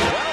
Well 0.00 0.29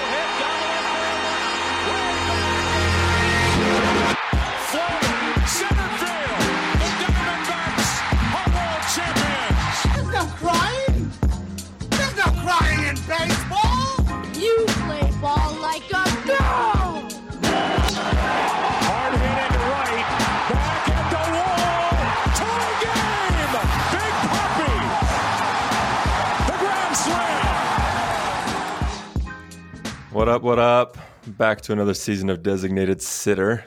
What 30.28 30.36
up? 30.36 30.42
What 30.42 30.60
up? 30.60 30.98
Back 31.38 31.62
to 31.62 31.72
another 31.72 31.94
season 31.94 32.30
of 32.30 32.44
Designated 32.44 33.02
Sitter. 33.02 33.64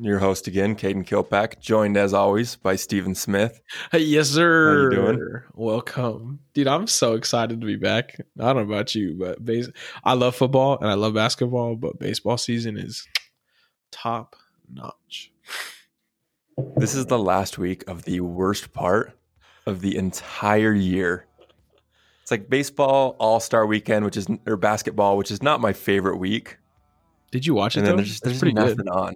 Your 0.00 0.20
host 0.20 0.46
again, 0.46 0.76
Caden 0.76 1.04
Kilpack, 1.04 1.58
joined 1.58 1.96
as 1.96 2.14
always 2.14 2.54
by 2.54 2.76
Stephen 2.76 3.16
Smith. 3.16 3.60
Hey, 3.90 3.98
yes, 3.98 4.28
sir. 4.28 4.90
How 4.90 4.96
you 4.96 5.02
doing? 5.02 5.42
Welcome, 5.54 6.38
dude. 6.52 6.68
I'm 6.68 6.86
so 6.86 7.14
excited 7.14 7.60
to 7.60 7.66
be 7.66 7.74
back. 7.74 8.14
I 8.38 8.44
don't 8.44 8.54
know 8.54 8.62
about 8.62 8.94
you, 8.94 9.16
but 9.18 9.44
base- 9.44 9.70
I 10.04 10.12
love 10.12 10.36
football 10.36 10.78
and 10.78 10.88
I 10.88 10.94
love 10.94 11.14
basketball, 11.14 11.74
but 11.74 11.98
baseball 11.98 12.38
season 12.38 12.78
is 12.78 13.08
top 13.90 14.36
notch. 14.72 15.32
This 16.76 16.94
is 16.94 17.06
the 17.06 17.18
last 17.18 17.58
week 17.58 17.82
of 17.88 18.04
the 18.04 18.20
worst 18.20 18.72
part 18.72 19.18
of 19.66 19.80
the 19.80 19.96
entire 19.96 20.74
year. 20.74 21.26
It's 22.24 22.30
like 22.30 22.48
baseball 22.48 23.16
All 23.18 23.38
Star 23.38 23.66
Weekend, 23.66 24.02
which 24.02 24.16
is 24.16 24.26
or 24.46 24.56
basketball, 24.56 25.18
which 25.18 25.30
is 25.30 25.42
not 25.42 25.60
my 25.60 25.74
favorite 25.74 26.16
week. 26.16 26.56
Did 27.30 27.46
you 27.46 27.52
watch 27.52 27.76
it? 27.76 27.80
and 27.80 27.86
then 27.86 27.92
though? 27.92 27.96
there's 27.98 28.08
just 28.08 28.24
there's 28.24 28.42
nothing 28.42 28.88
on. 28.88 29.12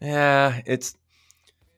Yeah, 0.00 0.60
it's 0.66 0.96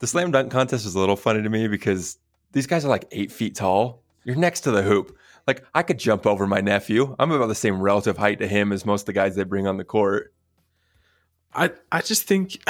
the 0.01 0.07
slam 0.07 0.31
dunk 0.31 0.53
contest 0.53 0.85
is 0.85 0.95
a 0.95 0.99
little 0.99 1.17
funny 1.17 1.43
to 1.43 1.49
me 1.49 1.67
because 1.67 2.19
these 2.53 2.67
guys 2.67 2.85
are 2.85 2.89
like 2.89 3.07
eight 3.13 3.33
feet 3.33 3.55
tall. 3.55 4.03
You're 4.25 4.37
next 4.37 4.61
to 4.61 4.71
the 4.71 4.83
hoop. 4.83 5.17
Like 5.47 5.65
I 5.75 5.83
could 5.83 5.99
jump 5.99 6.27
over 6.27 6.47
my 6.47 6.61
nephew. 6.61 7.17
I'm 7.19 7.31
about 7.33 7.47
the 7.47 7.55
same 7.55 7.81
relative 7.81 8.19
height 8.19 8.39
to 8.41 8.47
him 8.47 8.71
as 8.71 8.85
most 8.85 9.03
of 9.03 9.07
the 9.07 9.15
guys 9.15 9.35
they 9.35 9.45
bring 9.45 9.67
on 9.67 9.79
the 9.79 9.85
court. 9.85 10.35
I 11.55 11.71
I 11.91 12.03
just 12.03 12.25
think 12.25 12.63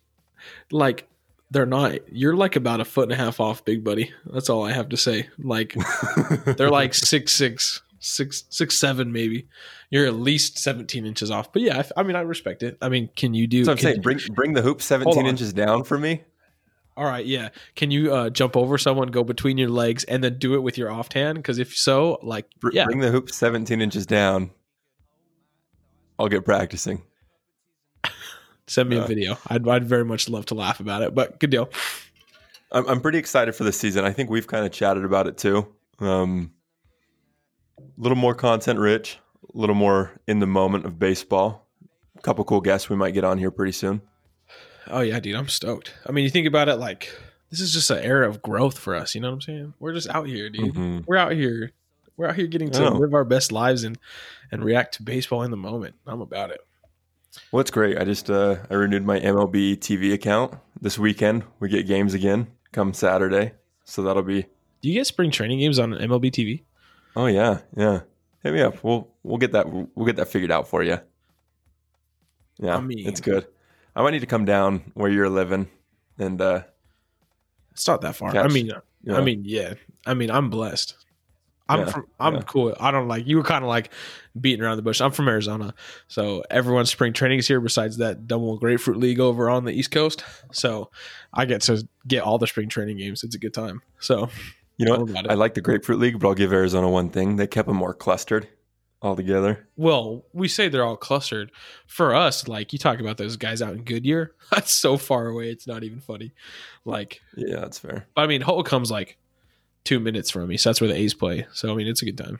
like 0.70 1.08
they're 1.50 1.66
not. 1.66 2.12
You're 2.12 2.34
like 2.36 2.56
about 2.56 2.80
a 2.80 2.84
foot 2.84 3.04
and 3.04 3.12
a 3.12 3.16
half 3.16 3.40
off, 3.40 3.64
big 3.64 3.84
buddy. 3.84 4.12
That's 4.26 4.50
all 4.50 4.64
I 4.64 4.72
have 4.72 4.88
to 4.90 4.96
say. 4.96 5.28
Like 5.38 5.74
they're 6.44 6.70
like 6.70 6.94
six 6.94 7.32
six 7.32 7.82
six 7.98 8.44
six 8.50 8.76
seven 8.76 9.12
maybe. 9.12 9.48
You're 9.90 10.06
at 10.06 10.14
least 10.14 10.58
seventeen 10.58 11.06
inches 11.06 11.30
off. 11.30 11.52
But 11.52 11.62
yeah, 11.62 11.82
I, 11.96 12.00
I 12.00 12.02
mean 12.02 12.16
I 12.16 12.20
respect 12.22 12.62
it. 12.62 12.78
I 12.82 12.88
mean, 12.88 13.08
can 13.14 13.34
you 13.34 13.46
do? 13.46 13.64
So 13.64 13.72
I'm 13.72 13.78
saying 13.78 13.96
you- 13.96 14.02
bring 14.02 14.18
bring 14.32 14.52
the 14.54 14.62
hoop 14.62 14.82
17 14.82 15.26
inches 15.26 15.52
down 15.52 15.84
for 15.84 15.96
me. 15.98 16.22
All 16.98 17.04
right, 17.04 17.26
yeah. 17.26 17.50
Can 17.74 17.90
you 17.90 18.14
uh, 18.14 18.30
jump 18.30 18.56
over 18.56 18.78
someone, 18.78 19.08
go 19.08 19.22
between 19.22 19.58
your 19.58 19.68
legs, 19.68 20.04
and 20.04 20.24
then 20.24 20.38
do 20.38 20.54
it 20.54 20.60
with 20.60 20.78
your 20.78 20.90
off 20.90 21.12
hand? 21.12 21.36
Because 21.36 21.58
if 21.58 21.76
so, 21.76 22.18
like, 22.22 22.46
yeah, 22.72 22.86
Bring 22.86 23.00
the 23.00 23.10
hoop 23.10 23.30
17 23.30 23.82
inches 23.82 24.06
down. 24.06 24.50
I'll 26.18 26.28
get 26.28 26.46
practicing. 26.46 27.02
Send 28.66 28.88
me 28.88 28.96
a 28.96 29.04
video. 29.04 29.38
I'd, 29.48 29.66
I'd 29.68 29.84
very 29.84 30.04
much 30.04 30.28
love 30.28 30.46
to 30.46 30.54
laugh 30.54 30.80
about 30.80 31.02
it. 31.02 31.14
But 31.14 31.38
good 31.40 31.50
deal. 31.50 31.70
I'm, 32.72 32.86
I'm 32.88 33.00
pretty 33.00 33.18
excited 33.18 33.54
for 33.54 33.64
this 33.64 33.78
season. 33.78 34.04
I 34.04 34.12
think 34.12 34.28
we've 34.30 34.46
kind 34.46 34.66
of 34.66 34.72
chatted 34.72 35.04
about 35.04 35.26
it 35.26 35.36
too. 35.38 35.66
Um, 36.00 36.52
a 37.78 37.82
little 37.96 38.16
more 38.16 38.34
content 38.34 38.78
rich, 38.78 39.18
a 39.54 39.58
little 39.58 39.74
more 39.76 40.10
in 40.26 40.40
the 40.40 40.46
moment 40.46 40.84
of 40.84 40.98
baseball. 40.98 41.66
A 42.18 42.22
couple 42.22 42.44
cool 42.44 42.60
guests 42.60 42.90
we 42.90 42.96
might 42.96 43.12
get 43.12 43.24
on 43.24 43.38
here 43.38 43.50
pretty 43.50 43.72
soon. 43.72 44.00
Oh 44.88 45.00
yeah, 45.00 45.18
dude, 45.20 45.34
I'm 45.36 45.48
stoked. 45.48 45.94
I 46.06 46.12
mean, 46.12 46.24
you 46.24 46.30
think 46.30 46.46
about 46.46 46.68
it, 46.68 46.76
like 46.76 47.10
this 47.50 47.60
is 47.60 47.72
just 47.72 47.90
an 47.90 47.98
era 47.98 48.28
of 48.28 48.42
growth 48.42 48.78
for 48.78 48.94
us. 48.94 49.14
You 49.14 49.20
know 49.20 49.28
what 49.28 49.34
I'm 49.34 49.40
saying? 49.42 49.74
We're 49.78 49.92
just 49.94 50.08
out 50.08 50.26
here, 50.26 50.48
dude. 50.50 50.74
Mhm. 50.74 51.04
We're 51.06 51.16
out 51.16 51.32
here. 51.32 51.72
We're 52.16 52.28
out 52.28 52.36
here 52.36 52.46
getting 52.46 52.70
to 52.70 52.90
live 52.90 53.12
our 53.14 53.24
best 53.24 53.52
lives 53.52 53.84
and 53.84 53.98
and 54.50 54.64
react 54.64 54.94
to 54.94 55.02
baseball 55.02 55.42
in 55.42 55.50
the 55.50 55.56
moment. 55.56 55.96
I'm 56.06 56.20
about 56.20 56.50
it. 56.50 56.60
Well, 57.52 57.60
it's 57.60 57.70
great. 57.70 57.98
I 57.98 58.04
just 58.04 58.30
uh, 58.30 58.56
I 58.70 58.74
renewed 58.74 59.04
my 59.04 59.18
MLB 59.20 59.76
TV 59.78 60.12
account 60.12 60.54
this 60.80 60.98
weekend. 60.98 61.44
We 61.60 61.68
get 61.68 61.86
games 61.86 62.14
again 62.14 62.48
come 62.72 62.92
Saturday, 62.94 63.52
so 63.84 64.02
that'll 64.02 64.22
be. 64.22 64.42
Do 64.82 64.88
you 64.88 64.94
get 64.94 65.06
spring 65.06 65.30
training 65.30 65.58
games 65.60 65.78
on 65.78 65.90
MLB 65.92 66.30
TV? 66.30 66.62
Oh 67.14 67.26
yeah, 67.26 67.60
yeah. 67.76 68.00
Hit 68.42 68.52
me 68.52 68.60
up. 68.60 68.82
We'll 68.84 69.08
we'll 69.22 69.38
get 69.38 69.52
that 69.52 69.68
we'll 69.70 70.06
get 70.06 70.16
that 70.16 70.28
figured 70.28 70.50
out 70.50 70.68
for 70.68 70.82
you. 70.82 70.98
Yeah, 72.58 72.76
I 72.76 72.80
mean- 72.80 73.06
it's 73.06 73.20
good. 73.20 73.46
I 73.94 74.02
might 74.02 74.10
need 74.10 74.20
to 74.20 74.26
come 74.26 74.44
down 74.44 74.92
where 74.94 75.10
you're 75.10 75.30
living, 75.30 75.68
and 76.18 76.38
uh, 76.40 76.62
It's 77.72 77.86
not 77.88 78.02
that 78.02 78.14
far. 78.16 78.28
I 78.28 78.32
Catch. 78.32 78.52
mean, 78.52 78.70
yeah. 79.04 79.16
I 79.16 79.22
mean, 79.22 79.40
yeah. 79.46 79.72
I 80.04 80.12
mean, 80.12 80.30
I'm 80.30 80.50
blessed. 80.50 80.94
I'm 81.68 81.80
Yeah, 81.80 81.84
from. 81.86 82.06
I'm 82.20 82.34
yeah. 82.36 82.40
cool. 82.42 82.76
I 82.78 82.90
don't 82.90 83.08
like 83.08 83.26
you 83.26 83.36
were 83.36 83.42
kind 83.42 83.64
of 83.64 83.68
like 83.68 83.92
beating 84.40 84.64
around 84.64 84.76
the 84.76 84.82
bush. 84.82 85.00
I'm 85.00 85.10
from 85.10 85.28
Arizona, 85.28 85.74
so 86.08 86.42
everyone's 86.50 86.90
spring 86.90 87.12
training 87.12 87.38
is 87.40 87.48
here. 87.48 87.60
Besides 87.60 87.96
that 87.98 88.26
double 88.26 88.56
grapefruit 88.58 88.98
league 88.98 89.20
over 89.20 89.50
on 89.50 89.64
the 89.64 89.72
East 89.72 89.90
Coast, 89.90 90.22
so 90.52 90.90
I 91.32 91.44
get 91.44 91.62
to 91.62 91.86
get 92.06 92.22
all 92.22 92.38
the 92.38 92.46
spring 92.46 92.68
training 92.68 92.98
games. 92.98 93.24
It's 93.24 93.34
a 93.34 93.38
good 93.38 93.54
time. 93.54 93.82
So 93.98 94.28
You 94.78 94.86
know, 94.86 94.94
All 94.94 95.00
what? 95.00 95.10
about 95.10 95.24
it. 95.24 95.30
I 95.30 95.34
like 95.34 95.54
the 95.54 95.60
Grapefruit 95.62 95.98
League, 95.98 96.18
but 96.20 96.28
I'll 96.28 96.34
give 96.34 96.52
Arizona 96.52 96.88
one 96.88 97.08
thing: 97.10 97.36
they 97.36 97.46
kept 97.46 97.66
them 97.66 97.78
more 97.78 97.94
clustered 97.94 98.46
all 99.02 99.14
together. 99.16 99.68
well, 99.76 100.24
we 100.32 100.48
say 100.48 100.68
they're 100.68 100.84
all 100.84 100.96
clustered. 100.96 101.50
For 101.86 102.14
us, 102.14 102.46
like 102.48 102.72
you 102.72 102.78
talk 102.78 102.98
about 103.00 103.16
those 103.18 103.36
guys 103.36 103.60
out 103.60 103.74
in 103.74 103.84
Goodyear, 103.84 104.34
that's 104.50 104.70
so 104.72 104.96
far 104.98 105.26
away. 105.26 105.50
It's 105.50 105.66
not 105.66 105.82
even 105.82 106.00
funny. 106.00 106.32
Like, 106.84 107.20
Yeah, 107.36 107.60
that's 107.60 107.78
fair. 107.78 108.06
But 108.14 108.22
I 108.22 108.26
mean, 108.26 108.40
Holcomb's 108.42 108.90
like 108.90 109.18
two 109.86 110.00
minutes 110.00 110.30
from 110.30 110.48
me, 110.48 110.56
so 110.56 110.68
that's 110.68 110.80
where 110.80 110.88
the 110.88 110.96
A's 110.96 111.14
play. 111.14 111.46
So 111.52 111.72
I 111.72 111.74
mean, 111.74 111.86
it's 111.86 112.02
a 112.02 112.04
good 112.04 112.18
time. 112.18 112.38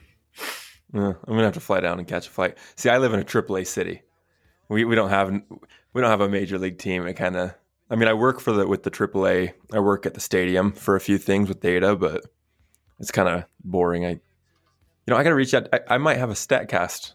Yeah, 0.92 1.08
I'm 1.08 1.34
gonna 1.34 1.44
have 1.44 1.54
to 1.54 1.60
fly 1.60 1.80
down 1.80 1.98
and 1.98 2.06
catch 2.06 2.26
a 2.26 2.30
flight. 2.30 2.58
See, 2.74 2.90
I 2.90 2.98
live 2.98 3.14
in 3.14 3.20
a 3.20 3.24
AAA 3.24 3.66
city. 3.66 4.02
We 4.68 4.84
we 4.84 4.94
don't 4.94 5.10
have 5.10 5.30
we 5.92 6.00
don't 6.00 6.10
have 6.10 6.20
a 6.20 6.28
major 6.28 6.58
league 6.58 6.78
team. 6.78 7.06
It 7.06 7.14
kind 7.14 7.36
of. 7.36 7.54
I 7.88 7.94
mean, 7.94 8.08
I 8.08 8.14
work 8.14 8.40
for 8.40 8.52
the 8.52 8.66
with 8.66 8.82
the 8.82 8.90
AAA. 8.90 9.52
I 9.72 9.78
work 9.78 10.06
at 10.06 10.14
the 10.14 10.20
stadium 10.20 10.72
for 10.72 10.96
a 10.96 11.00
few 11.00 11.18
things 11.18 11.48
with 11.48 11.60
data, 11.60 11.94
but 11.94 12.24
it's 12.98 13.10
kind 13.10 13.28
of 13.28 13.44
boring. 13.62 14.04
I, 14.04 14.10
you 14.10 14.20
know, 15.08 15.16
I 15.16 15.22
got 15.22 15.30
to 15.30 15.36
reach 15.36 15.54
out. 15.54 15.68
I, 15.72 15.80
I 15.90 15.98
might 15.98 16.16
have 16.16 16.30
a 16.30 16.34
Statcast 16.34 17.14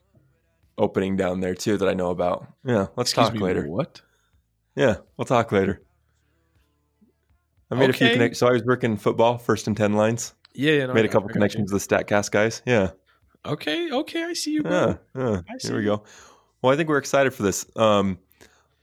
opening 0.78 1.18
down 1.18 1.42
there 1.42 1.56
too 1.56 1.78
that 1.78 1.90
I 1.90 1.94
know 1.94 2.09
about. 2.09 2.48
Yeah, 2.63 2.88
let's 2.96 3.12
Excuse 3.12 3.28
talk 3.28 3.34
me, 3.34 3.42
later. 3.42 3.68
What? 3.68 4.02
Yeah, 4.75 4.98
we'll 5.18 5.25
talk 5.25 5.52
later. 5.52 5.81
I 7.72 7.76
made 7.76 7.90
a 7.90 7.94
few 7.94 8.09
connections. 8.09 8.40
So 8.40 8.48
I 8.48 8.52
was 8.52 8.64
working 8.64 8.98
football, 8.98 9.38
first 9.38 9.68
and 9.68 9.76
ten 9.76 9.94
lines. 9.94 10.34
Yeah, 10.54 10.74
yeah. 10.74 10.86
no, 10.88 10.94
made 10.94 11.06
a 11.06 11.09
couple 11.09 11.30
connections 11.30 11.72
with 11.72 11.88
the 11.88 11.96
Statcast 11.96 12.32
guys. 12.32 12.62
Yeah. 12.66 12.92
Okay, 13.46 13.92
okay, 13.92 14.24
I 14.24 14.34
see 14.34 14.54
you, 14.54 14.64
bro. 14.64 14.72
yeah, 14.72 14.96
yeah. 15.16 15.42
I 15.50 15.56
Here 15.62 15.76
we 15.76 15.81
see. 15.81 15.86
go. 15.86 16.04
Well, 16.62 16.74
I 16.74 16.76
think 16.76 16.90
we're 16.90 16.98
excited 16.98 17.34
for 17.34 17.44
this. 17.44 17.66
Um, 17.76 18.20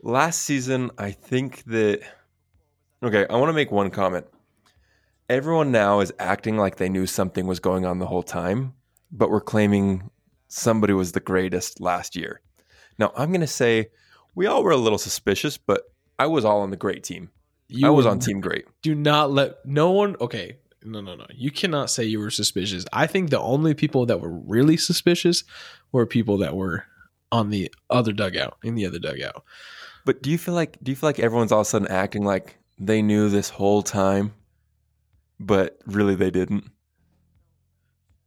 last 0.03 0.43
season, 0.43 0.91
I 0.99 1.13
think 1.13 1.63
that. 1.65 2.01
Okay, 3.03 3.27
I 3.31 3.37
want 3.37 3.51
to 3.51 3.53
make 3.53 3.71
one 3.71 3.91
comment. 3.91 4.27
Everyone 5.29 5.71
now 5.71 6.01
is 6.01 6.13
acting 6.19 6.57
like 6.57 6.77
they 6.77 6.89
knew 6.89 7.07
something 7.07 7.47
was 7.47 7.61
going 7.61 7.85
on 7.85 7.99
the 7.99 8.07
whole 8.07 8.23
time, 8.23 8.75
but 9.13 9.31
we're 9.31 9.43
claiming 9.43 10.11
somebody 10.49 10.95
was 10.95 11.13
the 11.13 11.21
greatest 11.21 11.81
last 11.81 12.17
year. 12.17 12.41
Now, 12.99 13.13
I'm 13.15 13.31
going 13.31 13.43
to 13.43 13.47
say 13.47 13.91
we 14.35 14.47
all 14.47 14.65
were 14.65 14.71
a 14.73 14.77
little 14.77 14.99
suspicious, 14.99 15.59
but 15.59 15.83
I 16.19 16.27
was 16.27 16.45
all 16.45 16.63
on 16.63 16.71
the 16.71 16.77
great 16.77 17.05
team. 17.05 17.31
You 17.69 17.87
I 17.87 17.91
was 17.91 18.07
on 18.07 18.19
team 18.19 18.41
great. 18.41 18.67
Do 18.83 18.95
not 18.95 19.31
let 19.31 19.65
no 19.67 19.91
one. 19.91 20.17
Okay, 20.21 20.57
no, 20.85 21.01
no, 21.01 21.15
no. 21.15 21.27
You 21.35 21.51
cannot 21.51 21.91
say 21.91 22.05
you 22.05 22.19
were 22.19 22.31
suspicious. 22.31 22.87
I 22.93 23.07
think 23.07 23.31
the 23.31 23.41
only 23.41 23.75
people 23.75 24.07
that 24.07 24.21
were 24.21 24.33
really 24.33 24.77
suspicious 24.77 25.45
were 25.93 26.07
people 26.07 26.39
that 26.39 26.57
were 26.57 26.85
on 27.31 27.51
the 27.51 27.73
other 27.91 28.13
dugout 28.13 28.57
in 28.63 28.75
the 28.75 28.87
other 28.87 28.99
dugout. 28.99 29.45
But 30.05 30.23
do 30.23 30.31
you 30.31 30.39
feel 30.39 30.55
like 30.55 30.79
do 30.83 30.91
you 30.91 30.97
feel 30.97 31.09
like 31.09 31.19
everyone's 31.19 31.53
all 31.53 31.61
of 31.61 31.67
a 31.67 31.71
sudden 31.71 31.89
acting 31.89 32.25
like 32.25 32.57
they 32.79 33.03
knew 33.03 33.29
this 33.29 33.51
whole 33.51 33.83
time, 33.83 34.33
but 35.39 35.79
really 35.87 36.15
they 36.15 36.31
didn't? 36.31 36.71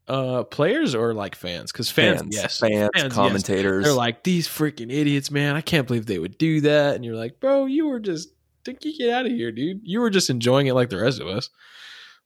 Uh, 0.08 0.44
players 0.44 0.94
or 0.94 1.14
like 1.14 1.36
fans? 1.36 1.72
Because 1.72 1.90
fans, 1.90 2.36
yes, 2.36 2.60
fans, 2.60 2.90
yes. 2.96 3.14
commentators. 3.14 3.86
They're 3.86 3.94
like 3.94 4.24
these 4.24 4.48
freaking 4.48 4.92
idiots, 4.92 5.32
man. 5.32 5.56
I 5.56 5.62
can't 5.62 5.88
believe 5.88 6.06
they 6.06 6.20
would 6.20 6.38
do 6.38 6.62
that. 6.62 6.96
And 6.96 7.06
you're 7.06 7.16
like, 7.16 7.40
bro, 7.40 7.66
you 7.66 7.88
were 7.88 8.00
just 8.00 8.30
think 8.64 8.84
you 8.86 8.98
get 8.98 9.10
out 9.12 9.26
of 9.26 9.32
here, 9.32 9.52
dude. 9.52 9.82
You 9.84 10.00
were 10.02 10.10
just 10.10 10.30
enjoying 10.30 10.68
it 10.68 10.74
like 10.74 10.90
the 10.90 11.02
rest 11.02 11.20
of 11.20 11.28
us. 11.28 11.50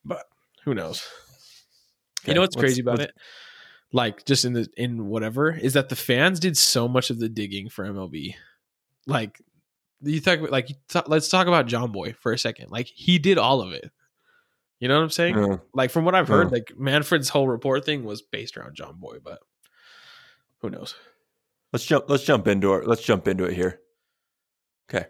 But 0.04 0.26
who 0.64 0.74
knows? 0.74 1.04
Okay, 2.22 2.32
you 2.32 2.36
know 2.36 2.42
what's 2.42 2.56
let's- 2.56 2.64
crazy 2.64 2.82
about 2.82 3.00
let's- 3.00 3.12
it? 3.12 3.18
Like 3.92 4.26
just 4.26 4.44
in 4.46 4.54
the 4.54 4.68
in 4.76 5.08
whatever 5.08 5.52
is 5.56 5.74
that 5.74 5.88
the 5.90 5.96
fans 5.96 6.40
did 6.40 6.58
so 6.58 6.88
much 6.88 7.10
of 7.10 7.20
the 7.20 7.30
digging 7.30 7.70
for 7.70 7.86
MLB. 7.86 8.36
Like 9.08 9.40
you 10.02 10.20
talk 10.20 10.40
about 10.40 10.52
like 10.52 10.70
you 10.70 10.76
talk, 10.90 11.08
let's 11.08 11.30
talk 11.30 11.48
about 11.48 11.68
Jomboy 11.68 12.16
for 12.18 12.34
a 12.34 12.38
second. 12.38 12.72
Like 12.72 12.88
he 12.88 13.20
did 13.20 13.38
all 13.38 13.62
of 13.62 13.72
it. 13.72 13.90
You 14.80 14.90
know 14.90 14.96
what 14.98 15.04
I'm 15.04 15.10
saying? 15.12 15.38
Yeah. 15.38 15.58
Like 15.74 15.92
from 15.92 16.04
what 16.04 16.14
I've 16.16 16.28
heard, 16.28 16.48
Yeah. 16.48 16.54
like 16.56 16.74
Manfred's 16.78 17.30
whole 17.30 17.48
report 17.48 17.86
thing 17.86 18.04
was 18.04 18.22
based 18.22 18.58
around 18.58 18.76
Jomboy, 18.76 19.24
but 19.24 19.40
Who 20.62 20.70
knows? 20.72 20.96
Let's 21.72 21.86
jump. 21.86 22.10
Let's 22.10 22.24
jump 22.24 22.48
into 22.48 22.74
it. 22.74 22.88
Let's 22.88 23.04
jump 23.04 23.28
into 23.28 23.46
it 23.46 23.54
here. 23.54 23.80
Okay. 24.90 25.06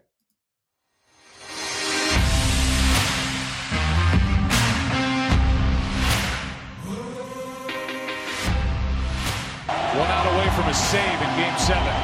One 9.96 10.12
out 10.12 10.28
away 10.28 10.50
from 10.60 10.68
a 10.68 10.74
save 10.76 11.20
in 11.24 11.32
game 11.40 11.56
seven. 11.56 11.96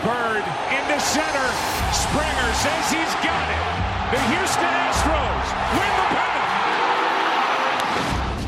Bird 0.00 0.40
into 0.72 0.96
center. 0.96 1.48
Springer 1.92 2.50
says 2.56 2.84
he's 2.88 3.14
got 3.20 3.46
it. 3.52 3.64
The 4.16 4.22
Houston 4.32 4.64
Astros 4.64 5.46
win 5.76 5.92
the 5.92 6.06
pennant. 6.16 6.48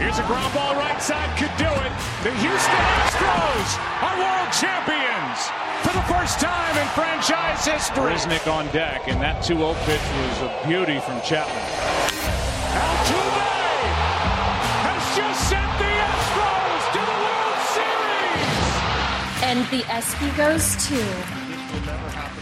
Here's 0.00 0.18
a 0.18 0.24
ground 0.24 0.54
ball 0.54 0.74
right 0.76 0.96
side, 1.02 1.28
could 1.36 1.52
do 1.60 1.68
it. 1.68 1.92
The 2.24 2.32
Houston 2.40 2.84
Astros 3.04 3.68
are 4.00 4.16
world 4.16 4.48
champions 4.56 5.52
for 5.84 5.92
the 5.92 6.06
first 6.08 6.40
time 6.40 6.74
in 6.78 6.88
franchise 6.96 7.66
history. 7.66 8.12
Riznik 8.14 8.50
on 8.50 8.66
deck, 8.72 9.08
and 9.08 9.20
that 9.20 9.44
2-0 9.44 9.76
pitch 9.84 10.00
was 10.00 10.40
a 10.40 10.48
beauty 10.66 11.00
from 11.00 11.20
Chapman. 11.20 12.37
And 19.58 19.66
the 19.70 19.82
SP 19.90 20.22
goes 20.36 20.76
to 20.86 20.94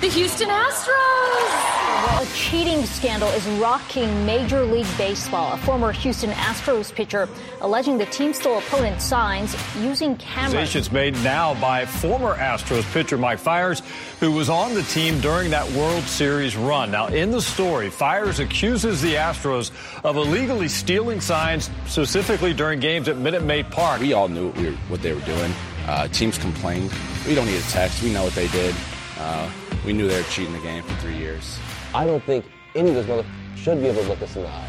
the 0.02 0.08
Houston 0.08 0.50
Astros. 0.50 2.20
A 2.20 2.26
cheating 2.34 2.84
scandal 2.84 3.30
is 3.30 3.46
rocking 3.58 4.26
Major 4.26 4.66
League 4.66 4.86
Baseball. 4.98 5.54
A 5.54 5.56
former 5.56 5.92
Houston 5.92 6.28
Astros 6.32 6.94
pitcher 6.94 7.26
alleging 7.62 7.96
the 7.96 8.04
team 8.04 8.34
stole 8.34 8.58
opponent 8.58 9.00
signs 9.00 9.56
using 9.78 10.14
cameras. 10.18 10.52
Accusations 10.56 10.92
made 10.92 11.14
now 11.24 11.58
by 11.58 11.86
former 11.86 12.34
Astros 12.34 12.84
pitcher 12.92 13.16
Mike 13.16 13.38
Fiers, 13.38 13.80
who 14.20 14.32
was 14.32 14.50
on 14.50 14.74
the 14.74 14.82
team 14.82 15.18
during 15.22 15.48
that 15.52 15.66
World 15.72 16.02
Series 16.02 16.54
run. 16.54 16.90
Now, 16.90 17.06
in 17.06 17.30
the 17.30 17.40
story, 17.40 17.88
Fiers 17.88 18.40
accuses 18.40 19.00
the 19.00 19.14
Astros 19.14 19.70
of 20.04 20.16
illegally 20.16 20.68
stealing 20.68 21.22
signs, 21.22 21.70
specifically 21.86 22.52
during 22.52 22.78
games 22.78 23.08
at 23.08 23.16
Minute 23.16 23.42
Maid 23.42 23.70
Park. 23.70 24.02
We 24.02 24.12
all 24.12 24.28
knew 24.28 24.48
what, 24.48 24.56
we 24.58 24.66
were, 24.66 24.76
what 24.88 25.00
they 25.00 25.14
were 25.14 25.22
doing. 25.22 25.54
Uh, 25.86 26.08
teams 26.08 26.36
complained. 26.36 26.92
We 27.26 27.34
don't 27.34 27.46
need 27.46 27.58
a 27.58 27.68
text. 27.68 28.02
We 28.02 28.12
know 28.12 28.24
what 28.24 28.34
they 28.34 28.48
did. 28.48 28.74
Uh, 29.18 29.48
we 29.84 29.92
knew 29.92 30.08
they 30.08 30.16
were 30.16 30.24
cheating 30.24 30.52
the 30.52 30.60
game 30.60 30.82
for 30.82 30.94
three 30.96 31.16
years. 31.16 31.58
I 31.94 32.04
don't 32.06 32.22
think 32.24 32.44
any 32.74 32.88
of 32.88 32.96
those 32.96 33.06
mother 33.06 33.24
should 33.54 33.80
be 33.80 33.86
able 33.86 34.02
to 34.02 34.08
look 34.08 34.20
us 34.20 34.34
in 34.34 34.42
the 34.42 34.48
eye. 34.48 34.68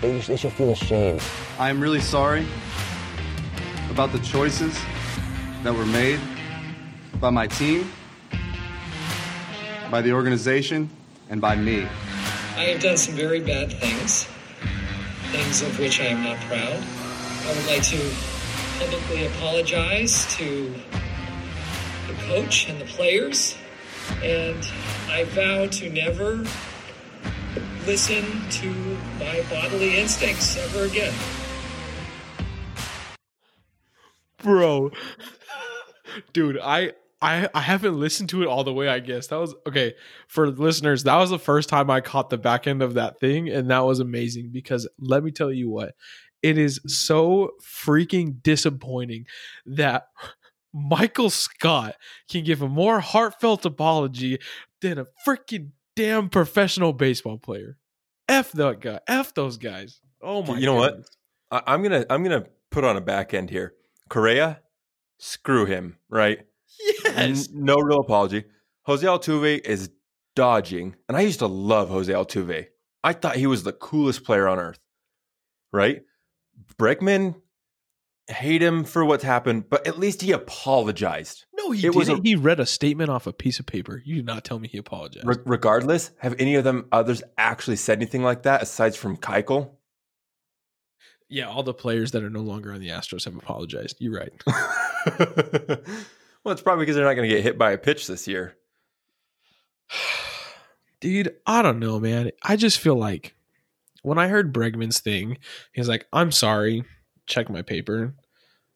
They, 0.00 0.18
they 0.20 0.36
should 0.36 0.52
feel 0.52 0.70
ashamed. 0.70 1.22
I'm 1.58 1.80
really 1.80 2.00
sorry 2.00 2.46
about 3.90 4.12
the 4.12 4.18
choices 4.20 4.78
that 5.62 5.74
were 5.74 5.86
made 5.86 6.18
by 7.20 7.30
my 7.30 7.46
team, 7.46 7.92
by 9.90 10.00
the 10.00 10.12
organization, 10.12 10.88
and 11.28 11.40
by 11.40 11.56
me. 11.56 11.86
I 12.56 12.64
have 12.64 12.80
done 12.80 12.96
some 12.96 13.14
very 13.14 13.40
bad 13.40 13.72
things, 13.72 14.26
things 15.30 15.62
of 15.62 15.78
which 15.78 16.00
I 16.00 16.04
am 16.04 16.22
not 16.22 16.38
proud. 16.46 16.82
I 17.46 17.54
would 17.54 17.66
like 17.66 17.82
to 17.82 18.33
publicly 18.84 19.24
apologize 19.26 20.26
to 20.36 20.74
the 22.06 22.12
coach 22.26 22.68
and 22.68 22.78
the 22.78 22.84
players, 22.84 23.56
and 24.22 24.68
I 25.08 25.24
vow 25.24 25.66
to 25.66 25.88
never 25.88 26.44
listen 27.86 28.24
to 28.50 28.68
my 29.18 29.42
bodily 29.48 29.98
instincts 29.98 30.58
ever 30.58 30.84
again. 30.84 31.14
Bro. 34.42 34.90
Dude, 36.34 36.58
I 36.62 36.92
I 37.22 37.48
I 37.54 37.60
haven't 37.62 37.98
listened 37.98 38.28
to 38.30 38.42
it 38.42 38.48
all 38.48 38.64
the 38.64 38.72
way, 38.74 38.88
I 38.88 38.98
guess. 38.98 39.28
That 39.28 39.36
was 39.36 39.54
okay. 39.66 39.94
For 40.28 40.50
listeners, 40.50 41.04
that 41.04 41.16
was 41.16 41.30
the 41.30 41.38
first 41.38 41.70
time 41.70 41.88
I 41.88 42.02
caught 42.02 42.28
the 42.28 42.36
back 42.36 42.66
end 42.66 42.82
of 42.82 42.94
that 42.94 43.18
thing, 43.18 43.48
and 43.48 43.70
that 43.70 43.80
was 43.86 44.00
amazing 44.00 44.50
because 44.52 44.86
let 44.98 45.24
me 45.24 45.30
tell 45.30 45.50
you 45.50 45.70
what, 45.70 45.94
it 46.44 46.58
is 46.58 46.78
so 46.86 47.52
freaking 47.62 48.42
disappointing 48.42 49.26
that 49.66 50.08
Michael 50.72 51.30
Scott 51.30 51.94
can 52.28 52.44
give 52.44 52.60
a 52.62 52.68
more 52.68 53.00
heartfelt 53.00 53.64
apology 53.64 54.38
than 54.82 54.98
a 54.98 55.06
freaking 55.26 55.70
damn 55.96 56.28
professional 56.28 56.92
baseball 56.92 57.38
player. 57.38 57.78
F 58.28 58.52
that 58.52 58.80
guy. 58.80 59.00
F 59.08 59.32
those 59.34 59.56
guys. 59.56 60.00
Oh 60.22 60.42
my 60.42 60.58
You 60.58 60.66
know 60.66 60.80
goodness. 60.80 61.16
what? 61.48 61.62
I, 61.66 61.72
I'm 61.74 61.82
gonna 61.82 62.04
I'm 62.10 62.22
gonna 62.22 62.44
put 62.70 62.84
on 62.84 62.96
a 62.96 63.00
back 63.00 63.32
end 63.34 63.50
here. 63.50 63.74
Correa, 64.08 64.60
screw 65.18 65.64
him. 65.66 65.98
Right. 66.08 66.40
Yes. 67.04 67.48
N- 67.48 67.64
no 67.64 67.76
real 67.76 68.00
apology. 68.00 68.44
Jose 68.82 69.06
Altuve 69.06 69.64
is 69.64 69.90
dodging, 70.34 70.96
and 71.08 71.16
I 71.16 71.20
used 71.20 71.38
to 71.38 71.46
love 71.46 71.88
Jose 71.88 72.12
Altuve. 72.12 72.66
I 73.02 73.12
thought 73.12 73.36
he 73.36 73.46
was 73.46 73.62
the 73.62 73.72
coolest 73.72 74.24
player 74.24 74.48
on 74.48 74.58
earth. 74.58 74.80
Right? 75.72 76.02
Bregman, 76.78 77.34
hate 78.28 78.62
him 78.62 78.84
for 78.84 79.04
what's 79.04 79.22
happened, 79.24 79.68
but 79.68 79.86
at 79.86 79.98
least 79.98 80.22
he 80.22 80.32
apologized. 80.32 81.44
No, 81.54 81.70
he 81.70 81.80
It 81.80 81.82
didn't. 81.92 81.94
was 81.96 82.08
a- 82.08 82.20
he 82.22 82.34
read 82.36 82.60
a 82.60 82.66
statement 82.66 83.10
off 83.10 83.26
a 83.26 83.32
piece 83.32 83.58
of 83.58 83.66
paper. 83.66 84.02
You 84.04 84.16
did 84.16 84.26
not 84.26 84.44
tell 84.44 84.58
me 84.58 84.68
he 84.68 84.78
apologized. 84.78 85.26
Re- 85.26 85.36
regardless, 85.44 86.10
have 86.18 86.34
any 86.38 86.54
of 86.54 86.64
them 86.64 86.86
others 86.92 87.22
actually 87.38 87.76
said 87.76 87.98
anything 87.98 88.22
like 88.22 88.42
that 88.44 88.62
aside 88.62 88.96
from 88.96 89.16
Keuchel? 89.16 89.70
yeah, 91.30 91.48
all 91.48 91.62
the 91.64 91.74
players 91.74 92.12
that 92.12 92.22
are 92.22 92.30
no 92.30 92.42
longer 92.42 92.72
on 92.72 92.78
the 92.80 92.88
Astros 92.90 93.24
have 93.24 93.34
apologized. 93.34 93.96
You're 93.98 94.14
right. 94.14 94.32
well, 96.44 96.52
it's 96.52 96.62
probably 96.62 96.82
because 96.84 96.94
they're 96.96 97.04
not 97.04 97.14
going 97.14 97.28
to 97.28 97.34
get 97.34 97.42
hit 97.42 97.58
by 97.58 97.72
a 97.72 97.78
pitch 97.78 98.06
this 98.06 98.28
year. 98.28 98.56
Dude, 101.00 101.34
I 101.46 101.62
don't 101.62 101.78
know, 101.80 101.98
man. 101.98 102.30
I 102.42 102.56
just 102.56 102.78
feel 102.78 102.96
like 102.96 103.34
when 104.04 104.18
I 104.18 104.28
heard 104.28 104.52
Bregman's 104.52 105.00
thing, 105.00 105.38
he's 105.72 105.88
like, 105.88 106.06
I'm 106.12 106.30
sorry, 106.30 106.84
check 107.26 107.48
my 107.50 107.62
paper. 107.62 108.14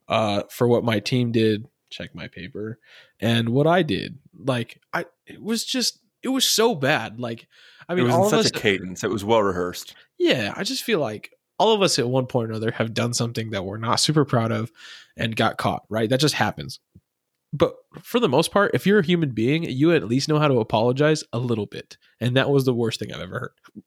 Uh, 0.09 0.43
for 0.49 0.67
what 0.67 0.85
my 0.85 1.01
team 1.01 1.33
did, 1.33 1.67
check 1.91 2.15
my 2.15 2.29
paper. 2.29 2.79
And 3.21 3.51
what 3.51 3.67
I 3.67 3.83
did, 3.83 4.19
like, 4.37 4.81
I 4.93 5.05
it 5.27 5.43
was 5.43 5.65
just 5.65 6.01
it 6.23 6.29
was 6.29 6.47
so 6.47 6.75
bad. 6.75 7.21
Like, 7.21 7.47
I 7.89 7.95
mean, 7.95 8.05
it 8.05 8.07
was 8.07 8.15
all 8.15 8.25
in 8.25 8.31
such 8.31 8.47
us, 8.47 8.51
a 8.51 8.55
cadence. 8.55 9.05
It 9.05 9.11
was 9.11 9.25
well 9.25 9.43
rehearsed. 9.43 9.95
yeah, 10.19 10.53
I 10.57 10.65
just 10.65 10.83
feel 10.83 10.99
like 10.99 11.31
all 11.59 11.75
of 11.75 11.83
us 11.83 11.99
at 11.99 12.09
one 12.09 12.27
point 12.27 12.49
or 12.49 12.53
another 12.53 12.71
have 12.71 12.95
done 12.95 13.13
something 13.13 13.51
that 13.51 13.65
we're 13.65 13.77
not 13.77 14.01
super 14.01 14.25
proud 14.25 14.51
of 14.51 14.71
and 15.17 15.37
got 15.37 15.59
caught, 15.59 15.83
right? 15.91 16.09
That 16.09 16.21
just 16.21 16.35
happens. 16.35 16.81
But 17.53 17.75
for 18.03 18.21
the 18.21 18.29
most 18.29 18.53
part, 18.53 18.73
if 18.75 18.87
you're 18.87 19.01
a 19.01 19.07
human 19.07 19.31
being, 19.31 19.65
you 19.65 19.93
at 19.93 20.05
least 20.05 20.29
know 20.29 20.39
how 20.39 20.49
to 20.49 20.61
apologize 20.61 21.25
a 21.33 21.39
little 21.39 21.67
bit. 21.67 21.97
And 22.21 22.37
that 22.37 22.51
was 22.51 22.65
the 22.65 22.75
worst 22.75 23.01
thing 23.01 23.13
I've 23.13 23.21
ever 23.21 23.41
heard. 23.41 23.83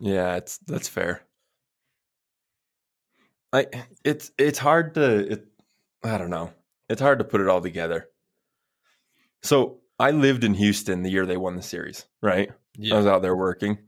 Yeah, 0.00 0.36
it's 0.36 0.58
that's 0.58 0.88
fair. 0.88 1.22
I 3.52 3.66
it's 4.04 4.30
it's 4.38 4.58
hard 4.58 4.94
to 4.94 5.32
it, 5.32 5.46
I 6.04 6.18
don't 6.18 6.30
know. 6.30 6.52
It's 6.88 7.00
hard 7.00 7.18
to 7.18 7.24
put 7.24 7.40
it 7.40 7.48
all 7.48 7.60
together. 7.60 8.08
So 9.42 9.80
I 9.98 10.10
lived 10.10 10.44
in 10.44 10.54
Houston 10.54 11.02
the 11.02 11.10
year 11.10 11.26
they 11.26 11.36
won 11.36 11.56
the 11.56 11.62
series, 11.62 12.06
right? 12.22 12.50
I 12.94 12.96
was 12.96 13.06
out 13.06 13.22
there 13.22 13.36
working. 13.36 13.78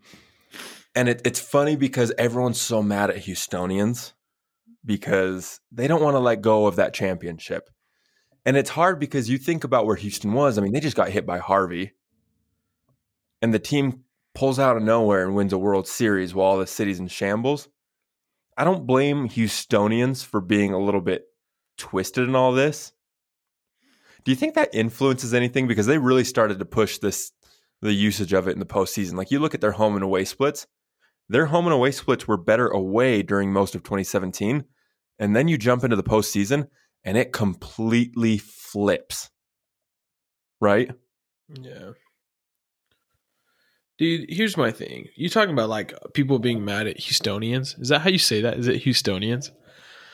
And 0.94 1.08
it, 1.08 1.22
it's 1.24 1.38
funny 1.38 1.76
because 1.76 2.12
everyone's 2.18 2.60
so 2.60 2.82
mad 2.82 3.10
at 3.10 3.24
Houstonians 3.24 4.12
because 4.84 5.60
they 5.70 5.86
don't 5.86 6.02
want 6.02 6.14
to 6.14 6.20
let 6.20 6.40
go 6.40 6.66
of 6.66 6.76
that 6.76 6.94
championship. 6.94 7.70
And 8.44 8.56
it's 8.56 8.70
hard 8.70 8.98
because 8.98 9.28
you 9.28 9.38
think 9.38 9.62
about 9.62 9.86
where 9.86 9.96
Houston 9.96 10.32
was. 10.32 10.58
I 10.58 10.62
mean, 10.62 10.72
they 10.72 10.80
just 10.80 10.96
got 10.96 11.10
hit 11.10 11.26
by 11.26 11.38
Harvey. 11.38 11.92
And 13.40 13.54
the 13.54 13.58
team 13.58 14.04
pulls 14.40 14.58
out 14.58 14.78
of 14.78 14.82
nowhere 14.82 15.22
and 15.26 15.34
wins 15.34 15.52
a 15.52 15.58
World 15.58 15.86
Series 15.86 16.34
while 16.34 16.46
all 16.46 16.58
the 16.58 16.66
city's 16.66 16.98
in 16.98 17.08
shambles. 17.08 17.68
I 18.56 18.64
don't 18.64 18.86
blame 18.86 19.28
Houstonians 19.28 20.24
for 20.24 20.40
being 20.40 20.72
a 20.72 20.78
little 20.78 21.02
bit 21.02 21.24
twisted 21.76 22.26
in 22.26 22.34
all 22.34 22.52
this. 22.52 22.94
Do 24.24 24.32
you 24.32 24.36
think 24.36 24.54
that 24.54 24.74
influences 24.74 25.34
anything? 25.34 25.68
Because 25.68 25.84
they 25.84 25.98
really 25.98 26.24
started 26.24 26.58
to 26.58 26.64
push 26.64 26.96
this 26.96 27.32
the 27.82 27.92
usage 27.92 28.32
of 28.32 28.48
it 28.48 28.52
in 28.52 28.60
the 28.60 28.64
postseason. 28.64 29.12
Like 29.12 29.30
you 29.30 29.40
look 29.40 29.52
at 29.52 29.60
their 29.60 29.72
home 29.72 29.94
and 29.94 30.02
away 30.02 30.24
splits, 30.24 30.66
their 31.28 31.44
home 31.44 31.66
and 31.66 31.74
away 31.74 31.90
splits 31.90 32.26
were 32.26 32.38
better 32.38 32.68
away 32.68 33.22
during 33.22 33.52
most 33.52 33.74
of 33.74 33.82
2017. 33.82 34.64
And 35.18 35.36
then 35.36 35.48
you 35.48 35.58
jump 35.58 35.84
into 35.84 35.96
the 35.96 36.02
postseason 36.02 36.66
and 37.04 37.18
it 37.18 37.34
completely 37.34 38.38
flips. 38.38 39.28
Right? 40.62 40.90
Yeah. 41.60 41.90
Dude, 44.00 44.30
here's 44.30 44.56
my 44.56 44.70
thing. 44.70 45.08
You 45.14 45.28
talking 45.28 45.52
about 45.52 45.68
like 45.68 45.92
people 46.14 46.38
being 46.38 46.64
mad 46.64 46.86
at 46.86 46.96
Houstonians? 46.96 47.78
Is 47.78 47.90
that 47.90 48.00
how 48.00 48.08
you 48.08 48.16
say 48.16 48.40
that? 48.40 48.58
Is 48.58 48.66
it 48.66 48.82
Houstonians? 48.82 49.50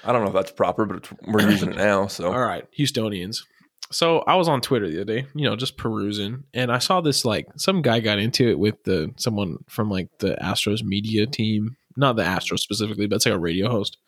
I 0.05 0.11
don't 0.11 0.23
know 0.23 0.29
if 0.29 0.35
that's 0.35 0.51
proper, 0.51 0.87
but 0.87 0.97
it's, 0.97 1.13
we're 1.25 1.49
using 1.49 1.71
it 1.71 1.77
now. 1.77 2.09
So 2.09 2.33
All 2.33 2.41
right, 2.41 2.67
Houstonians. 2.77 3.45
So 3.93 4.25
I 4.27 4.35
was 4.35 4.49
on 4.49 4.61
Twitter 4.61 4.91
the 4.91 5.03
other 5.03 5.21
day, 5.23 5.29
you 5.37 5.49
know, 5.49 5.55
just 5.55 5.77
perusing, 5.77 6.43
and 6.53 6.73
I 6.73 6.79
saw 6.79 7.01
this 7.01 7.25
like 7.25 7.47
some 7.55 7.81
guy 7.81 8.01
got 8.01 8.19
into 8.19 8.49
it 8.49 8.59
with 8.59 8.83
the 8.83 9.15
someone 9.19 9.59
from 9.69 9.89
like 9.89 10.09
the 10.19 10.37
Astros 10.43 10.83
media 10.83 11.29
team, 11.29 11.77
not 11.97 12.17
the 12.17 12.25
Astros 12.25 12.59
specifically, 12.59 13.07
but 13.07 13.17
it's 13.17 13.27
like 13.27 13.37
a 13.37 13.39
radio 13.39 13.71
host. 13.71 13.99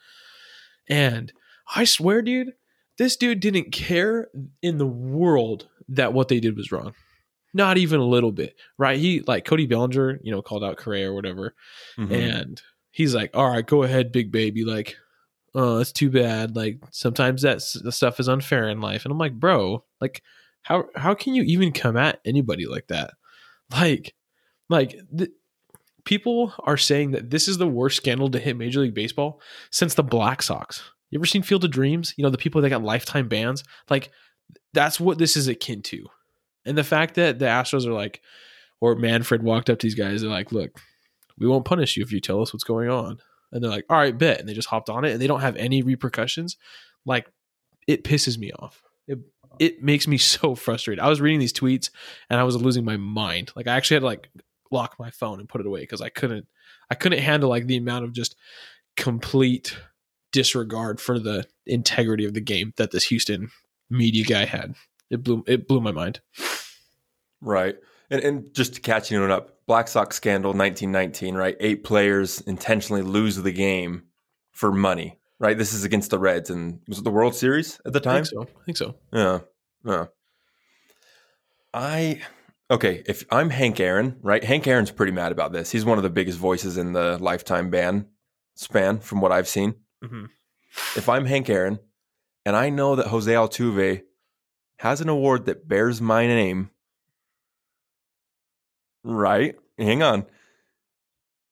And 0.88 1.32
I 1.72 1.84
swear, 1.84 2.20
dude, 2.22 2.54
this 2.96 3.16
dude 3.16 3.38
didn't 3.38 3.70
care 3.70 4.26
in 4.60 4.78
the 4.78 4.88
world 4.88 5.68
that 5.88 6.12
what 6.12 6.26
they 6.26 6.40
did 6.40 6.56
was 6.56 6.72
wrong. 6.72 6.94
Not 7.54 7.78
even 7.78 8.00
a 8.00 8.04
little 8.04 8.32
bit, 8.32 8.56
right? 8.76 8.98
He 8.98 9.20
like 9.26 9.44
Cody 9.44 9.66
Bellinger, 9.66 10.20
you 10.22 10.30
know, 10.30 10.42
called 10.42 10.62
out 10.64 10.76
Correa 10.76 11.10
or 11.10 11.14
whatever, 11.14 11.54
Mhm. 11.98 12.10
and 12.12 12.62
he's 12.90 13.14
like, 13.14 13.30
"All 13.34 13.48
right, 13.50 13.66
go 13.66 13.82
ahead, 13.84 14.12
big 14.12 14.30
baby." 14.30 14.64
Like, 14.64 14.96
oh, 15.54 15.78
it's 15.78 15.92
too 15.92 16.10
bad. 16.10 16.56
Like 16.56 16.78
sometimes 16.90 17.42
that 17.42 17.62
stuff 17.62 18.20
is 18.20 18.28
unfair 18.28 18.68
in 18.68 18.80
life, 18.80 19.04
and 19.04 19.12
I'm 19.12 19.18
like, 19.18 19.32
bro, 19.34 19.84
like, 20.00 20.22
how 20.62 20.84
how 20.94 21.14
can 21.14 21.34
you 21.34 21.42
even 21.44 21.72
come 21.72 21.96
at 21.96 22.20
anybody 22.24 22.66
like 22.66 22.88
that? 22.88 23.14
Like, 23.70 24.14
like 24.68 24.94
th- 25.16 25.30
people 26.04 26.52
are 26.60 26.76
saying 26.76 27.12
that 27.12 27.30
this 27.30 27.48
is 27.48 27.58
the 27.58 27.66
worst 27.68 27.96
scandal 27.96 28.30
to 28.30 28.38
hit 28.38 28.56
Major 28.56 28.80
League 28.80 28.94
Baseball 28.94 29.40
since 29.70 29.94
the 29.94 30.02
Black 30.02 30.42
Sox. 30.42 30.82
You 31.10 31.18
ever 31.18 31.26
seen 31.26 31.42
Field 31.42 31.64
of 31.64 31.70
Dreams? 31.70 32.12
You 32.16 32.22
know, 32.24 32.30
the 32.30 32.38
people 32.38 32.60
that 32.60 32.68
got 32.70 32.82
lifetime 32.82 33.28
bans? 33.28 33.64
Like, 33.88 34.10
that's 34.74 35.00
what 35.00 35.18
this 35.18 35.36
is 35.36 35.48
akin 35.48 35.82
to. 35.82 36.06
And 36.64 36.76
the 36.76 36.84
fact 36.84 37.14
that 37.14 37.38
the 37.38 37.46
Astros 37.46 37.86
are 37.86 37.92
like, 37.92 38.20
or 38.80 38.94
Manfred 38.94 39.42
walked 39.42 39.70
up 39.70 39.78
to 39.78 39.86
these 39.86 39.94
guys, 39.94 40.20
they're 40.20 40.30
like, 40.30 40.52
look, 40.52 40.80
we 41.38 41.46
won't 41.46 41.64
punish 41.64 41.96
you 41.96 42.02
if 42.02 42.12
you 42.12 42.20
tell 42.20 42.42
us 42.42 42.52
what's 42.52 42.64
going 42.64 42.88
on. 42.88 43.18
And 43.52 43.62
they're 43.62 43.70
like, 43.70 43.86
all 43.88 43.96
right, 43.96 44.16
bet. 44.16 44.40
And 44.40 44.48
they 44.48 44.54
just 44.54 44.68
hopped 44.68 44.90
on 44.90 45.04
it 45.04 45.12
and 45.12 45.20
they 45.20 45.26
don't 45.26 45.40
have 45.40 45.56
any 45.56 45.82
repercussions. 45.82 46.56
Like, 47.06 47.30
it 47.86 48.04
pisses 48.04 48.38
me 48.38 48.52
off. 48.52 48.82
It, 49.06 49.20
it 49.58 49.82
makes 49.82 50.06
me 50.06 50.18
so 50.18 50.54
frustrated. 50.54 51.02
I 51.02 51.08
was 51.08 51.20
reading 51.20 51.40
these 51.40 51.52
tweets 51.52 51.90
and 52.28 52.38
I 52.38 52.44
was 52.44 52.56
losing 52.56 52.84
my 52.84 52.96
mind. 52.96 53.52
Like, 53.56 53.66
I 53.66 53.76
actually 53.76 53.96
had 53.96 54.00
to 54.00 54.06
like 54.06 54.30
lock 54.70 54.96
my 54.98 55.10
phone 55.10 55.40
and 55.40 55.48
put 55.48 55.60
it 55.60 55.66
away 55.66 55.80
because 55.80 56.02
I 56.02 56.10
couldn't, 56.10 56.46
I 56.90 56.94
couldn't 56.94 57.20
handle 57.20 57.48
like 57.48 57.66
the 57.66 57.76
amount 57.76 58.04
of 58.04 58.12
just 58.12 58.36
complete 58.96 59.76
disregard 60.32 61.00
for 61.00 61.18
the 61.18 61.46
integrity 61.66 62.24
of 62.24 62.34
the 62.34 62.40
game 62.40 62.74
that 62.76 62.90
this 62.90 63.04
Houston 63.04 63.50
media 63.88 64.24
guy 64.24 64.44
had. 64.44 64.74
It 65.10 65.22
blew 65.22 65.42
it 65.46 65.66
blew 65.66 65.80
my 65.80 65.92
mind. 65.92 66.20
Right. 67.40 67.76
And, 68.10 68.22
and 68.22 68.54
just 68.54 68.82
catching 68.82 69.22
it 69.22 69.30
up, 69.30 69.58
Black 69.66 69.88
Sox 69.88 70.16
scandal 70.16 70.52
1919, 70.52 71.34
right? 71.34 71.56
Eight 71.60 71.84
players 71.84 72.40
intentionally 72.42 73.02
lose 73.02 73.36
the 73.36 73.52
game 73.52 74.04
for 74.52 74.72
money, 74.72 75.18
right? 75.38 75.56
This 75.58 75.72
is 75.72 75.84
against 75.84 76.10
the 76.10 76.18
Reds. 76.18 76.50
And 76.50 76.80
was 76.88 76.98
it 76.98 77.04
the 77.04 77.10
World 77.10 77.34
Series 77.34 77.80
at 77.84 77.92
the 77.92 78.00
I 78.00 78.02
time? 78.02 78.24
think 78.24 78.26
so. 78.26 78.42
I 78.42 78.64
think 78.64 78.76
so. 78.78 78.94
Yeah. 79.12 79.38
Yeah. 79.84 80.06
I, 81.74 82.22
okay, 82.70 83.02
if 83.06 83.24
I'm 83.30 83.50
Hank 83.50 83.78
Aaron, 83.78 84.16
right? 84.22 84.42
Hank 84.42 84.66
Aaron's 84.66 84.90
pretty 84.90 85.12
mad 85.12 85.32
about 85.32 85.52
this. 85.52 85.70
He's 85.70 85.84
one 85.84 85.98
of 85.98 86.02
the 86.02 86.10
biggest 86.10 86.38
voices 86.38 86.78
in 86.78 86.92
the 86.92 87.18
lifetime 87.18 87.70
ban 87.70 88.06
span 88.54 89.00
from 89.00 89.20
what 89.20 89.32
I've 89.32 89.48
seen. 89.48 89.74
Mm-hmm. 90.02 90.24
If 90.96 91.08
I'm 91.08 91.26
Hank 91.26 91.48
Aaron 91.50 91.78
and 92.46 92.56
I 92.56 92.70
know 92.70 92.96
that 92.96 93.08
Jose 93.08 93.30
Altuve 93.30 94.02
has 94.78 95.00
an 95.00 95.08
award 95.08 95.46
that 95.46 95.68
bears 95.68 96.00
my 96.00 96.26
name, 96.26 96.70
right? 99.04 99.56
Hang 99.78 100.02
on. 100.02 100.26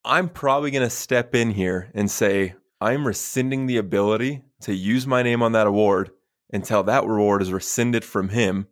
I'm 0.05 0.29
probably 0.29 0.71
going 0.71 0.85
to 0.85 0.91
step 0.91 1.35
in 1.35 1.51
here 1.51 1.91
and 1.95 2.11
say, 2.11 2.55
I'm 2.81 3.07
rescinding 3.07 3.67
the 3.67 3.79
ability 3.79 4.43
to 4.61 4.75
use 4.75 5.07
my 5.07 5.23
name 5.23 5.43
on 5.43 5.53
that 5.53 5.67
award 5.67 6.11
until 6.53 6.83
that 6.85 7.05
reward 7.05 7.43
is 7.43 7.53
rescinded 7.53 8.05
from 8.05 8.29
him 8.29 8.69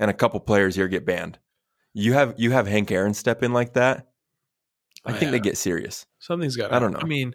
and 0.00 0.10
a 0.10 0.14
couple 0.14 0.40
players 0.40 0.74
here 0.74 0.88
get 0.88 1.06
banned. 1.06 1.38
You 1.92 2.14
have 2.14 2.34
you 2.38 2.50
have 2.50 2.66
Hank 2.66 2.90
Aaron 2.90 3.14
step 3.14 3.42
in 3.44 3.52
like 3.52 3.74
that. 3.74 4.08
I 5.06 5.12
Oh, 5.12 5.14
think 5.14 5.30
they 5.30 5.38
get 5.38 5.56
serious. 5.56 6.06
Something's 6.18 6.56
got. 6.56 6.72
I 6.72 6.78
don't 6.80 6.92
know. 6.92 6.98
I 7.00 7.04
mean, 7.04 7.34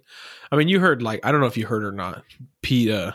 I 0.52 0.58
mean, 0.58 0.68
you 0.68 0.80
heard 0.82 1.02
like 1.02 1.22
I 1.26 1.32
don't 1.32 1.40
know 1.40 1.48
if 1.48 1.56
you 1.56 1.66
heard 1.66 1.86
or 1.86 1.94
not. 1.94 2.24
Pete. 2.62 2.92
uh 2.92 3.14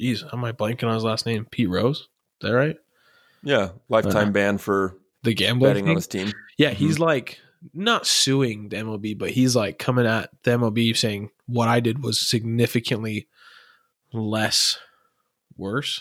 Jeez, 0.00 0.24
am 0.32 0.44
I 0.44 0.50
blanking 0.52 0.88
on 0.88 0.94
his 0.94 1.04
last 1.04 1.26
name? 1.26 1.46
Pete 1.50 1.68
Rose. 1.68 2.00
Is 2.00 2.08
that 2.40 2.50
right? 2.54 2.76
Yeah, 3.44 3.70
lifetime 3.88 4.28
Uh, 4.28 4.32
ban 4.32 4.58
for 4.58 4.96
The 5.22 5.34
gambling 5.34 5.70
betting 5.70 5.84
thing? 5.84 5.90
on 5.90 5.96
his 5.96 6.06
team. 6.06 6.32
Yeah, 6.56 6.70
he's 6.70 6.94
mm-hmm. 6.94 7.04
like 7.04 7.40
not 7.74 8.06
suing 8.06 8.68
the 8.68 8.76
MLB, 8.76 9.18
but 9.18 9.30
he's 9.30 9.56
like 9.56 9.78
coming 9.78 10.06
at 10.06 10.30
the 10.42 10.52
MLB 10.52 10.96
saying 10.96 11.30
what 11.46 11.68
I 11.68 11.80
did 11.80 12.02
was 12.02 12.20
significantly 12.20 13.28
less 14.12 14.78
worse. 15.56 16.00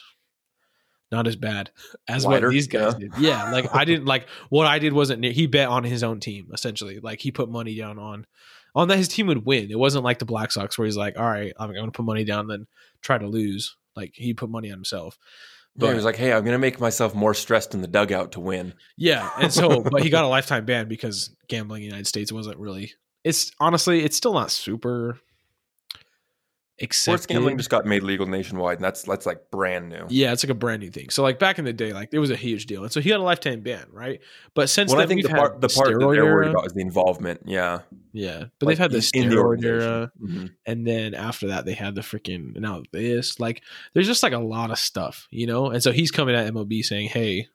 Not 1.11 1.27
as 1.27 1.35
bad 1.35 1.71
as 2.07 2.25
Lighter, 2.25 2.47
what 2.47 2.53
these 2.53 2.67
guys 2.67 2.93
yeah. 2.93 2.99
did. 2.99 3.11
Yeah, 3.19 3.51
like 3.51 3.73
I 3.73 3.85
didn't 3.85 4.05
like 4.05 4.27
what 4.49 4.67
I 4.67 4.79
did 4.79 4.91
wasn't 4.91 5.21
near. 5.21 5.31
He 5.31 5.47
bet 5.47 5.69
on 5.69 5.83
his 5.83 6.03
own 6.03 6.19
team 6.19 6.49
essentially. 6.51 6.99
Like 6.99 7.21
he 7.21 7.31
put 7.31 7.49
money 7.49 7.75
down 7.75 7.99
on 7.99 8.25
on 8.73 8.87
that 8.87 8.97
his 8.97 9.07
team 9.07 9.27
would 9.27 9.45
win. 9.45 9.71
It 9.71 9.79
wasn't 9.79 10.03
like 10.03 10.19
the 10.19 10.25
Black 10.25 10.51
Sox 10.51 10.77
where 10.77 10.85
he's 10.85 10.97
like, 10.97 11.17
"All 11.17 11.25
right, 11.25 11.53
I'm 11.57 11.73
going 11.73 11.85
to 11.85 11.91
put 11.91 12.05
money 12.05 12.25
down, 12.25 12.47
then 12.47 12.67
try 13.01 13.17
to 13.17 13.27
lose." 13.27 13.77
Like 13.95 14.11
he 14.15 14.33
put 14.33 14.49
money 14.49 14.69
on 14.69 14.77
himself. 14.77 15.17
Yeah, 15.77 15.89
he 15.89 15.95
was 15.95 16.05
like, 16.05 16.15
"Hey, 16.15 16.31
I'm 16.31 16.43
going 16.43 16.53
to 16.53 16.59
make 16.59 16.79
myself 16.79 17.13
more 17.13 17.33
stressed 17.33 17.73
in 17.73 17.81
the 17.81 17.87
dugout 17.87 18.33
to 18.33 18.39
win." 18.39 18.73
Yeah, 18.97 19.29
and 19.37 19.51
so 19.51 19.81
but 19.91 20.03
he 20.03 20.09
got 20.09 20.23
a 20.23 20.27
lifetime 20.27 20.65
ban 20.65 20.87
because 20.87 21.35
gambling 21.47 21.83
in 21.83 21.89
the 21.89 21.93
United 21.93 22.07
States 22.07 22.31
wasn't 22.31 22.57
really. 22.57 22.93
It's 23.23 23.51
honestly, 23.59 24.03
it's 24.03 24.15
still 24.15 24.33
not 24.33 24.51
super 24.51 25.19
Sports 26.77 27.23
accepted. 27.23 27.27
gambling 27.33 27.57
just 27.57 27.69
got 27.69 27.85
made 27.85 28.03
legal 28.03 28.25
nationwide, 28.25 28.79
and 28.79 28.83
that's 28.83 29.03
that's 29.03 29.25
like 29.25 29.49
brand 29.49 29.87
new. 29.89 30.05
yeah, 30.09 30.33
it's 30.33 30.43
like 30.43 30.49
a 30.51 30.53
brand 30.55 30.81
new 30.81 30.91
thing. 30.91 31.09
So 31.09 31.23
like 31.23 31.39
back 31.39 31.57
in 31.57 31.63
the 31.65 31.71
day, 31.71 31.93
like 31.93 32.09
it 32.11 32.19
was 32.19 32.31
a 32.31 32.35
huge 32.35 32.65
deal, 32.65 32.83
and 32.83 32.91
so 32.91 32.99
he 32.99 33.09
got 33.09 33.21
a 33.21 33.23
lifetime 33.23 33.61
ban, 33.61 33.85
right? 33.93 34.19
But 34.55 34.69
since 34.69 34.91
Well, 34.91 34.99
I 35.01 35.05
think 35.05 35.23
the 35.23 35.29
part 35.29 35.61
the 35.61 35.69
part 35.69 35.87
that 35.87 35.99
they're 35.99 36.25
worried 36.25 36.49
about 36.51 36.65
is 36.67 36.73
the 36.73 36.81
involvement. 36.81 37.43
Yeah, 37.45 37.79
Yeah, 38.11 38.45
but 38.59 38.65
Like, 38.67 38.73
they've 38.73 38.79
had 38.79 38.91
the 38.91 38.97
the 38.97 39.01
steroid 39.01 39.37
organization. 39.37 39.81
era, 39.89 40.11
Mhm. 40.21 40.51
and 40.65 40.85
then 40.85 41.13
after 41.13 41.47
that, 41.47 41.65
they 41.65 41.73
had 41.75 41.95
the 41.95 42.01
freaking 42.01 42.57
now 42.59 42.83
this. 42.91 43.39
Like, 43.39 43.61
there's 43.93 44.07
just 44.07 44.21
like 44.23 44.33
a 44.33 44.39
lot 44.39 44.69
of 44.69 44.77
stuff, 44.77 45.27
you 45.31 45.47
know. 45.47 45.69
And 45.69 45.81
so 45.81 45.93
he's 45.93 46.11
coming 46.11 46.35
at 46.35 46.45
MLB 46.53 46.83
saying, 46.83 47.07
"Hey, 47.09 47.47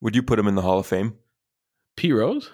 Would 0.00 0.14
you 0.16 0.22
put 0.22 0.38
him 0.38 0.48
in 0.48 0.54
the 0.54 0.62
Hall 0.62 0.80
of 0.80 0.86
Fame? 0.86 1.14
P 1.96 2.12
Rose." 2.12 2.50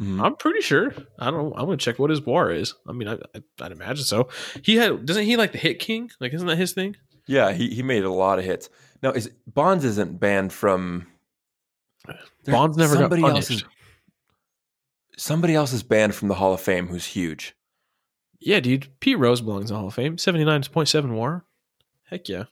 Mhm. 0.00 0.22
I'm 0.22 0.36
pretty 0.36 0.60
sure. 0.60 0.92
I 1.18 1.30
don't. 1.30 1.52
I'm 1.56 1.64
gonna 1.64 1.76
check 1.78 1.98
what 1.98 2.10
his 2.10 2.20
WAR 2.20 2.50
is. 2.50 2.74
I 2.86 2.92
mean, 2.92 3.08
I, 3.08 3.14
I, 3.34 3.42
I'd 3.62 3.72
imagine 3.72 4.04
so. 4.04 4.28
He 4.62 4.76
had 4.76 5.06
doesn't 5.06 5.24
he 5.24 5.36
like 5.36 5.52
the 5.52 5.58
hit 5.58 5.78
king? 5.78 6.10
Like, 6.20 6.34
isn't 6.34 6.46
that 6.46 6.58
his 6.58 6.72
thing? 6.72 6.96
Yeah, 7.26 7.52
he 7.52 7.70
he 7.74 7.82
made 7.82 8.04
a 8.04 8.12
lot 8.12 8.38
of 8.38 8.44
hits. 8.44 8.68
Now, 9.02 9.12
is 9.12 9.30
Bonds 9.46 9.84
isn't 9.84 10.20
banned 10.20 10.52
from 10.52 11.06
Bonds 12.44 12.76
never 12.76 12.94
got 12.94 13.00
somebody 13.00 13.22
punished. 13.22 13.50
else 13.50 13.62
is 13.62 13.64
somebody 15.16 15.54
else 15.54 15.72
is 15.72 15.82
banned 15.82 16.14
from 16.14 16.28
the 16.28 16.34
Hall 16.34 16.52
of 16.52 16.60
Fame 16.60 16.88
who's 16.88 17.06
huge. 17.06 17.54
Yeah, 18.38 18.60
dude. 18.60 18.88
Pete 19.00 19.18
Rose 19.18 19.40
belongs 19.40 19.70
in 19.70 19.74
the 19.74 19.78
Hall 19.78 19.88
of 19.88 19.94
Fame. 19.94 20.18
Seventy 20.18 20.44
nine 20.44 20.62
point 20.64 20.88
seven 20.88 21.14
WAR. 21.14 21.44
Heck 22.10 22.28
yeah. 22.28 22.44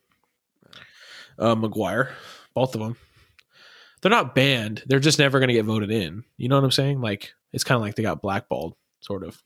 Uh, 1.38 1.54
McGwire, 1.54 2.10
both 2.54 2.74
of 2.74 2.80
them. 2.80 2.96
They're 4.04 4.10
not 4.10 4.34
banned. 4.34 4.82
They're 4.84 5.00
just 5.00 5.18
never 5.18 5.40
gonna 5.40 5.54
get 5.54 5.64
voted 5.64 5.90
in. 5.90 6.24
You 6.36 6.50
know 6.50 6.56
what 6.56 6.64
I'm 6.64 6.70
saying? 6.70 7.00
Like 7.00 7.32
it's 7.54 7.64
kind 7.64 7.76
of 7.76 7.80
like 7.80 7.94
they 7.94 8.02
got 8.02 8.20
blackballed, 8.20 8.74
sort 9.00 9.24
of. 9.24 9.42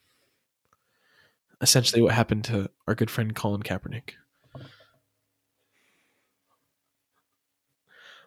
Essentially, 1.61 2.03
what 2.03 2.13
happened 2.13 2.43
to 2.47 2.69
our 2.89 2.97
good 2.97 3.09
friend 3.09 3.37
Colin 3.37 3.63
Kaepernick. 3.63 4.15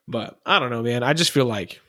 But 0.08 0.40
I 0.46 0.60
don't 0.60 0.70
know, 0.70 0.82
man. 0.82 1.04
I 1.04 1.12
just 1.12 1.32
feel 1.32 1.48
like 1.48 1.82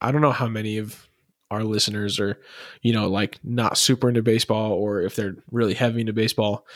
I 0.00 0.12
don't 0.12 0.22
know 0.22 0.32
how 0.32 0.48
many 0.48 0.78
of 0.78 1.06
our 1.50 1.62
listeners 1.62 2.18
are, 2.18 2.40
you 2.80 2.94
know, 2.94 3.10
like 3.10 3.38
not 3.44 3.76
super 3.76 4.08
into 4.08 4.22
baseball 4.22 4.72
or 4.72 5.02
if 5.02 5.14
they're 5.14 5.36
really 5.50 5.74
heavy 5.74 6.00
into 6.00 6.14
baseball. 6.14 6.66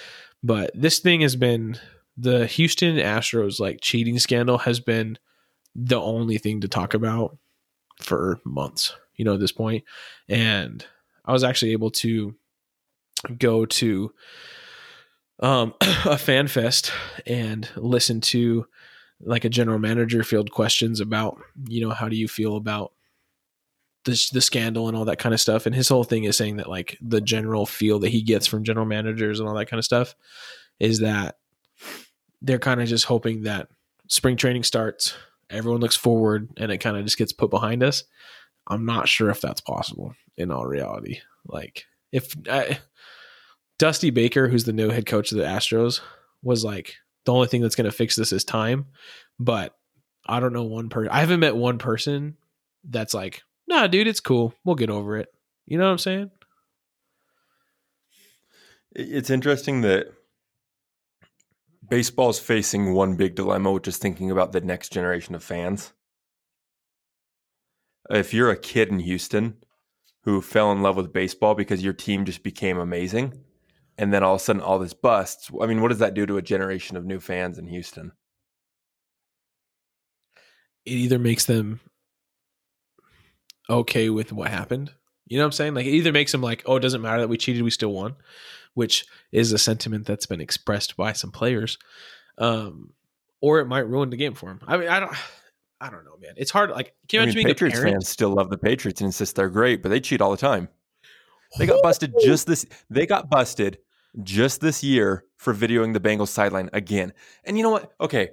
But 0.42 0.72
this 0.74 0.98
thing 0.98 1.22
has 1.22 1.36
been 1.36 1.78
the 2.18 2.44
Houston 2.44 2.96
Astros 2.96 3.60
like 3.60 3.78
cheating 3.80 4.18
scandal 4.18 4.58
has 4.58 4.78
been 4.78 5.16
the 5.74 6.00
only 6.00 6.38
thing 6.38 6.60
to 6.60 6.68
talk 6.68 6.94
about 6.94 7.36
for 8.00 8.40
months, 8.44 8.94
you 9.16 9.24
know, 9.24 9.34
at 9.34 9.40
this 9.40 9.52
point. 9.52 9.84
And 10.28 10.84
I 11.24 11.32
was 11.32 11.44
actually 11.44 11.72
able 11.72 11.90
to 11.90 12.34
go 13.38 13.66
to 13.66 14.12
um 15.40 15.74
a 15.80 16.16
fan 16.16 16.48
fest 16.48 16.92
and 17.26 17.68
listen 17.76 18.20
to 18.20 18.66
like 19.20 19.44
a 19.44 19.50
general 19.50 19.78
manager 19.78 20.22
field 20.22 20.50
questions 20.50 21.00
about 21.00 21.38
you 21.68 21.80
know 21.80 21.90
how 21.90 22.08
do 22.08 22.16
you 22.16 22.26
feel 22.26 22.56
about 22.56 22.92
the 24.04 24.30
the 24.32 24.40
scandal 24.40 24.88
and 24.88 24.96
all 24.96 25.04
that 25.04 25.18
kind 25.18 25.34
of 25.34 25.40
stuff 25.40 25.66
and 25.66 25.74
his 25.74 25.88
whole 25.88 26.04
thing 26.04 26.24
is 26.24 26.36
saying 26.36 26.56
that 26.56 26.68
like 26.68 26.96
the 27.02 27.20
general 27.20 27.66
feel 27.66 27.98
that 27.98 28.08
he 28.08 28.22
gets 28.22 28.46
from 28.46 28.64
general 28.64 28.86
managers 28.86 29.40
and 29.40 29.48
all 29.48 29.54
that 29.54 29.68
kind 29.68 29.78
of 29.78 29.84
stuff 29.84 30.14
is 30.78 31.00
that 31.00 31.36
they're 32.40 32.58
kind 32.58 32.80
of 32.80 32.88
just 32.88 33.04
hoping 33.04 33.42
that 33.42 33.68
spring 34.08 34.36
training 34.36 34.62
starts 34.62 35.14
everyone 35.50 35.80
looks 35.80 35.97
forward 35.97 36.49
and 36.57 36.71
it 36.71 36.78
kind 36.78 36.97
of 36.97 37.04
just 37.04 37.19
gets 37.19 37.33
put 37.33 37.50
behind 37.50 37.83
us 37.83 38.04
i'm 38.69 38.85
not 38.85 39.09
sure 39.09 39.30
if 39.30 39.40
that's 39.40 39.61
possible 39.61 40.14
in 40.40 40.50
all 40.50 40.66
reality. 40.66 41.21
Like 41.47 41.85
if 42.12 42.35
I, 42.50 42.78
dusty 43.78 44.11
baker 44.11 44.49
who's 44.49 44.64
the 44.64 44.73
new 44.73 44.90
head 44.90 45.07
coach 45.07 45.33
of 45.33 45.38
the 45.38 45.45
astros 45.45 46.00
was 46.42 46.64
like 46.64 46.97
the 47.25 47.33
only 47.33 47.47
thing 47.47 47.62
that's 47.62 47.76
going 47.76 47.90
to 47.90 47.97
fix 47.97 48.16
this 48.16 48.33
is 48.33 48.45
time 48.45 48.87
but 49.38 49.75
i 50.26 50.40
don't 50.40 50.52
know 50.52 50.64
one 50.64 50.88
person 50.88 51.11
i 51.11 51.21
haven't 51.21 51.40
met 51.40 51.57
one 51.57 51.78
person 51.78 52.37
that's 52.85 53.14
like 53.14 53.42
nah 53.69 53.87
dude 53.87 54.07
it's 54.07 54.21
cool. 54.21 54.54
We'll 54.64 54.76
get 54.76 54.90
over 54.90 55.16
it. 55.16 55.28
You 55.66 55.78
know 55.78 55.85
what 55.85 55.92
i'm 55.92 55.99
saying? 55.99 56.30
It's 58.92 59.30
interesting 59.30 59.83
that 59.83 60.09
baseball's 61.90 62.38
facing 62.38 62.94
one 62.94 63.16
big 63.16 63.35
dilemma, 63.35 63.73
which 63.73 63.88
is 63.88 63.99
thinking 63.99 64.30
about 64.30 64.52
the 64.52 64.61
next 64.61 64.92
generation 64.92 65.35
of 65.35 65.42
fans. 65.44 65.92
If 68.09 68.32
you're 68.32 68.50
a 68.50 68.56
kid 68.56 68.88
in 68.88 69.00
Houston 69.00 69.56
who 70.23 70.40
fell 70.40 70.73
in 70.73 70.82
love 70.82 70.97
with 70.97 71.12
baseball 71.12 71.54
because 71.54 71.82
your 71.82 71.92
team 71.92 72.25
just 72.25 72.42
became 72.42 72.78
amazing, 72.78 73.40
and 73.99 74.12
then 74.12 74.23
all 74.23 74.37
of 74.37 74.40
a 74.40 74.44
sudden 74.44 74.62
all 74.62 74.78
this 74.78 74.94
busts, 74.94 75.50
I 75.61 75.66
mean, 75.66 75.82
what 75.82 75.88
does 75.88 75.99
that 75.99 76.14
do 76.14 76.25
to 76.26 76.38
a 76.38 76.42
generation 76.42 76.97
of 76.97 77.04
new 77.04 77.20
fans 77.20 77.59
in 77.59 77.66
Houston? 77.66 78.12
It 80.87 80.92
either 80.92 81.18
makes 81.18 81.44
them 81.44 81.80
okay 83.68 84.11
with 84.11 84.32
what 84.32 84.49
happened. 84.49 84.92
You 85.26 85.38
know 85.38 85.44
what 85.44 85.49
I'm 85.49 85.52
saying? 85.52 85.75
Like 85.75 85.87
it 85.87 85.90
either 85.90 86.12
makes 86.12 86.32
them 86.32 86.40
like, 86.40 86.62
oh, 86.66 86.76
it 86.76 86.80
doesn't 86.80 87.02
matter 87.02 87.20
that 87.20 87.28
we 87.28 87.37
cheated, 87.37 87.62
we 87.62 87.70
still 87.70 87.92
won, 87.92 88.16
which 88.74 89.06
is 89.32 89.52
a 89.52 89.58
sentiment 89.58 90.06
that's 90.06 90.26
been 90.26 90.40
expressed 90.40 90.96
by 90.96 91.12
some 91.12 91.30
players. 91.32 91.78
Um, 92.38 92.92
or 93.40 93.60
it 93.60 93.66
might 93.66 93.88
ruin 93.88 94.10
the 94.10 94.16
game 94.16 94.34
for 94.34 94.50
them. 94.50 94.60
I 94.66 94.76
mean, 94.76 94.88
I 94.88 95.00
don't 95.00 95.14
I 95.80 95.88
don't 95.90 96.04
know, 96.04 96.16
man. 96.20 96.34
It's 96.36 96.50
hard. 96.50 96.70
Like, 96.70 96.94
can 97.08 97.18
you 97.18 97.20
I 97.20 97.22
imagine 97.24 97.38
mean, 97.38 97.44
being 97.46 97.54
Patriots 97.54 97.78
a 97.78 97.80
parent? 97.80 97.94
fans 97.94 98.08
still 98.08 98.30
love 98.30 98.50
the 98.50 98.58
Patriots 98.58 99.00
and 99.00 99.06
insist 99.06 99.36
they're 99.36 99.48
great, 99.48 99.82
but 99.82 99.88
they 99.88 100.00
cheat 100.00 100.20
all 100.20 100.30
the 100.30 100.36
time. 100.36 100.68
They 101.58 101.66
got 101.66 101.82
busted 101.82 102.14
just 102.22 102.46
this. 102.46 102.66
They 102.90 103.06
got 103.06 103.30
busted 103.30 103.78
just 104.22 104.60
this 104.60 104.84
year 104.84 105.24
for 105.38 105.54
videoing 105.54 105.94
the 105.94 106.00
Bengals 106.00 106.28
sideline 106.28 106.68
again. 106.72 107.12
And 107.44 107.56
you 107.56 107.62
know 107.62 107.70
what? 107.70 107.92
Okay, 108.00 108.30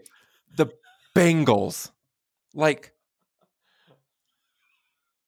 the 0.57 0.67
Bengals. 1.15 1.89
Like, 2.53 2.91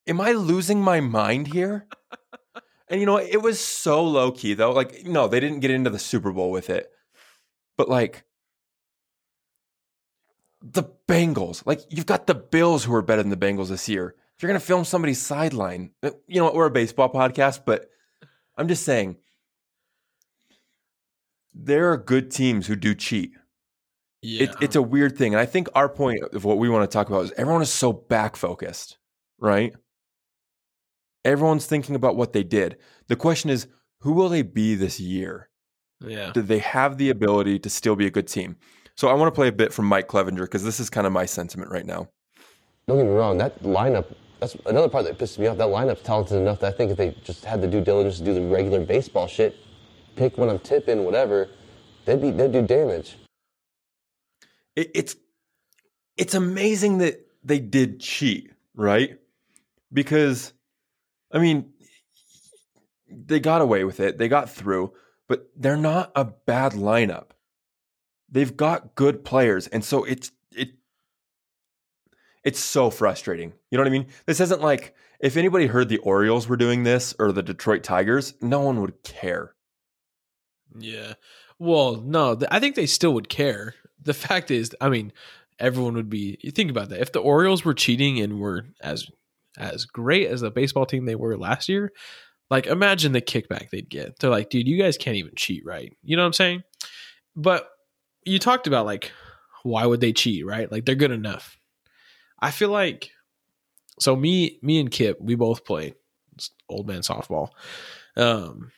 am 0.08 0.20
I 0.20 0.32
losing 0.34 0.82
my 0.82 1.00
mind 1.00 1.48
here? 1.48 1.88
And 2.90 3.00
you 3.00 3.06
know, 3.06 3.18
it 3.18 3.42
was 3.42 3.60
so 3.60 4.04
low 4.04 4.32
key 4.32 4.54
though. 4.54 4.72
Like, 4.72 5.06
no, 5.06 5.28
they 5.28 5.40
didn't 5.40 5.60
get 5.60 5.72
into 5.72 5.90
the 5.90 6.00
Super 6.00 6.32
Bowl 6.32 6.52
with 6.52 6.70
it, 6.70 6.92
but 7.78 7.90
like. 7.90 8.24
The 10.62 10.84
Bengals, 11.08 11.66
like 11.66 11.80
you've 11.88 12.06
got 12.06 12.28
the 12.28 12.36
Bills 12.36 12.84
who 12.84 12.94
are 12.94 13.02
better 13.02 13.24
than 13.24 13.30
the 13.30 13.38
Bengals 13.38 13.70
this 13.70 13.88
year. 13.88 14.14
If 14.36 14.44
you're 14.44 14.50
going 14.50 14.60
to 14.60 14.66
film 14.66 14.84
somebody's 14.84 15.22
sideline, 15.22 15.92
uh, 16.04 16.12
you 16.28 16.42
know? 16.42 16.52
We're 16.52 16.66
a 16.66 16.70
baseball 16.70 17.10
podcast, 17.10 17.62
but 17.66 17.90
I'm 18.58 18.68
just 18.68 18.84
saying 18.84 19.16
there 21.54 21.94
are 21.94 21.98
good 21.98 22.30
teams 22.30 22.68
who 22.68 22.76
do 22.76 22.94
cheat. 22.94 23.32
Yeah. 24.22 24.44
It, 24.44 24.56
it's 24.60 24.76
a 24.76 24.82
weird 24.82 25.18
thing. 25.18 25.34
And 25.34 25.40
I 25.40 25.46
think 25.46 25.70
our 25.76 25.88
point 25.88 26.24
of 26.34 26.44
what 26.44 26.58
we 26.58 26.68
want 26.68 26.90
to 26.90 26.94
talk 26.94 27.08
about 27.08 27.24
is 27.24 27.32
everyone 27.38 27.62
is 27.62 27.72
so 27.72 27.94
back 27.94 28.36
focused, 28.36 28.98
right? 29.40 29.74
Everyone's 31.26 31.66
thinking 31.66 31.96
about 31.96 32.16
what 32.16 32.34
they 32.34 32.44
did. 32.44 32.78
The 33.08 33.16
question 33.16 33.50
is, 33.50 33.68
who 34.02 34.14
will 34.14 34.30
they 34.30 34.42
be 34.42 34.76
this 34.76 35.00
year? 35.00 35.50
Yeah. 36.00 36.32
Do 36.34 36.42
they 36.42 36.60
have 36.60 36.98
the 36.98 37.10
ability 37.10 37.60
to 37.60 37.70
still 37.70 37.96
be 37.96 38.06
a 38.06 38.12
good 38.12 38.28
team? 38.28 38.56
So 38.96 39.10
I 39.10 39.14
want 39.14 39.34
to 39.34 39.36
play 39.36 39.48
a 39.48 39.54
bit 39.54 39.74
from 39.74 39.86
Mike 39.86 40.08
Clevinger 40.08 40.42
because 40.42 40.64
this 40.64 40.80
is 40.80 40.90
kind 40.90 41.06
of 41.06 41.14
my 41.14 41.26
sentiment 41.26 41.72
right 41.72 41.86
now. 41.86 42.08
Don't 42.88 42.98
get 42.98 43.06
me 43.06 43.12
wrong, 43.12 43.38
that 43.38 43.62
lineup, 43.62 44.14
that's 44.40 44.56
another 44.66 44.90
part 44.90 45.06
that 45.06 45.18
pisses 45.18 45.38
me 45.38 45.48
off. 45.48 45.58
That 45.58 45.68
lineup's 45.68 46.02
talented 46.02 46.38
enough 46.38 46.60
that 46.62 46.74
I 46.74 46.78
think 46.78 46.92
if 46.92 46.98
they 46.98 47.16
just 47.24 47.44
had 47.46 47.62
the 47.62 47.68
due 47.68 47.82
diligence 47.82 48.20
to 48.20 48.26
do 48.26 48.34
the 48.34 48.42
regular 48.42 48.84
baseball 48.84 49.28
shit, 49.28 49.56
pick 50.16 50.38
when 50.38 50.50
I'm 50.50 50.60
tipping, 50.60 51.04
whatever, 51.04 51.50
they'd 52.06 52.22
be 52.22 52.32
they'd 52.32 52.52
do 52.52 52.62
damage. 52.62 53.18
It, 54.76 54.92
it's 54.96 55.16
it's 56.18 56.34
amazing 56.34 57.00
that 57.00 57.26
they 57.44 57.60
did 57.60 58.00
cheat, 58.00 58.52
right? 58.76 59.18
Because 59.92 60.54
I 61.32 61.40
mean, 61.40 61.72
they 63.10 63.40
got 63.40 63.62
away 63.62 63.84
with 63.84 64.00
it. 64.00 64.18
They 64.18 64.28
got 64.28 64.50
through, 64.50 64.94
but 65.28 65.50
they're 65.56 65.78
not 65.78 66.12
a 66.16 66.26
bad 66.26 66.74
lineup. 66.74 67.32
They've 68.32 68.56
got 68.56 68.96
good 68.96 69.24
players, 69.24 69.68
and 69.68 69.84
so 69.84 70.04
it's 70.04 70.32
it 70.56 70.70
it's 72.44 72.60
so 72.60 72.90
frustrating. 72.90 73.54
You 73.72 73.78
know 73.78 73.84
what 73.84 73.90
I 73.90 73.92
mean? 73.92 74.08
This 74.26 74.40
isn't 74.40 74.62
like 74.62 74.96
if 75.20 75.36
anybody 75.36 75.68
heard 75.68 75.90
the 75.90 75.98
Orioles 75.98 76.48
were 76.48 76.58
doing 76.58 76.84
this 76.84 77.14
or 77.20 77.32
the 77.32 77.44
Detroit 77.44 77.84
Tigers, 77.84 78.34
no 78.42 78.62
one 78.62 78.82
would 78.82 79.04
care. 79.04 79.56
Yeah. 80.78 81.14
Well, 81.58 81.96
no, 81.96 82.40
I 82.50 82.60
think 82.60 82.76
they 82.76 82.86
still 82.86 83.14
would 83.14 83.30
care. 83.30 83.76
The 84.02 84.14
fact 84.14 84.50
is, 84.50 84.74
I 84.80 84.88
mean, 84.90 85.12
everyone 85.60 85.96
would 85.96 86.10
be. 86.10 86.38
You 86.42 86.52
think 86.52 86.72
about 86.72 86.90
that. 86.90 87.02
If 87.02 87.12
the 87.12 87.20
Orioles 87.20 87.66
were 87.66 87.74
cheating 87.74 88.20
and 88.20 88.40
were 88.40 88.66
as 88.82 89.10
as 89.58 89.86
great 89.86 90.28
as 90.28 90.42
the 90.42 90.52
baseball 90.52 90.86
team 90.86 91.06
they 91.06 91.16
were 91.16 91.38
last 91.38 91.70
year, 91.70 91.92
like 92.50 92.68
imagine 92.68 93.12
the 93.12 93.22
kickback 93.22 93.70
they'd 93.70 93.90
get. 93.90 94.20
They're 94.20 94.30
like, 94.30 94.50
dude, 94.50 94.68
you 94.68 94.82
guys 94.82 94.98
can't 94.98 95.18
even 95.18 95.34
cheat, 95.36 95.64
right? 95.66 95.92
You 96.04 96.16
know 96.16 96.24
what 96.24 96.28
I'm 96.28 96.34
saying? 96.34 96.64
But 97.36 97.70
you 98.26 98.40
talked 98.40 98.68
about 98.68 98.86
like, 98.86 99.12
why 99.64 99.86
would 99.86 100.02
they 100.02 100.14
cheat, 100.14 100.46
right? 100.46 100.72
Like 100.72 100.86
they're 100.86 100.96
good 100.96 101.12
enough. 101.12 101.58
I 102.40 102.52
feel 102.52 102.70
like 102.70 103.12
so 104.00 104.16
me 104.16 104.60
me 104.62 104.80
and 104.80 104.92
Kip 104.92 105.18
we 105.20 105.36
both 105.36 105.66
play 105.66 105.94
old 106.70 106.88
man 106.88 107.02
softball. 107.02 107.50
Um 108.16 108.72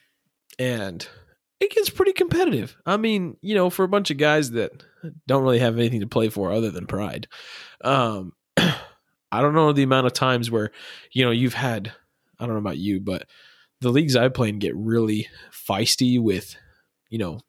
and 0.60 1.08
it 1.60 1.72
gets 1.72 1.90
pretty 1.90 2.14
competitive. 2.14 2.76
I 2.86 2.98
mean, 2.98 3.38
you 3.42 3.54
know, 3.54 3.70
for 3.70 3.84
a 3.84 3.88
bunch 3.88 4.10
of 4.10 4.18
guys 4.18 4.52
that 4.52 4.72
don't 5.28 5.44
really 5.44 5.60
have 5.60 5.78
anything 5.78 6.00
to 6.02 6.08
play 6.08 6.30
for 6.30 6.52
other 6.52 6.72
than 6.72 6.88
pride. 6.88 7.28
Um 7.84 8.34
I 9.32 9.42
don't 9.42 9.54
know 9.54 9.72
the 9.72 9.84
amount 9.84 10.08
of 10.08 10.14
times 10.14 10.52
where, 10.52 10.72
you 11.12 11.24
know, 11.24 11.32
you've 11.32 11.54
had 11.54 11.94
I 12.40 12.46
don't 12.46 12.56
know 12.56 12.60
about 12.60 12.78
you, 12.78 13.00
but 13.00 13.28
the 13.82 13.90
leagues 13.90 14.16
I 14.16 14.30
play 14.30 14.50
in 14.50 14.60
get 14.60 14.76
really 14.76 15.28
feisty 15.52 16.20
with, 16.20 16.56
you 17.10 17.20
know, 17.20 17.42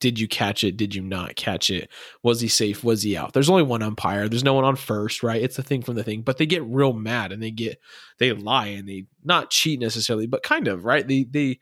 did 0.00 0.18
you 0.18 0.28
catch 0.28 0.64
it? 0.64 0.76
Did 0.76 0.94
you 0.94 1.02
not 1.02 1.36
catch 1.36 1.70
it? 1.70 1.88
Was 2.22 2.40
he 2.40 2.48
safe? 2.48 2.84
Was 2.84 3.02
he 3.02 3.16
out? 3.16 3.32
There's 3.32 3.48
only 3.48 3.62
one 3.62 3.82
umpire. 3.82 4.28
There's 4.28 4.44
no 4.44 4.54
one 4.54 4.64
on 4.64 4.76
first, 4.76 5.22
right? 5.22 5.42
It's 5.42 5.56
the 5.56 5.62
thing 5.62 5.82
from 5.82 5.94
the 5.94 6.04
thing. 6.04 6.22
But 6.22 6.36
they 6.36 6.46
get 6.46 6.64
real 6.64 6.92
mad 6.92 7.32
and 7.32 7.42
they 7.42 7.50
get 7.50 7.78
they 8.18 8.32
lie 8.32 8.66
and 8.68 8.88
they 8.88 9.06
not 9.24 9.50
cheat 9.50 9.80
necessarily, 9.80 10.26
but 10.26 10.42
kind 10.42 10.68
of, 10.68 10.84
right? 10.84 11.06
They 11.06 11.24
they 11.24 11.60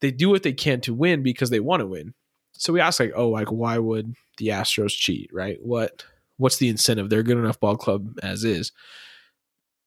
they 0.00 0.10
do 0.10 0.30
what 0.30 0.42
they 0.42 0.52
can 0.52 0.80
to 0.82 0.94
win 0.94 1.22
because 1.22 1.50
they 1.50 1.60
want 1.60 1.80
to 1.80 1.86
win. 1.86 2.14
So 2.52 2.72
we 2.72 2.80
ask 2.80 3.00
like, 3.00 3.12
oh, 3.16 3.30
like 3.30 3.50
why 3.50 3.78
would 3.78 4.14
the 4.38 4.48
Astros 4.48 4.92
cheat, 4.92 5.30
right? 5.32 5.58
What 5.60 6.04
what's 6.36 6.56
the 6.56 6.68
incentive? 6.68 7.10
They're 7.10 7.20
a 7.20 7.24
good 7.24 7.38
enough 7.38 7.60
ball 7.60 7.76
club 7.76 8.18
as 8.22 8.44
is. 8.44 8.72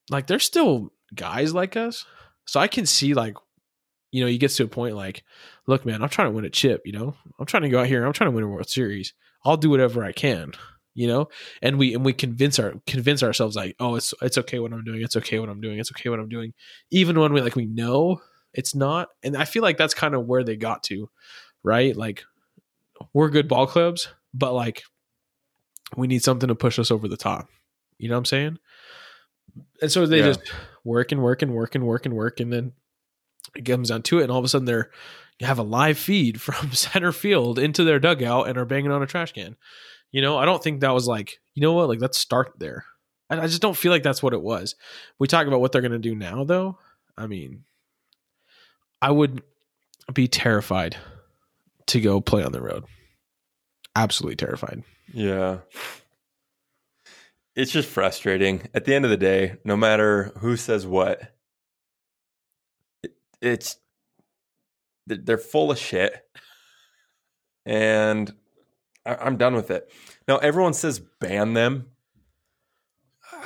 Like 0.09 0.27
they're 0.27 0.39
still 0.39 0.91
guys 1.13 1.53
like 1.53 1.75
us. 1.75 2.05
So 2.45 2.59
I 2.59 2.67
can 2.67 2.85
see 2.85 3.13
like 3.13 3.35
you 4.11 4.21
know, 4.21 4.27
you 4.27 4.37
get 4.37 4.51
to 4.51 4.63
a 4.63 4.67
point 4.67 4.95
like, 4.95 5.23
look, 5.67 5.85
man, 5.85 6.01
I'm 6.01 6.09
trying 6.09 6.29
to 6.29 6.35
win 6.35 6.45
a 6.45 6.49
chip, 6.49 6.83
you 6.85 6.93
know? 6.93 7.13
I'm 7.39 7.45
trying 7.45 7.63
to 7.63 7.69
go 7.69 7.81
out 7.81 7.87
here 7.87 8.05
I'm 8.05 8.13
trying 8.13 8.29
to 8.29 8.35
win 8.35 8.43
a 8.43 8.47
World 8.47 8.69
Series. 8.69 9.13
I'll 9.43 9.57
do 9.57 9.69
whatever 9.69 10.03
I 10.03 10.13
can, 10.13 10.53
you 10.93 11.07
know? 11.07 11.27
And 11.61 11.77
we 11.77 11.93
and 11.93 12.05
we 12.05 12.13
convince 12.13 12.57
our 12.59 12.75
convince 12.87 13.21
ourselves 13.21 13.55
like, 13.55 13.75
oh, 13.79 13.95
it's 13.95 14.13
it's 14.21 14.37
okay 14.37 14.59
what 14.59 14.73
I'm 14.73 14.83
doing. 14.83 15.01
It's 15.01 15.17
okay 15.17 15.39
what 15.39 15.49
I'm 15.49 15.61
doing. 15.61 15.79
It's 15.79 15.91
okay 15.91 16.09
what 16.09 16.19
I'm 16.19 16.29
doing. 16.29 16.53
Even 16.89 17.19
when 17.19 17.33
we 17.33 17.41
like 17.41 17.55
we 17.55 17.65
know 17.65 18.21
it's 18.53 18.73
not. 18.73 19.09
And 19.23 19.37
I 19.37 19.45
feel 19.45 19.61
like 19.61 19.77
that's 19.77 19.93
kind 19.93 20.15
of 20.15 20.25
where 20.25 20.43
they 20.43 20.55
got 20.55 20.83
to, 20.83 21.09
right? 21.63 21.95
Like 21.95 22.23
we're 23.13 23.29
good 23.29 23.47
ball 23.47 23.67
clubs, 23.67 24.07
but 24.33 24.53
like 24.53 24.83
we 25.95 26.07
need 26.07 26.23
something 26.23 26.47
to 26.49 26.55
push 26.55 26.77
us 26.79 26.91
over 26.91 27.07
the 27.07 27.17
top. 27.17 27.47
You 27.97 28.09
know 28.09 28.15
what 28.15 28.19
I'm 28.19 28.25
saying? 28.25 28.59
And 29.81 29.91
so 29.91 30.05
they 30.05 30.19
Yeah. 30.19 30.25
just 30.27 30.41
work 30.83 31.11
and 31.11 31.21
work 31.23 31.41
and 31.41 31.53
work 31.53 31.75
and 31.75 31.85
work 31.85 32.05
and 32.05 32.15
work 32.15 32.39
and 32.39 32.51
then 32.51 32.73
it 33.55 33.63
comes 33.65 33.89
down 33.89 34.03
to 34.03 34.19
it, 34.19 34.23
and 34.23 34.31
all 34.31 34.39
of 34.39 34.45
a 34.45 34.47
sudden 34.49 34.65
they're 34.65 34.91
you 35.39 35.47
have 35.47 35.59
a 35.59 35.63
live 35.63 35.97
feed 35.97 36.41
from 36.41 36.71
center 36.73 37.11
field 37.11 37.57
into 37.59 37.83
their 37.83 37.99
dugout 37.99 38.47
and 38.49 38.57
are 38.57 38.65
banging 38.65 38.91
on 38.91 39.01
a 39.03 39.07
trash 39.07 39.31
can. 39.33 39.55
You 40.11 40.21
know, 40.21 40.37
I 40.37 40.45
don't 40.45 40.61
think 40.63 40.81
that 40.81 40.93
was 40.93 41.07
like, 41.07 41.39
you 41.53 41.61
know 41.61 41.73
what, 41.73 41.87
like 41.89 42.01
let's 42.01 42.17
start 42.17 42.53
there. 42.59 42.85
I, 43.29 43.39
I 43.41 43.47
just 43.47 43.61
don't 43.61 43.77
feel 43.77 43.91
like 43.91 44.03
that's 44.03 44.21
what 44.23 44.33
it 44.33 44.41
was. 44.41 44.75
We 45.19 45.27
talk 45.27 45.47
about 45.47 45.61
what 45.61 45.71
they're 45.71 45.81
gonna 45.81 45.99
do 45.99 46.15
now, 46.15 46.43
though. 46.43 46.77
I 47.17 47.27
mean, 47.27 47.63
I 49.01 49.11
would 49.11 49.43
be 50.13 50.27
terrified 50.27 50.97
to 51.87 52.01
go 52.01 52.19
play 52.21 52.43
on 52.43 52.51
the 52.51 52.61
road. 52.61 52.83
Absolutely 53.95 54.35
terrified. 54.35 54.83
Yeah. 55.13 55.59
It's 57.55 57.71
just 57.71 57.89
frustrating. 57.89 58.67
At 58.73 58.85
the 58.85 58.93
end 58.93 59.05
of 59.05 59.11
the 59.11 59.17
day, 59.17 59.57
no 59.63 59.75
matter 59.75 60.31
who 60.39 60.57
says 60.57 60.85
what, 60.85 61.21
it, 63.01 63.15
it's 63.41 63.77
they're 65.07 65.37
full 65.37 65.71
of 65.71 65.79
shit. 65.79 66.13
And 67.65 68.31
I, 69.05 69.15
I'm 69.15 69.37
done 69.37 69.55
with 69.55 69.71
it. 69.71 69.91
Now 70.27 70.37
everyone 70.37 70.73
says 70.73 70.99
ban 70.99 71.53
them. 71.53 71.87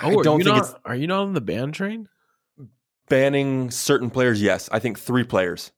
Oh, 0.04 0.20
I 0.20 0.24
don't 0.24 0.44
think 0.44 0.56
not, 0.56 0.66
it's 0.66 0.76
are 0.84 0.96
you 0.96 1.08
not 1.08 1.22
on 1.22 1.34
the 1.34 1.42
ban 1.42 1.72
train? 1.72 2.10
banning 3.12 3.70
certain 3.70 4.10
players. 4.10 4.42
Yes, 4.42 4.70
I 4.72 4.80
think 4.80 4.98
three 4.98 5.26
players. 5.26 5.72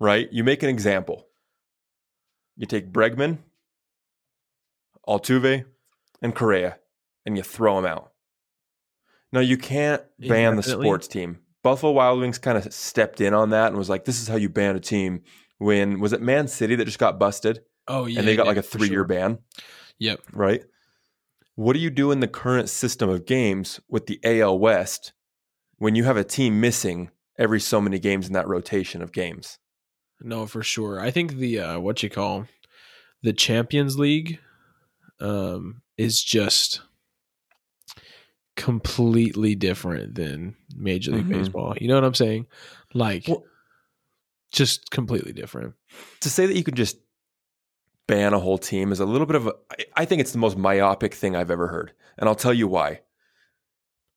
Right? 0.00 0.26
You 0.32 0.42
make 0.42 0.62
an 0.62 0.70
example. 0.70 1.26
You 2.56 2.66
take 2.66 2.90
Bregman, 2.90 3.38
Altuve, 5.08 5.64
and 6.22 6.34
Correa, 6.34 6.78
and 7.26 7.36
you 7.36 7.42
throw 7.42 7.76
them 7.76 7.86
out. 7.86 8.12
No, 9.32 9.40
you 9.40 9.56
can't 9.56 10.02
ban 10.18 10.56
the 10.56 10.62
sports 10.62 11.08
team. 11.08 11.38
Buffalo 11.62 11.92
Wild 11.92 12.20
Wings 12.20 12.38
kind 12.38 12.56
of 12.58 12.72
stepped 12.72 13.20
in 13.20 13.34
on 13.34 13.50
that 13.50 13.68
and 13.68 13.76
was 13.76 13.88
like, 13.90 14.04
"This 14.04 14.20
is 14.20 14.28
how 14.28 14.36
you 14.36 14.48
ban 14.48 14.76
a 14.76 14.80
team." 14.80 15.22
When 15.58 15.98
was 16.00 16.12
it 16.12 16.20
Man 16.20 16.46
City 16.48 16.76
that 16.76 16.84
just 16.84 16.98
got 16.98 17.18
busted? 17.18 17.62
Oh 17.88 18.06
yeah, 18.06 18.18
and 18.18 18.28
they 18.28 18.36
got 18.36 18.44
yeah, 18.44 18.48
like 18.50 18.56
a 18.58 18.62
three 18.62 18.88
year 18.88 18.98
sure. 19.00 19.04
ban, 19.04 19.38
Yep. 19.98 20.20
right? 20.32 20.62
What 21.56 21.74
do 21.74 21.78
you 21.78 21.90
do 21.90 22.10
in 22.10 22.20
the 22.20 22.28
current 22.28 22.68
system 22.68 23.08
of 23.08 23.26
games 23.26 23.80
with 23.88 24.06
the 24.06 24.18
AL 24.24 24.58
West 24.58 25.12
when 25.78 25.94
you 25.94 26.04
have 26.04 26.16
a 26.16 26.24
team 26.24 26.60
missing 26.60 27.10
every 27.38 27.60
so 27.60 27.80
many 27.80 27.98
games 27.98 28.26
in 28.26 28.32
that 28.32 28.48
rotation 28.48 29.02
of 29.02 29.12
games? 29.12 29.58
No, 30.20 30.46
for 30.46 30.62
sure. 30.62 31.00
I 31.00 31.10
think 31.10 31.34
the 31.34 31.60
uh, 31.60 31.78
what 31.80 32.02
you 32.02 32.10
call 32.10 32.46
the 33.22 33.32
Champions 33.32 33.98
League 33.98 34.38
um, 35.20 35.82
is 35.96 36.22
just 36.22 36.80
completely 38.56 39.54
different 39.54 40.14
than 40.14 40.54
Major 40.76 41.12
League 41.12 41.26
Mhm. 41.26 41.30
Baseball. 41.32 41.74
You 41.80 41.88
know 41.88 41.94
what 41.96 42.04
I'm 42.04 42.14
saying? 42.14 42.46
Like, 42.92 43.28
just 44.52 44.90
completely 44.90 45.32
different. 45.32 45.74
to 46.20 46.30
say 46.30 46.46
that 46.46 46.56
you 46.56 46.64
can 46.64 46.74
just 46.74 46.96
ban 48.06 48.32
a 48.34 48.38
whole 48.38 48.58
team 48.58 48.92
is 48.92 49.00
a 49.00 49.04
little 49.06 49.26
bit 49.26 49.36
of 49.36 49.46
a 49.46 49.54
I 49.96 50.04
think 50.04 50.20
it's 50.20 50.32
the 50.32 50.38
most 50.38 50.56
myopic 50.56 51.14
thing 51.14 51.34
I've 51.36 51.50
ever 51.50 51.68
heard. 51.68 51.92
And 52.18 52.28
I'll 52.28 52.34
tell 52.34 52.52
you 52.54 52.68
why. 52.68 53.00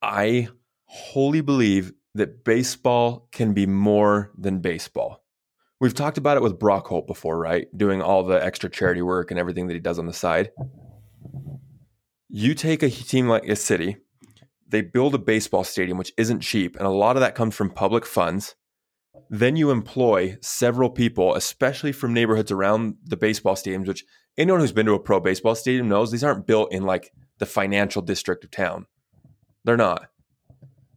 I 0.01 0.49
wholly 0.85 1.41
believe 1.41 1.93
that 2.13 2.43
baseball 2.43 3.27
can 3.31 3.53
be 3.53 3.65
more 3.65 4.31
than 4.37 4.59
baseball. 4.59 5.23
We've 5.79 5.93
talked 5.93 6.17
about 6.17 6.37
it 6.37 6.43
with 6.43 6.57
Brock 6.59 6.87
Holt 6.87 7.05
before, 7.07 7.37
right? 7.39 7.67
Doing 7.77 8.01
all 8.01 8.23
the 8.23 8.43
extra 8.43 8.69
charity 8.69 9.01
work 9.01 9.29
and 9.31 9.39
everything 9.39 9.67
that 9.67 9.73
he 9.73 9.79
does 9.79 9.99
on 9.99 10.05
the 10.07 10.13
side. 10.13 10.51
You 12.29 12.53
take 12.53 12.83
a 12.83 12.89
team 12.89 13.27
like 13.27 13.47
a 13.47 13.55
city, 13.55 13.97
they 14.67 14.81
build 14.81 15.15
a 15.15 15.19
baseball 15.19 15.63
stadium, 15.63 15.97
which 15.97 16.13
isn't 16.17 16.41
cheap, 16.41 16.75
and 16.75 16.85
a 16.85 16.91
lot 16.91 17.15
of 17.15 17.21
that 17.21 17.35
comes 17.35 17.55
from 17.55 17.69
public 17.69 18.05
funds. 18.05 18.55
Then 19.29 19.55
you 19.55 19.71
employ 19.71 20.37
several 20.41 20.89
people, 20.89 21.35
especially 21.35 21.91
from 21.91 22.13
neighborhoods 22.13 22.51
around 22.51 22.95
the 23.03 23.17
baseball 23.17 23.55
stadiums, 23.55 23.87
which 23.87 24.05
anyone 24.37 24.59
who's 24.61 24.71
been 24.71 24.85
to 24.85 24.93
a 24.93 24.99
pro 24.99 25.19
baseball 25.19 25.55
stadium 25.55 25.87
knows 25.87 26.11
these 26.11 26.23
aren't 26.23 26.47
built 26.47 26.71
in 26.71 26.83
like 26.83 27.11
the 27.39 27.45
financial 27.45 28.01
district 28.01 28.43
of 28.43 28.51
town. 28.51 28.85
They're 29.63 29.77
not. 29.77 30.09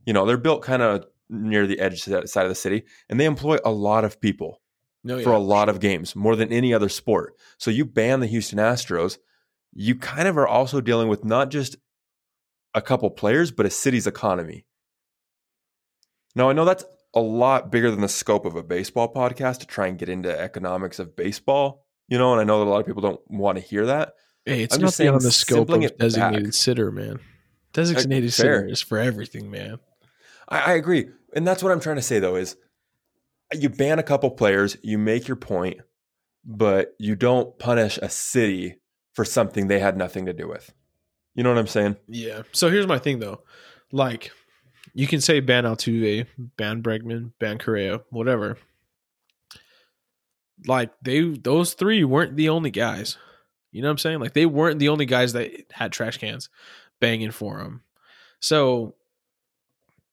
You 0.07 0.13
know, 0.13 0.27
they're 0.27 0.37
built 0.37 0.63
kind 0.63 0.83
of 0.83 1.07
near 1.29 1.67
the 1.67 1.79
edge 1.79 2.03
side 2.03 2.45
of 2.45 2.49
the 2.49 2.55
city, 2.55 2.85
and 3.09 3.21
they 3.21 3.25
employ 3.25 3.59
a 3.65 3.71
lot 3.71 4.05
of 4.05 4.21
people 4.21 4.61
No, 5.05 5.21
for 5.23 5.33
a 5.33 5.39
lot 5.39 5.69
of 5.69 5.81
games, 5.81 6.17
more 6.17 6.37
than 6.37 6.53
any 6.53 6.75
other 6.75 6.89
sport. 6.89 7.35
So 7.59 7.71
you 7.71 7.85
ban 7.85 8.21
the 8.21 8.27
Houston 8.27 8.59
Astros, 8.59 9.19
you 9.73 9.95
kind 9.95 10.29
of 10.29 10.37
are 10.37 10.49
also 10.49 10.81
dealing 10.81 11.09
with 11.09 11.25
not 11.25 11.51
just 11.51 11.77
a 12.75 12.83
couple 12.83 13.11
players, 13.11 13.51
but 13.51 13.67
a 13.67 13.71
city's 13.71 14.07
economy. 14.07 14.67
Now, 16.35 16.51
I 16.51 16.53
know 16.53 16.65
that's 16.65 16.85
a 17.15 17.21
lot 17.21 17.71
bigger 17.71 17.91
than 17.91 18.01
the 18.01 18.09
scope 18.09 18.45
of 18.45 18.55
a 18.55 18.63
baseball 18.63 19.13
podcast 19.13 19.59
to 19.59 19.67
try 19.67 19.89
and 19.89 19.99
get 19.99 20.09
into 20.09 20.39
economics 20.39 20.99
of 20.99 21.17
baseball, 21.17 21.85
you 22.09 22.19
know, 22.19 22.33
and 22.33 22.41
I 22.41 22.45
know 22.45 22.61
that 22.61 22.67
a 22.67 22.71
lot 22.71 22.81
of 22.81 22.87
people 22.87 23.03
don't 23.03 23.21
want 23.29 23.59
to 23.59 23.65
hear 23.65 23.87
that. 23.87 24.15
Hey, 24.45 24.63
it's 24.63 24.77
I'm 24.77 24.83
not 24.83 24.97
beyond 24.97 25.21
the 25.21 25.33
scope 25.33 25.69
of 25.71 25.99
designated 25.99 26.45
back. 26.45 26.55
sitter, 26.55 26.91
man. 26.91 27.21
Designated 27.73 28.33
fair. 28.33 28.61
sitter 28.61 28.69
is 28.69 28.81
for 28.81 28.99
everything, 28.99 29.51
man. 29.51 29.79
I, 30.49 30.73
I 30.73 30.75
agree. 30.75 31.09
And 31.35 31.47
that's 31.47 31.63
what 31.63 31.73
I'm 31.73 31.81
trying 31.81 31.97
to 31.97 32.03
say 32.03 32.19
though 32.19 32.37
is 32.37 32.57
uh, 33.53 33.59
you 33.59 33.69
ban 33.69 33.99
a 33.99 34.05
couple 34.05 34.31
players, 34.31 34.77
you 34.83 34.99
make 34.99 35.29
your 35.29 35.37
point, 35.37 35.81
but 36.45 36.95
you 36.99 37.17
don't 37.17 37.59
punish 37.59 37.99
a 37.99 38.09
city 38.09 38.80
for 39.21 39.25
something 39.27 39.67
they 39.67 39.81
had 39.81 39.99
nothing 39.99 40.25
to 40.25 40.33
do 40.33 40.49
with. 40.49 40.73
You 41.35 41.43
know 41.43 41.51
what 41.51 41.59
I'm 41.59 41.67
saying? 41.67 41.97
Yeah. 42.09 42.41
So 42.53 42.71
here's 42.71 42.87
my 42.87 42.99
thing 42.99 43.19
though. 43.19 43.43
Like 43.93 44.33
you 44.95 45.07
can 45.07 45.21
say 45.21 45.41
ban 45.41 45.65
Altuve, 45.65 46.27
ban 46.39 46.83
Bregman, 46.83 47.33
ban 47.39 47.59
Correa, 47.59 48.01
whatever. 48.09 48.57
Like 50.67 50.93
they 51.03 51.21
those 51.21 51.75
three 51.75 52.03
weren't 52.03 52.37
the 52.37 52.49
only 52.49 52.71
guys. 52.71 53.19
You 53.73 53.83
know 53.83 53.89
what 53.89 53.93
I'm 53.93 53.99
saying? 53.99 54.21
Like 54.21 54.33
they 54.33 54.47
weren't 54.47 54.79
the 54.79 54.89
only 54.89 55.05
guys 55.05 55.35
that 55.35 55.51
had 55.71 55.93
trash 55.93 56.17
cans 56.17 56.49
banging 56.99 57.31
for 57.31 57.59
them. 57.59 57.83
So 58.41 58.95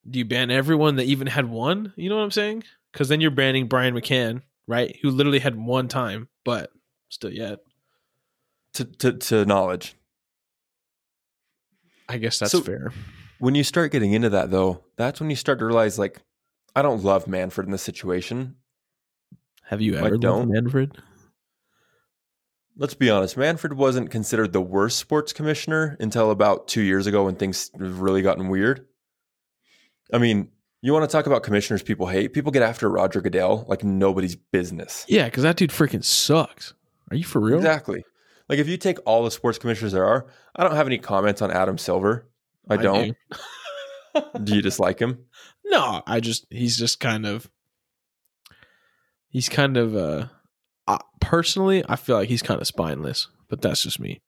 do 0.10 0.20
you 0.20 0.26
ban 0.26 0.52
everyone 0.52 0.98
that 0.98 1.06
even 1.06 1.28
had 1.28 1.50
one? 1.50 1.94
You 1.96 2.10
know 2.10 2.18
what 2.18 2.24
I'm 2.24 2.32
saying? 2.32 2.66
Because 2.92 3.08
then 3.08 3.22
you're 3.22 3.32
banning 3.32 3.70
Brian 3.70 3.96
McCann, 3.96 4.42
right? 4.68 4.98
Who 5.02 5.12
literally 5.12 5.40
had 5.40 5.56
one 5.56 5.88
time, 5.88 6.28
but 6.44 6.72
still 7.08 7.32
yet. 7.32 7.60
To 8.76 8.86
to, 8.86 9.14
to 9.14 9.46
knowledge. 9.46 9.96
I 12.10 12.18
guess 12.18 12.40
that's 12.40 12.52
So- 12.52 12.62
fair. 12.62 12.92
When 13.40 13.54
you 13.54 13.64
start 13.64 13.92
getting 13.92 14.14
into 14.14 14.30
that 14.30 14.50
though, 14.50 14.84
that's 14.98 15.20
when 15.20 15.30
you 15.30 15.36
start 15.36 15.60
to 15.60 15.66
realize 15.66 16.00
like 16.00 16.22
I 16.76 16.82
don't 16.82 17.04
love 17.04 17.28
Manfred 17.28 17.66
in 17.68 17.72
this 17.72 17.84
situation. 17.84 18.56
Have 19.66 19.82
you 19.82 19.96
ever 19.96 20.12
loved 20.12 20.22
don't. 20.22 20.50
Manfred? 20.50 20.98
Let's 22.80 22.94
be 22.94 23.10
honest, 23.10 23.38
Manfred 23.38 23.74
wasn't 23.74 24.12
considered 24.12 24.54
the 24.54 24.62
worst 24.62 24.98
sports 25.00 25.34
commissioner 25.34 25.98
until 26.00 26.30
about 26.32 26.68
two 26.68 26.82
years 26.82 27.08
ago 27.08 27.26
when 27.26 27.36
things 27.36 27.70
have 27.80 28.00
really 28.02 28.22
gotten 28.22 28.50
weird. 28.50 28.86
I 30.14 30.20
mean, 30.20 30.50
you 30.82 30.94
want 30.94 31.04
to 31.04 31.12
talk 31.12 31.26
about 31.26 31.42
commissioners 31.44 31.82
people 31.82 32.06
hate? 32.08 32.34
People 32.34 32.52
get 32.52 32.62
after 32.62 32.88
Roger 32.90 33.20
Goodell 33.22 33.66
like 33.68 33.84
nobody's 33.84 34.36
business. 34.36 35.06
Yeah, 35.08 35.26
because 35.26 35.44
that 35.44 35.58
dude 35.58 35.72
freaking 35.72 36.04
sucks. 36.04 36.74
Are 37.12 37.18
you 37.18 37.24
for 37.24 37.40
real? 37.42 37.58
Exactly. 37.58 38.04
Like 38.50 38.60
if 38.60 38.68
you 38.68 38.78
take 38.78 38.98
all 39.06 39.24
the 39.24 39.32
sports 39.32 39.58
commissioners 39.58 39.92
there 39.92 40.06
are, 40.06 40.28
I 40.56 40.64
don't 40.64 40.76
have 40.76 40.88
any 40.88 40.98
comments 40.98 41.42
on 41.42 41.52
Adam 41.52 41.78
Silver. 41.78 42.28
I 42.70 42.76
I 42.76 42.78
don't. 42.78 43.18
Do 44.44 44.56
you 44.56 44.62
dislike 44.62 45.00
him? 45.00 45.26
No, 45.66 46.02
I 46.06 46.20
just 46.20 46.46
he's 46.50 46.78
just 46.78 47.00
kind 47.00 47.26
of 47.26 47.50
he's 49.30 49.50
kind 49.50 49.78
of 49.78 49.96
uh, 49.96 50.28
uh 50.88 51.00
personally 51.20 51.84
I 51.88 51.96
feel 51.98 52.16
like 52.16 52.30
he's 52.30 52.42
kind 52.42 52.62
of 52.62 52.68
spineless, 52.68 53.28
but 53.50 53.62
that's 53.62 53.84
just 53.84 54.00
me. 54.00 54.22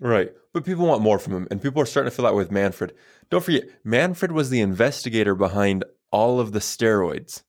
Right. 0.00 0.32
But 0.52 0.64
people 0.64 0.86
want 0.86 1.00
more 1.00 1.20
from 1.20 1.32
him, 1.32 1.48
and 1.50 1.62
people 1.62 1.80
are 1.80 1.86
starting 1.86 2.10
to 2.10 2.16
feel 2.16 2.24
that 2.24 2.34
with 2.34 2.50
Manfred. 2.50 2.92
Don't 3.30 3.44
forget, 3.44 3.64
Manfred 3.84 4.32
was 4.32 4.50
the 4.50 4.60
investigator 4.60 5.34
behind 5.34 5.84
all 6.10 6.40
of 6.40 6.52
the 6.52 6.58
steroids. 6.58 7.42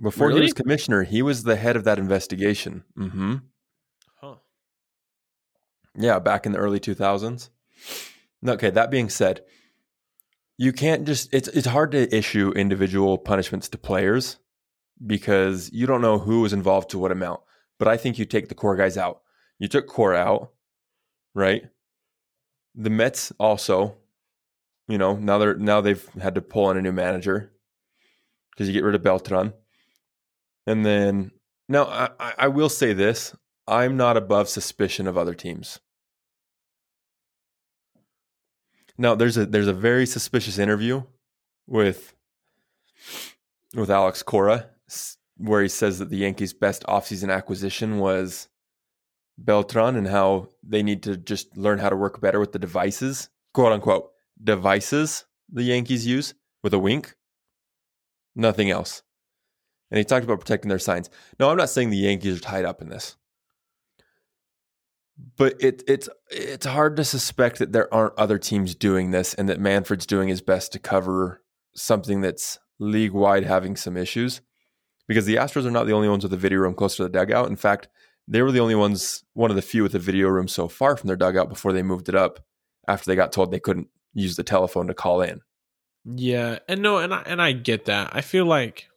Before 0.00 0.30
he 0.30 0.40
was 0.40 0.52
commissioner, 0.52 1.02
he 1.02 1.22
was 1.22 1.42
the 1.42 1.56
head 1.56 1.76
of 1.76 1.84
that 1.84 1.98
investigation. 1.98 2.84
Mm-hmm. 2.96 3.36
Huh. 4.20 4.34
Yeah, 5.96 6.18
back 6.20 6.46
in 6.46 6.52
the 6.52 6.58
early 6.58 6.78
2000s. 6.78 7.50
Okay, 8.46 8.70
that 8.70 8.90
being 8.90 9.08
said, 9.08 9.42
you 10.56 10.72
can't 10.72 11.04
just 11.06 11.32
it's 11.32 11.48
it's 11.48 11.66
hard 11.66 11.92
to 11.92 12.14
issue 12.14 12.52
individual 12.52 13.18
punishments 13.18 13.68
to 13.70 13.78
players 13.78 14.38
because 15.04 15.70
you 15.72 15.86
don't 15.86 16.02
know 16.02 16.18
who 16.18 16.42
was 16.42 16.52
involved 16.52 16.90
to 16.90 16.98
what 16.98 17.12
amount. 17.12 17.40
But 17.78 17.88
I 17.88 17.96
think 17.96 18.18
you 18.18 18.24
take 18.24 18.48
the 18.48 18.54
core 18.54 18.76
guys 18.76 18.96
out. 18.96 19.22
You 19.58 19.68
took 19.68 19.86
core 19.86 20.14
out, 20.14 20.52
right? 21.34 21.64
The 22.74 22.90
Mets 22.90 23.32
also, 23.38 23.96
you 24.88 24.98
know, 24.98 25.16
now 25.16 25.38
they're 25.38 25.56
now 25.56 25.80
they've 25.80 26.08
had 26.20 26.34
to 26.34 26.40
pull 26.40 26.70
in 26.70 26.76
a 26.76 26.82
new 26.82 26.92
manager 26.92 27.52
because 28.50 28.68
you 28.68 28.74
get 28.74 28.84
rid 28.84 28.94
of 28.94 29.02
Beltran. 29.02 29.52
And 30.68 30.84
then 30.84 31.30
now 31.66 31.84
I, 31.86 32.34
I- 32.36 32.48
will 32.48 32.68
say 32.68 32.92
this. 32.92 33.34
I'm 33.66 33.96
not 33.96 34.18
above 34.18 34.50
suspicion 34.50 35.06
of 35.06 35.16
other 35.16 35.34
teams. 35.34 35.80
Now 38.98 39.14
there's 39.14 39.38
a 39.38 39.46
there's 39.46 39.66
a 39.66 39.72
very 39.72 40.04
suspicious 40.04 40.58
interview 40.58 41.04
with 41.66 42.14
with 43.74 43.90
Alex 43.90 44.22
Cora 44.22 44.66
where 45.38 45.62
he 45.62 45.68
says 45.68 45.98
that 46.00 46.10
the 46.10 46.18
Yankees' 46.18 46.52
best 46.52 46.82
offseason 46.84 47.32
acquisition 47.32 47.98
was 47.98 48.48
Beltran 49.38 49.96
and 49.96 50.08
how 50.08 50.48
they 50.62 50.82
need 50.82 51.02
to 51.04 51.16
just 51.16 51.56
learn 51.56 51.78
how 51.78 51.88
to 51.88 51.96
work 51.96 52.20
better 52.20 52.40
with 52.40 52.52
the 52.52 52.58
devices, 52.58 53.30
quote 53.54 53.72
unquote, 53.72 54.10
devices 54.42 55.24
the 55.50 55.62
Yankees 55.62 56.06
use 56.06 56.34
with 56.62 56.74
a 56.74 56.78
wink. 56.78 57.14
Nothing 58.34 58.70
else. 58.70 59.02
And 59.90 59.98
he 59.98 60.04
talked 60.04 60.24
about 60.24 60.40
protecting 60.40 60.68
their 60.68 60.78
signs. 60.78 61.08
No, 61.38 61.50
I'm 61.50 61.56
not 61.56 61.70
saying 61.70 61.90
the 61.90 61.96
Yankees 61.96 62.36
are 62.36 62.40
tied 62.40 62.64
up 62.64 62.82
in 62.82 62.88
this. 62.88 63.16
But 65.36 65.54
it, 65.60 65.82
it's 65.88 66.08
it's 66.30 66.66
hard 66.66 66.96
to 66.96 67.04
suspect 67.04 67.58
that 67.58 67.72
there 67.72 67.92
aren't 67.92 68.18
other 68.18 68.38
teams 68.38 68.74
doing 68.74 69.10
this 69.10 69.34
and 69.34 69.48
that 69.48 69.60
Manfred's 69.60 70.06
doing 70.06 70.28
his 70.28 70.40
best 70.40 70.72
to 70.72 70.78
cover 70.78 71.42
something 71.74 72.20
that's 72.20 72.58
league 72.78 73.12
wide 73.12 73.44
having 73.44 73.74
some 73.76 73.96
issues. 73.96 74.40
Because 75.08 75.26
the 75.26 75.36
Astros 75.36 75.64
are 75.64 75.70
not 75.70 75.86
the 75.86 75.92
only 75.92 76.08
ones 76.08 76.22
with 76.22 76.32
a 76.34 76.36
video 76.36 76.60
room 76.60 76.74
close 76.74 76.96
to 76.96 77.02
the 77.02 77.08
dugout. 77.08 77.48
In 77.48 77.56
fact, 77.56 77.88
they 78.28 78.42
were 78.42 78.52
the 78.52 78.60
only 78.60 78.74
ones, 78.74 79.24
one 79.32 79.50
of 79.50 79.56
the 79.56 79.62
few 79.62 79.82
with 79.82 79.94
a 79.94 79.98
video 79.98 80.28
room 80.28 80.48
so 80.48 80.68
far 80.68 80.96
from 80.96 81.08
their 81.08 81.16
dugout 81.16 81.48
before 81.48 81.72
they 81.72 81.82
moved 81.82 82.10
it 82.10 82.14
up 82.14 82.40
after 82.86 83.10
they 83.10 83.16
got 83.16 83.32
told 83.32 83.50
they 83.50 83.58
couldn't 83.58 83.88
use 84.12 84.36
the 84.36 84.44
telephone 84.44 84.86
to 84.86 84.94
call 84.94 85.22
in. 85.22 85.40
Yeah, 86.04 86.58
and 86.68 86.80
no, 86.80 86.98
and 86.98 87.12
I 87.12 87.22
and 87.22 87.42
I 87.42 87.52
get 87.52 87.86
that. 87.86 88.10
I 88.14 88.20
feel 88.20 88.44
like 88.44 88.88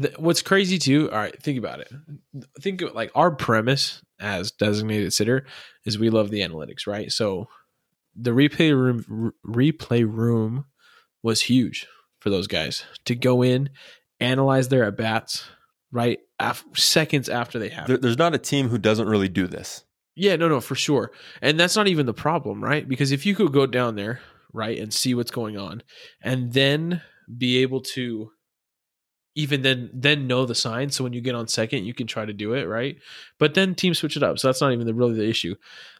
th- 0.00 0.18
what's 0.18 0.42
crazy 0.42 0.78
too. 0.78 1.10
All 1.10 1.18
right, 1.18 1.40
think 1.42 1.58
about 1.58 1.80
it. 1.80 1.92
Think 2.60 2.82
of 2.82 2.94
like 2.94 3.10
our 3.14 3.30
premise 3.30 4.02
as 4.20 4.50
designated 4.52 5.12
sitter 5.12 5.46
is 5.84 5.98
we 5.98 6.10
love 6.10 6.30
the 6.30 6.40
analytics, 6.40 6.86
right? 6.86 7.10
So 7.10 7.48
the 8.16 8.30
replay 8.30 8.72
room, 8.72 9.32
r- 9.44 9.52
replay 9.52 10.04
room 10.08 10.66
was 11.22 11.42
huge 11.42 11.86
for 12.20 12.30
those 12.30 12.46
guys 12.46 12.84
to 13.04 13.14
go 13.14 13.42
in, 13.42 13.70
analyze 14.20 14.68
their 14.68 14.84
at 14.84 14.96
bats, 14.96 15.44
right? 15.90 16.20
Af- 16.38 16.64
seconds 16.74 17.28
after 17.28 17.58
they 17.58 17.68
happen. 17.68 17.92
There, 17.92 17.98
there's 17.98 18.18
not 18.18 18.34
a 18.34 18.38
team 18.38 18.68
who 18.68 18.78
doesn't 18.78 19.08
really 19.08 19.28
do 19.28 19.46
this. 19.46 19.84
Yeah, 20.16 20.36
no, 20.36 20.48
no, 20.48 20.60
for 20.60 20.74
sure. 20.76 21.10
And 21.42 21.58
that's 21.58 21.76
not 21.76 21.88
even 21.88 22.06
the 22.06 22.14
problem, 22.14 22.62
right? 22.62 22.88
Because 22.88 23.10
if 23.10 23.26
you 23.26 23.34
could 23.34 23.52
go 23.52 23.66
down 23.66 23.96
there, 23.96 24.20
right, 24.52 24.78
and 24.78 24.94
see 24.94 25.14
what's 25.14 25.32
going 25.32 25.58
on, 25.58 25.82
and 26.22 26.52
then 26.52 27.02
be 27.36 27.58
able 27.58 27.80
to 27.80 28.30
even 29.36 29.62
then 29.62 29.90
then 29.92 30.26
know 30.26 30.46
the 30.46 30.54
signs. 30.54 30.94
So 30.94 31.02
when 31.04 31.12
you 31.12 31.20
get 31.20 31.34
on 31.34 31.48
second 31.48 31.84
you 31.86 31.94
can 31.94 32.06
try 32.06 32.24
to 32.24 32.32
do 32.32 32.54
it 32.54 32.64
right? 32.66 32.96
But 33.38 33.54
then 33.54 33.74
teams 33.74 33.98
switch 33.98 34.16
it 34.16 34.22
up. 34.22 34.38
So 34.38 34.48
that's 34.48 34.60
not 34.60 34.72
even 34.72 34.86
the, 34.86 34.94
really 34.94 35.14
the 35.14 35.28
issue. 35.28 35.54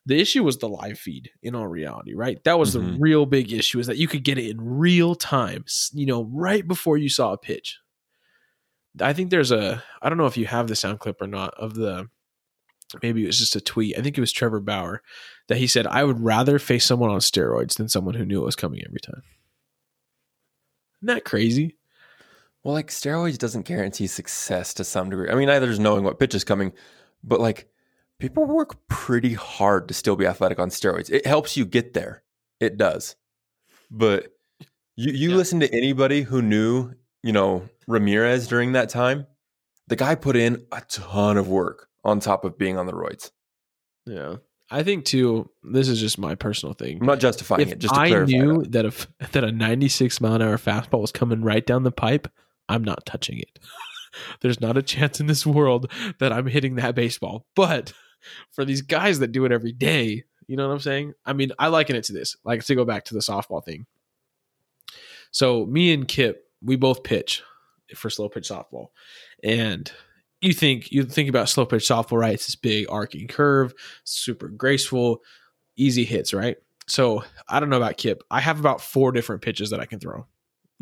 The 0.06 0.20
issue 0.20 0.44
was 0.44 0.58
the 0.58 0.68
live 0.68 0.98
feed 0.98 1.30
in 1.42 1.54
all 1.54 1.66
reality 1.66 2.14
right? 2.14 2.42
That 2.44 2.58
was 2.58 2.70
Mhm. 2.70 2.72
the 2.94 2.98
real 3.00 3.26
big 3.26 3.52
issue 3.52 3.78
is 3.80 3.86
that 3.88 3.96
you 3.98 4.06
could 4.08 4.22
get 4.24 4.38
it 4.38 4.50
in 4.50 4.60
real 4.60 5.14
time 5.14 5.64
you 5.92 6.06
know 6.06 6.24
right 6.24 6.66
before 6.66 6.96
you 6.96 7.08
saw 7.08 7.32
a 7.32 7.38
pitch. 7.38 7.78
I 9.00 9.12
think 9.12 9.30
there's 9.30 9.50
a 9.50 9.82
i 10.02 10.08
don't 10.08 10.18
know 10.18 10.26
if 10.26 10.36
you 10.36 10.46
have 10.46 10.68
the 10.68 10.76
sound 10.76 11.00
clip 11.00 11.20
or 11.20 11.26
not 11.26 11.52
of 11.54 11.74
the 11.74 12.08
maybe 13.02 13.24
it 13.24 13.26
was 13.26 13.38
just 13.38 13.56
a 13.56 13.60
tweet. 13.60 13.98
I 13.98 14.02
think 14.02 14.16
it 14.16 14.20
was 14.20 14.30
trevor 14.30 14.60
bauer 14.60 15.02
that 15.48 15.58
he 15.58 15.66
said 15.66 15.86
i 15.88 16.04
would 16.04 16.20
rather 16.20 16.60
face 16.60 16.84
someone 16.86 17.10
on 17.10 17.18
steroids 17.18 17.76
than 17.76 17.88
someone 17.88 18.14
who 18.14 18.24
knew 18.24 18.40
it 18.40 18.44
was 18.46 18.54
coming 18.54 18.80
every 18.86 19.00
time. 19.00 19.22
Isn't 21.02 21.14
that 21.16 21.24
crazy 21.24 21.76
Well, 22.64 22.74
like 22.74 22.88
steroids 22.88 23.38
doesn't 23.38 23.66
guarantee 23.66 24.06
success 24.06 24.72
to 24.74 24.84
some 24.84 25.10
degree. 25.10 25.28
I 25.28 25.34
mean, 25.34 25.50
either 25.50 25.70
is 25.70 25.78
knowing 25.78 26.02
what 26.02 26.18
pitch 26.18 26.34
is 26.34 26.44
coming, 26.44 26.72
but 27.22 27.38
like 27.40 27.68
people 28.18 28.46
work 28.46 28.86
pretty 28.88 29.34
hard 29.34 29.88
to 29.88 29.94
still 29.94 30.16
be 30.16 30.26
athletic 30.26 30.58
on 30.58 30.70
steroids. 30.70 31.10
It 31.10 31.26
helps 31.26 31.56
you 31.56 31.66
get 31.66 31.92
there. 31.92 32.22
It 32.60 32.78
does. 32.78 33.16
But 33.90 34.34
you, 34.96 35.12
you 35.12 35.36
listen 35.36 35.60
to 35.60 35.72
anybody 35.74 36.22
who 36.22 36.40
knew, 36.40 36.92
you 37.22 37.32
know, 37.32 37.68
Ramirez 37.86 38.48
during 38.48 38.72
that 38.72 38.88
time, 38.88 39.26
the 39.88 39.96
guy 39.96 40.14
put 40.14 40.34
in 40.34 40.64
a 40.72 40.80
ton 40.88 41.36
of 41.36 41.48
work 41.48 41.88
on 42.02 42.18
top 42.20 42.46
of 42.46 42.56
being 42.56 42.78
on 42.78 42.86
the 42.86 42.92
roids. 42.92 43.30
Yeah. 44.06 44.36
I 44.70 44.82
think 44.82 45.04
too. 45.04 45.50
This 45.62 45.88
is 45.88 46.00
just 46.00 46.18
my 46.18 46.34
personal 46.34 46.72
thing. 46.72 46.98
I'm 47.00 47.06
not 47.06 47.20
justifying 47.20 47.60
If 47.60 47.72
it, 47.72 47.78
just 47.78 47.94
to 47.94 48.00
I 48.00 48.24
knew 48.24 48.62
that. 48.62 48.72
that 48.72 48.84
if 48.86 49.08
that 49.32 49.44
a 49.44 49.52
96 49.52 50.20
mile 50.22 50.34
an 50.34 50.42
hour 50.42 50.56
fastball 50.56 51.00
was 51.02 51.12
coming 51.12 51.42
right 51.42 51.64
down 51.64 51.82
the 51.82 51.92
pipe, 51.92 52.28
I'm 52.68 52.84
not 52.84 53.06
touching 53.06 53.38
it. 53.38 53.58
There's 54.40 54.60
not 54.60 54.76
a 54.76 54.82
chance 54.82 55.20
in 55.20 55.26
this 55.26 55.44
world 55.44 55.90
that 56.18 56.32
I'm 56.32 56.46
hitting 56.46 56.76
that 56.76 56.94
baseball. 56.94 57.46
But 57.56 57.92
for 58.52 58.64
these 58.64 58.82
guys 58.82 59.18
that 59.18 59.32
do 59.32 59.44
it 59.44 59.52
every 59.52 59.72
day, 59.72 60.24
you 60.46 60.56
know 60.56 60.66
what 60.68 60.74
I'm 60.74 60.80
saying? 60.80 61.14
I 61.24 61.32
mean, 61.32 61.52
I 61.58 61.68
liken 61.68 61.96
it 61.96 62.04
to 62.04 62.12
this. 62.12 62.36
Like 62.44 62.64
to 62.64 62.74
go 62.74 62.84
back 62.84 63.04
to 63.06 63.14
the 63.14 63.20
softball 63.20 63.64
thing. 63.64 63.86
So 65.30 65.66
me 65.66 65.92
and 65.92 66.06
Kip, 66.06 66.48
we 66.62 66.76
both 66.76 67.02
pitch 67.02 67.42
for 67.94 68.08
slow 68.08 68.28
pitch 68.28 68.48
softball, 68.48 68.88
and 69.42 69.90
you 70.40 70.52
think 70.52 70.92
you 70.92 71.04
think 71.04 71.28
about 71.28 71.48
slow 71.48 71.66
pitch 71.66 71.82
softball, 71.82 72.20
right? 72.20 72.34
It's 72.34 72.46
this 72.46 72.56
big 72.56 72.86
arcing 72.88 73.26
curve, 73.26 73.74
super 74.04 74.48
graceful, 74.48 75.22
easy 75.76 76.04
hits, 76.04 76.32
right? 76.32 76.56
So 76.86 77.24
I 77.48 77.60
don't 77.60 77.70
know 77.70 77.78
about 77.78 77.96
Kip. 77.96 78.22
I 78.30 78.40
have 78.40 78.60
about 78.60 78.80
four 78.80 79.10
different 79.10 79.42
pitches 79.42 79.70
that 79.70 79.80
I 79.80 79.86
can 79.86 79.98
throw, 79.98 80.26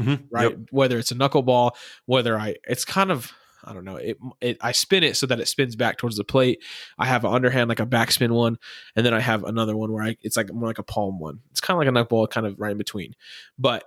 Mhm. 0.01 0.25
right? 0.31 0.51
Yep. 0.51 0.59
Whether 0.71 0.99
it's 0.99 1.11
a 1.11 1.15
knuckleball, 1.15 1.73
whether 2.07 2.39
I, 2.39 2.57
it's 2.69 2.85
kind 2.85 3.11
of. 3.11 3.33
I 3.65 3.73
don't 3.73 3.85
know. 3.85 3.95
It, 3.95 4.19
it 4.41 4.57
I 4.61 4.73
spin 4.73 5.05
it 5.05 5.17
so 5.17 5.25
that 5.27 5.39
it 5.39 5.47
spins 5.47 5.77
back 5.77 5.97
towards 5.97 6.17
the 6.17 6.25
plate. 6.25 6.65
I 6.99 7.07
have 7.07 7.25
an 7.25 7.33
underhand 7.33 7.69
like 7.69 7.79
a 7.79 7.87
backspin 7.87 8.33
one, 8.33 8.59
and 8.97 9.07
then 9.07 9.15
I 9.15 9.21
have 9.21 9.45
another 9.45 9.77
one 9.77 9.93
where 9.93 10.03
I 10.03 10.17
it's 10.21 10.37
like 10.37 10.53
more 10.53 10.67
like 10.67 10.81
a 10.81 10.83
palm 10.83 11.21
one. 11.21 11.39
It's 11.53 11.61
kind 11.61 11.77
of 11.77 11.79
like 11.79 11.89
a 11.89 12.07
knuckleball, 12.09 12.29
kind 12.31 12.45
of 12.45 12.59
right 12.59 12.73
in 12.73 12.79
between. 12.79 13.15
But 13.61 13.85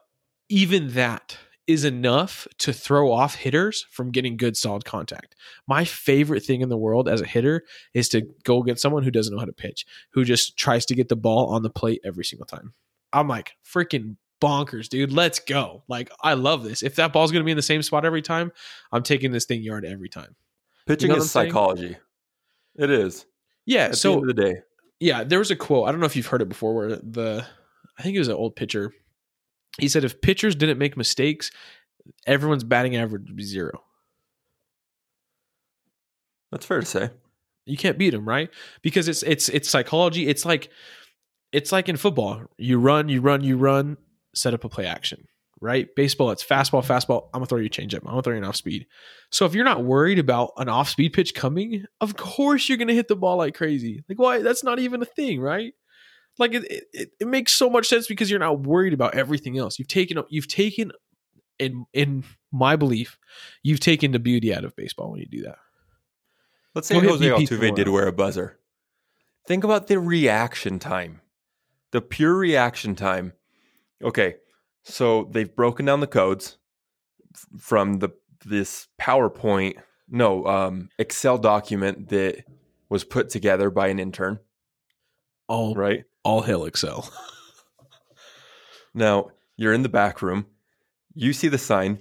even 0.47 0.93
that 0.93 1.37
is 1.67 1.83
enough 1.83 2.47
to 2.59 2.71
throw 2.71 3.11
off 3.11 3.35
hitters 3.35 3.85
from 3.91 4.11
getting 4.11 4.37
good 4.37 4.55
solid 4.55 4.85
contact. 4.85 5.35
My 5.67 5.83
favorite 5.83 6.43
thing 6.45 6.61
in 6.61 6.69
the 6.69 6.77
world 6.77 7.09
as 7.09 7.19
a 7.19 7.25
hitter 7.25 7.63
is 7.93 8.07
to 8.09 8.21
go 8.43 8.61
against 8.61 8.81
someone 8.81 9.03
who 9.03 9.11
doesn't 9.11 9.33
know 9.33 9.39
how 9.39 9.45
to 9.45 9.51
pitch, 9.51 9.85
who 10.11 10.23
just 10.23 10.55
tries 10.57 10.85
to 10.85 10.95
get 10.95 11.09
the 11.09 11.15
ball 11.17 11.47
on 11.47 11.63
the 11.63 11.69
plate 11.69 11.99
every 12.05 12.23
single 12.23 12.45
time. 12.45 12.73
I'm 13.11 13.27
like 13.27 13.57
freaking 13.67 14.15
bonkers, 14.45 14.89
dude. 14.89 15.11
Let's 15.11 15.39
go. 15.39 15.83
Like 15.87 16.11
I 16.21 16.33
love 16.35 16.63
this. 16.63 16.83
If 16.83 16.95
that 16.95 17.11
ball's 17.13 17.31
going 17.31 17.41
to 17.41 17.45
be 17.45 17.51
in 17.51 17.57
the 17.57 17.61
same 17.63 17.81
spot 17.81 18.05
every 18.05 18.21
time, 18.21 18.51
I'm 18.91 19.03
taking 19.03 19.31
this 19.31 19.45
thing 19.45 19.63
yard 19.63 19.85
every 19.85 20.09
time. 20.09 20.35
Pitching 20.85 21.09
You 21.09 21.15
know 21.15 21.21
is 21.23 21.33
what 21.33 21.41
I'm 21.41 21.43
saying? 21.45 21.51
psychology. 21.51 21.97
It 22.77 22.89
is. 22.91 23.25
Yeah, 23.65 23.85
At 23.85 23.91
the 23.91 23.97
so 23.97 24.19
of 24.19 24.27
the 24.27 24.33
day. 24.33 24.55
yeah, 24.99 25.23
there 25.23 25.39
was 25.39 25.49
a 25.49 25.55
quote. 25.55 25.87
I 25.87 25.91
don't 25.91 25.99
know 25.99 26.05
if 26.05 26.15
you've 26.15 26.27
heard 26.27 26.41
it 26.43 26.49
before 26.49 26.75
where 26.75 26.95
the 26.97 27.45
I 27.97 28.03
think 28.03 28.15
it 28.15 28.19
was 28.19 28.27
an 28.27 28.35
old 28.35 28.55
pitcher. 28.55 28.93
He 29.79 29.87
said 29.87 30.03
if 30.03 30.21
pitchers 30.21 30.55
didn't 30.55 30.77
make 30.77 30.95
mistakes, 30.95 31.49
everyone's 32.27 32.63
batting 32.63 32.95
average 32.95 33.23
would 33.27 33.35
be 33.35 33.43
zero. 33.43 33.81
That's 36.51 36.65
fair 36.65 36.79
to 36.79 36.85
say. 36.85 37.09
You 37.65 37.77
can't 37.77 37.97
beat 37.97 38.11
them, 38.11 38.27
right? 38.27 38.49
Because 38.83 39.07
it's 39.07 39.23
it's 39.23 39.49
it's 39.49 39.67
psychology. 39.69 40.27
It's 40.27 40.45
like 40.45 40.69
it's 41.51 41.71
like 41.71 41.89
in 41.89 41.97
football. 41.97 42.43
You 42.57 42.77
run, 42.79 43.09
you 43.09 43.21
run, 43.21 43.43
you 43.43 43.57
run, 43.57 43.97
set 44.35 44.53
up 44.53 44.63
a 44.63 44.69
play 44.69 44.85
action. 44.85 45.27
Right? 45.61 45.87
Baseball, 45.95 46.31
it's 46.31 46.43
fastball, 46.43 46.83
fastball. 46.85 47.27
I'm 47.33 47.39
gonna 47.39 47.45
throw 47.45 47.59
you 47.59 47.67
a 47.67 47.69
changeup. 47.69 47.99
I'm 48.01 48.09
gonna 48.09 48.21
throw 48.21 48.33
you 48.33 48.39
an 48.39 48.43
off 48.43 48.57
speed. 48.57 48.85
So 49.31 49.45
if 49.45 49.55
you're 49.55 49.63
not 49.63 49.83
worried 49.85 50.19
about 50.19 50.51
an 50.57 50.67
off 50.67 50.89
speed 50.89 51.13
pitch 51.13 51.33
coming, 51.33 51.85
of 52.01 52.17
course 52.17 52.67
you're 52.67 52.77
gonna 52.77 52.93
hit 52.93 53.07
the 53.07 53.15
ball 53.15 53.37
like 53.37 53.55
crazy. 53.55 54.03
Like 54.09 54.19
why? 54.19 54.39
That's 54.41 54.63
not 54.65 54.79
even 54.79 55.01
a 55.01 55.05
thing, 55.05 55.39
right? 55.39 55.73
Like 56.37 56.53
it, 56.53 56.65
it- 56.93 57.11
it, 57.21 57.27
makes 57.27 57.53
so 57.53 57.69
much 57.69 57.87
sense 57.87 58.05
because 58.05 58.29
you're 58.29 58.39
not 58.39 58.59
worried 58.63 58.91
about 58.93 59.15
everything 59.15 59.57
else. 59.57 59.79
You've 59.79 59.87
taken 59.87 60.21
you've 60.29 60.49
taken 60.49 60.91
in 61.57 61.85
in 61.93 62.25
my 62.51 62.75
belief, 62.75 63.17
you've 63.63 63.79
taken 63.79 64.11
the 64.11 64.19
beauty 64.19 64.53
out 64.53 64.65
of 64.65 64.75
baseball 64.75 65.11
when 65.11 65.21
you 65.21 65.25
do 65.27 65.43
that. 65.43 65.57
Let's 66.75 66.89
say 66.89 66.95
Go 66.99 67.07
Jose 67.07 67.23
Altuve 67.29 67.75
did 67.75 67.87
wear 67.87 68.07
a 68.07 68.11
buzzer. 68.11 68.59
Think 69.47 69.63
about 69.63 69.87
the 69.87 69.99
reaction 69.99 70.79
time, 70.79 71.21
the 71.91 72.01
pure 72.01 72.35
reaction 72.35 72.95
time. 72.95 73.31
Okay, 74.03 74.35
so 74.83 75.29
they've 75.31 75.55
broken 75.55 75.85
down 75.85 75.99
the 75.99 76.07
codes 76.07 76.57
from 77.57 77.99
the 77.99 78.09
this 78.45 78.87
PowerPoint, 79.01 79.75
no, 80.07 80.45
um, 80.45 80.89
Excel 80.99 81.37
document 81.37 82.09
that 82.09 82.43
was 82.89 83.03
put 83.03 83.29
together 83.29 83.69
by 83.69 83.87
an 83.87 83.99
intern. 83.99 84.39
All 85.47 85.73
right, 85.73 86.03
all 86.23 86.41
hail 86.41 86.65
Excel. 86.65 87.09
Now 88.95 89.31
you're 89.57 89.73
in 89.73 89.83
the 89.83 89.89
back 89.89 90.21
room. 90.21 90.47
You 91.13 91.33
see 91.33 91.49
the 91.49 91.57
sign. 91.57 91.99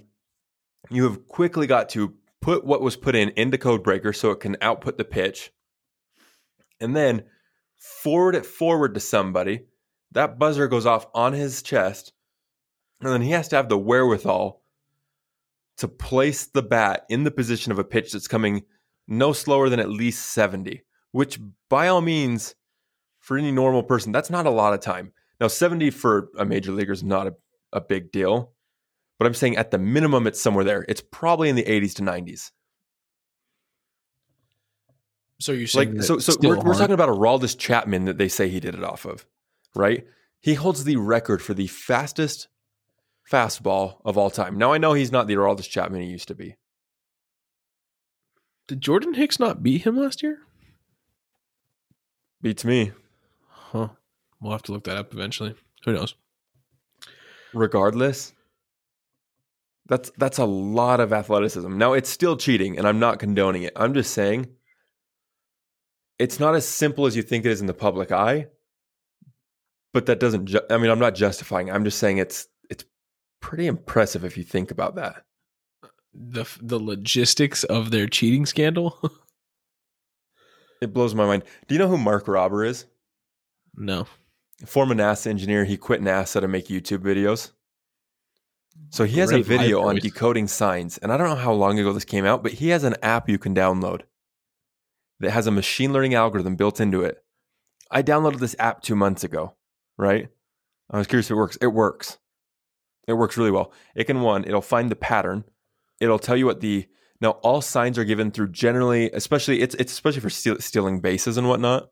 You 0.89 1.03
have 1.03 1.27
quickly 1.27 1.67
got 1.67 1.89
to 1.89 2.13
put 2.41 2.63
what 2.65 2.81
was 2.81 2.95
put 2.95 3.15
in 3.15 3.29
into 3.35 3.57
CodeBreaker 3.57 4.15
so 4.15 4.31
it 4.31 4.39
can 4.39 4.55
output 4.61 4.97
the 4.97 5.03
pitch, 5.03 5.51
and 6.79 6.95
then 6.95 7.23
forward 7.77 8.33
it 8.33 8.45
forward 8.45 8.93
to 8.93 8.99
somebody. 8.99 9.65
That 10.15 10.39
buzzer 10.39 10.67
goes 10.67 10.85
off 10.85 11.05
on 11.13 11.33
his 11.33 11.61
chest, 11.61 12.13
and 13.01 13.11
then 13.11 13.21
he 13.21 13.31
has 13.31 13.49
to 13.49 13.57
have 13.57 13.69
the 13.69 13.77
wherewithal 13.77 14.61
to 15.77 15.87
place 15.89 16.45
the 16.45 16.63
bat 16.63 17.05
in 17.09 17.25
the 17.25 17.31
position 17.31 17.73
of 17.73 17.79
a 17.79 17.83
pitch 17.83 18.13
that's 18.13 18.27
coming 18.27 18.63
no 19.07 19.33
slower 19.33 19.67
than 19.67 19.81
at 19.81 19.89
least 19.89 20.31
70, 20.31 20.83
which 21.11 21.37
by 21.69 21.89
all 21.89 22.01
means, 22.01 22.55
for 23.19 23.37
any 23.37 23.51
normal 23.51 23.83
person, 23.83 24.13
that's 24.13 24.29
not 24.29 24.45
a 24.45 24.51
lot 24.51 24.73
of 24.73 24.79
time. 24.79 25.11
Now, 25.41 25.47
70 25.47 25.89
for 25.89 26.29
a 26.37 26.45
major 26.45 26.71
leaguer 26.71 26.93
is 26.93 27.03
not 27.03 27.27
a, 27.27 27.35
a 27.73 27.81
big 27.81 28.11
deal, 28.11 28.53
but 29.19 29.27
I'm 29.27 29.33
saying 29.33 29.57
at 29.57 29.71
the 29.71 29.77
minimum, 29.77 30.27
it's 30.27 30.39
somewhere 30.41 30.63
there. 30.63 30.85
It's 30.87 31.01
probably 31.01 31.49
in 31.49 31.57
the 31.57 31.63
80s 31.63 31.93
to 31.95 32.03
90s. 32.03 32.51
So 35.41 35.51
you're 35.51 35.67
saying 35.67 35.95
Like, 35.95 36.03
so, 36.03 36.19
so 36.19 36.35
we're, 36.41 36.57
we're 36.57 36.73
talking 36.73 36.93
about 36.93 37.09
a 37.09 37.11
Aroldis 37.11 37.57
Chapman 37.57 38.05
that 38.05 38.17
they 38.17 38.29
say 38.29 38.47
he 38.47 38.61
did 38.61 38.75
it 38.75 38.83
off 38.83 39.05
of, 39.05 39.25
right? 39.75 40.05
He 40.41 40.53
holds 40.53 40.83
the 40.83 40.97
record 40.97 41.41
for 41.41 41.53
the 41.53 41.67
fastest 41.67 42.47
fastball 43.31 43.97
of 44.05 44.17
all 44.17 44.29
time. 44.29 44.57
Now, 44.57 44.73
I 44.73 44.77
know 44.77 44.93
he's 44.93 45.11
not 45.11 45.27
the 45.27 45.35
Aroldis 45.35 45.69
Chapman 45.69 46.01
he 46.01 46.07
used 46.07 46.27
to 46.27 46.35
be. 46.35 46.55
Did 48.67 48.81
Jordan 48.81 49.13
Hicks 49.13 49.39
not 49.39 49.61
beat 49.61 49.83
him 49.83 49.97
last 49.97 50.23
year? 50.23 50.39
Beats 52.41 52.65
me. 52.65 52.91
Huh. 53.47 53.89
We'll 54.39 54.51
have 54.51 54.63
to 54.63 54.71
look 54.71 54.83
that 54.85 54.97
up 54.97 55.13
eventually. 55.13 55.55
Who 55.83 55.93
knows? 55.93 56.15
regardless 57.55 58.33
that's 59.87 60.11
that's 60.17 60.37
a 60.37 60.45
lot 60.45 60.99
of 60.99 61.13
athleticism 61.13 61.77
now 61.77 61.93
it's 61.93 62.09
still 62.09 62.35
cheating 62.35 62.77
and 62.77 62.85
i'm 62.87 62.99
not 62.99 63.17
condoning 63.17 63.63
it 63.63 63.73
i'm 63.75 63.93
just 63.93 64.13
saying 64.13 64.47
it's 66.19 66.39
not 66.39 66.53
as 66.53 66.67
simple 66.67 67.05
as 67.05 67.15
you 67.15 67.23
think 67.23 67.45
it 67.45 67.51
is 67.51 67.61
in 67.61 67.67
the 67.67 67.73
public 67.73 68.11
eye 68.11 68.47
but 69.95 70.05
that 70.05 70.19
doesn't 70.19 70.45
ju- 70.45 70.61
i 70.69 70.77
mean 70.77 70.91
i'm 70.91 70.99
not 70.99 71.15
justifying 71.15 71.69
it. 71.69 71.71
i'm 71.71 71.85
just 71.85 71.97
saying 71.97 72.17
it's 72.17 72.47
it's 72.69 72.83
pretty 73.45 73.67
impressive 73.67 74.25
if 74.25 74.37
you 74.37 74.43
think 74.43 74.71
about 74.71 74.95
that. 74.95 75.23
The 76.13 76.45
the 76.61 76.79
logistics 76.79 77.63
of 77.63 77.91
their 77.91 78.07
cheating 78.07 78.45
scandal? 78.45 78.99
it 80.81 80.93
blows 80.93 81.13
my 81.13 81.25
mind. 81.25 81.43
Do 81.67 81.75
you 81.75 81.79
know 81.79 81.87
who 81.87 81.97
mark 81.97 82.25
Rober 82.25 82.65
is? 82.65 82.85
No. 83.75 84.07
Former 84.65 84.95
nasa 84.95 85.27
engineer. 85.27 85.65
He 85.65 85.77
quit 85.77 86.01
nasa 86.01 86.41
to 86.41 86.47
make 86.47 86.67
youtube 86.67 86.99
videos. 86.99 87.51
So 88.89 89.03
he 89.03 89.19
has 89.19 89.29
a 89.29 89.33
Great 89.33 89.49
live 89.49 89.59
video 89.59 89.81
on 89.81 89.97
decoding 89.97 90.47
signs, 90.47 90.97
and 90.97 91.11
I 91.11 91.17
don't 91.17 91.29
know 91.29 91.35
how 91.35 91.53
long 91.53 91.77
ago 91.79 91.93
this 91.93 92.03
came 92.03 92.25
out, 92.25 92.43
but 92.43 92.53
he 92.53 92.69
has 92.69 92.83
an 92.83 92.95
app 93.03 93.29
you 93.29 93.37
can 93.37 93.53
download 93.53 94.01
that 95.19 95.31
has 95.31 95.47
a 95.47 95.51
machine 95.51 95.93
learning 95.93 96.13
algorithm 96.13 96.55
built 96.55 96.81
into 96.81 97.01
it. 97.01 97.23
I 97.91 98.01
downloaded 98.03 98.39
this 98.39 98.55
app 98.59 98.81
two 98.81 98.95
months 98.95 99.23
ago, 99.23 99.55
right? 99.97 100.29
I 100.89 100.97
was 100.97 101.07
curious 101.07 101.27
if 101.27 101.31
it 101.31 101.35
works. 101.35 101.57
It 101.61 101.67
works. 101.67 102.17
It 103.07 103.13
works 103.13 103.37
really 103.37 103.51
well. 103.51 103.71
It 103.95 104.05
can 104.05 104.21
one, 104.21 104.43
it'll 104.45 104.61
find 104.61 104.89
the 104.89 104.95
pattern. 104.95 105.43
It'll 105.99 106.19
tell 106.19 106.35
you 106.35 106.45
what 106.45 106.59
the 106.61 106.87
now 107.21 107.31
all 107.43 107.61
signs 107.61 107.97
are 107.97 108.03
given 108.03 108.31
through 108.31 108.49
generally, 108.49 109.09
especially 109.11 109.61
it's 109.61 109.75
it's 109.75 109.93
especially 109.93 110.21
for 110.21 110.29
steal, 110.29 110.59
stealing 110.59 110.99
bases 111.01 111.37
and 111.37 111.47
whatnot. 111.47 111.89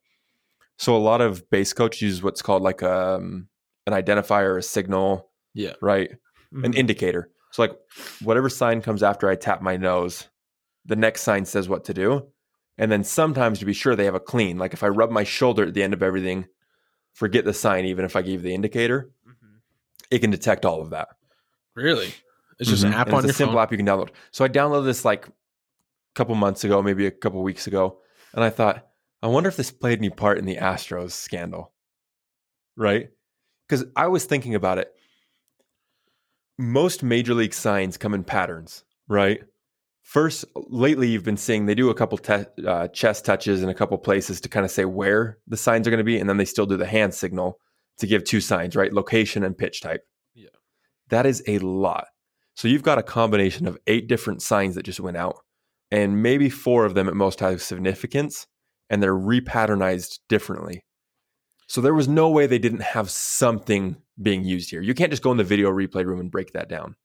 So 0.77 0.95
a 0.95 0.97
lot 0.97 1.21
of 1.21 1.49
base 1.49 1.71
coach 1.71 2.01
use 2.01 2.21
what's 2.23 2.41
called 2.41 2.61
like 2.63 2.81
um, 2.83 3.47
an 3.87 3.93
identifier, 3.93 4.57
a 4.57 4.61
signal, 4.61 5.29
Yeah. 5.53 5.73
right? 5.81 6.11
An 6.51 6.73
Mhm. 6.73 6.75
indicator. 6.75 7.29
So 7.51 7.61
like 7.61 7.77
whatever 8.23 8.49
sign 8.49 8.81
comes 8.81 9.03
after 9.03 9.29
I 9.29 9.35
tap 9.35 9.61
my 9.61 9.77
nose, 9.77 10.27
the 10.85 10.95
next 10.95 11.21
sign 11.21 11.45
says 11.45 11.69
what 11.69 11.83
to 11.85 11.93
do. 11.93 12.27
And 12.77 12.91
then 12.91 13.03
sometimes 13.03 13.59
to 13.59 13.65
be 13.65 13.73
sure 13.73 13.95
they 13.95 14.05
have 14.05 14.15
a 14.15 14.19
clean. 14.19 14.57
Like 14.57 14.73
if 14.73 14.83
I 14.83 14.87
rub 14.87 15.11
my 15.11 15.23
shoulder 15.23 15.65
at 15.67 15.73
the 15.75 15.83
end 15.83 15.93
of 15.93 16.01
everything, 16.03 16.47
forget 17.13 17.45
the 17.45 17.53
sign 17.53 17.85
even 17.85 18.05
if 18.05 18.15
I 18.15 18.21
gave 18.21 18.41
the 18.41 18.53
indicator. 18.53 19.09
It 20.11 20.19
can 20.19 20.29
detect 20.31 20.65
all 20.65 20.81
of 20.81 20.91
that. 20.91 21.07
Really? 21.75 22.13
It's 22.59 22.69
just 22.69 22.83
an 22.83 22.91
Mhm. 22.91 22.95
app 22.95 23.07
And 23.07 23.15
on 23.15 23.19
it's 23.21 23.25
your 23.27 23.31
a 23.31 23.33
simple 23.33 23.55
phone? 23.55 23.63
app 23.63 23.71
you 23.71 23.77
can 23.77 23.85
download. 23.87 24.09
So 24.31 24.45
I 24.45 24.49
downloaded 24.49 24.85
this 24.85 25.03
like 25.03 25.27
a 25.27 25.31
couple 26.13 26.35
months 26.35 26.63
ago, 26.63 26.81
maybe 26.83 27.07
a 27.07 27.11
couple 27.11 27.41
weeks 27.41 27.65
ago, 27.65 27.99
and 28.33 28.43
I 28.43 28.49
thought, 28.51 28.87
I 29.23 29.27
wonder 29.27 29.47
if 29.49 29.55
this 29.57 29.71
played 29.71 29.97
any 29.99 30.09
part 30.11 30.37
in 30.37 30.45
the 30.45 30.57
Astros 30.57 31.11
scandal, 31.11 31.73
right? 32.75 33.09
Because 33.67 33.85
I 33.95 34.07
was 34.07 34.25
thinking 34.25 34.53
about 34.53 34.77
it. 34.77 34.93
Most 36.59 37.01
major 37.01 37.33
league 37.33 37.53
signs 37.53 37.97
come 37.97 38.13
in 38.13 38.23
patterns, 38.23 38.83
right? 39.07 39.43
First, 40.03 40.45
lately 40.55 41.07
you've 41.07 41.23
been 41.23 41.37
seeing 41.37 41.65
they 41.65 41.75
do 41.75 41.89
a 41.89 41.95
couple 41.95 42.17
te- 42.17 42.45
uh, 42.67 42.89
chest 42.89 43.25
touches 43.25 43.63
in 43.63 43.69
a 43.69 43.73
couple 43.73 43.97
places 43.97 44.39
to 44.41 44.49
kind 44.49 44.65
of 44.65 44.71
say 44.71 44.85
where 44.85 45.39
the 45.47 45.57
signs 45.57 45.87
are 45.87 45.91
going 45.91 45.97
to 45.97 46.03
be, 46.03 46.19
and 46.19 46.29
then 46.29 46.37
they 46.37 46.45
still 46.45 46.65
do 46.65 46.77
the 46.77 46.85
hand 46.85 47.13
signal 47.13 47.57
to 47.97 48.05
give 48.05 48.23
two 48.23 48.41
signs, 48.41 48.75
right? 48.75 48.93
Location 48.93 49.43
and 49.43 49.57
pitch 49.57 49.81
type. 49.81 50.01
Yeah. 50.35 50.49
That 51.09 51.25
is 51.25 51.41
a 51.47 51.59
lot. 51.59 52.07
So 52.55 52.67
you've 52.67 52.83
got 52.83 52.99
a 52.99 53.03
combination 53.03 53.65
of 53.65 53.79
eight 53.87 54.07
different 54.07 54.41
signs 54.41 54.75
that 54.75 54.83
just 54.83 54.99
went 54.99 55.17
out, 55.17 55.37
and 55.89 56.21
maybe 56.21 56.49
four 56.49 56.85
of 56.85 56.93
them 56.93 57.07
at 57.07 57.15
most 57.15 57.39
have 57.39 57.61
significance, 57.61 58.45
and 58.89 59.01
they're 59.01 59.15
repatternized 59.15 60.19
differently. 60.27 60.83
So 61.67 61.81
there 61.81 61.93
was 61.93 62.07
no 62.07 62.29
way 62.29 62.45
they 62.45 62.59
didn't 62.59 62.81
have 62.81 63.09
something 63.09 63.97
being 64.21 64.43
used 64.43 64.69
here. 64.69 64.81
You 64.81 64.93
can't 64.93 65.11
just 65.11 65.23
go 65.23 65.31
in 65.31 65.37
the 65.37 65.43
video 65.43 65.71
replay 65.71 66.05
room 66.05 66.19
and 66.19 66.29
break 66.29 66.51
that 66.51 66.69
down, 66.69 66.97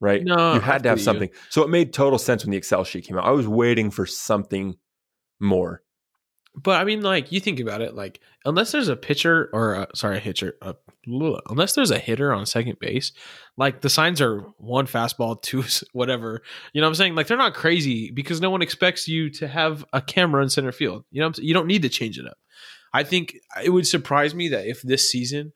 right? 0.00 0.22
No, 0.22 0.54
you 0.54 0.60
had 0.60 0.82
to 0.82 0.90
have 0.90 0.98
feel 0.98 1.02
you. 1.02 1.04
something. 1.04 1.30
So 1.50 1.62
it 1.62 1.70
made 1.70 1.92
total 1.92 2.18
sense 2.18 2.44
when 2.44 2.50
the 2.50 2.56
Excel 2.56 2.84
sheet 2.84 3.04
came 3.04 3.18
out. 3.18 3.24
I 3.24 3.30
was 3.30 3.48
waiting 3.48 3.90
for 3.90 4.06
something 4.06 4.76
more. 5.40 5.82
But 6.58 6.80
I 6.80 6.84
mean, 6.84 7.02
like 7.02 7.32
you 7.32 7.40
think 7.40 7.60
about 7.60 7.82
it, 7.82 7.94
like 7.94 8.18
unless 8.46 8.72
there's 8.72 8.88
a 8.88 8.96
pitcher 8.96 9.50
or 9.52 9.74
a, 9.74 9.88
sorry, 9.94 10.16
a 10.16 10.20
hitcher, 10.20 10.54
uh, 10.62 10.72
unless 11.06 11.74
there's 11.74 11.90
a 11.90 11.98
hitter 11.98 12.32
on 12.32 12.46
second 12.46 12.78
base, 12.78 13.12
like 13.58 13.82
the 13.82 13.90
signs 13.90 14.22
are 14.22 14.40
one 14.56 14.86
fastball, 14.86 15.40
two 15.42 15.64
whatever. 15.92 16.42
You 16.72 16.80
know 16.80 16.86
what 16.86 16.92
I'm 16.92 16.94
saying? 16.94 17.14
Like 17.14 17.26
they're 17.26 17.36
not 17.36 17.52
crazy 17.52 18.10
because 18.10 18.40
no 18.40 18.48
one 18.48 18.62
expects 18.62 19.06
you 19.06 19.28
to 19.32 19.48
have 19.48 19.84
a 19.92 20.00
camera 20.00 20.42
in 20.42 20.48
center 20.48 20.72
field. 20.72 21.04
You 21.10 21.20
know, 21.20 21.26
what 21.26 21.28
I'm 21.28 21.34
saying? 21.34 21.48
you 21.48 21.54
don't 21.54 21.66
need 21.66 21.82
to 21.82 21.90
change 21.90 22.18
it 22.18 22.26
up. 22.26 22.38
I 22.94 23.02
think 23.02 23.36
it 23.62 23.70
would 23.70 23.86
surprise 23.86 24.34
me 24.34 24.48
that 24.48 24.66
if 24.66 24.80
this 24.80 25.10
season, 25.10 25.52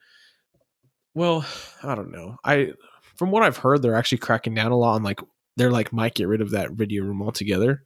well, 1.15 1.47
I 1.83 1.95
don't 1.95 2.13
know. 2.13 2.37
I 2.45 2.73
from 3.21 3.33
what 3.33 3.43
I've 3.43 3.59
heard, 3.59 3.83
they're 3.83 3.97
actually 3.97 4.17
cracking 4.17 4.55
down 4.55 4.73
a 4.73 4.79
lot 4.79 4.95
on 4.95 5.03
like 5.03 5.21
they're 5.55 5.71
like 5.71 5.93
might 5.93 6.15
get 6.15 6.27
rid 6.27 6.41
of 6.41 6.53
that 6.53 6.71
video 6.71 7.05
room 7.05 7.21
altogether. 7.21 7.85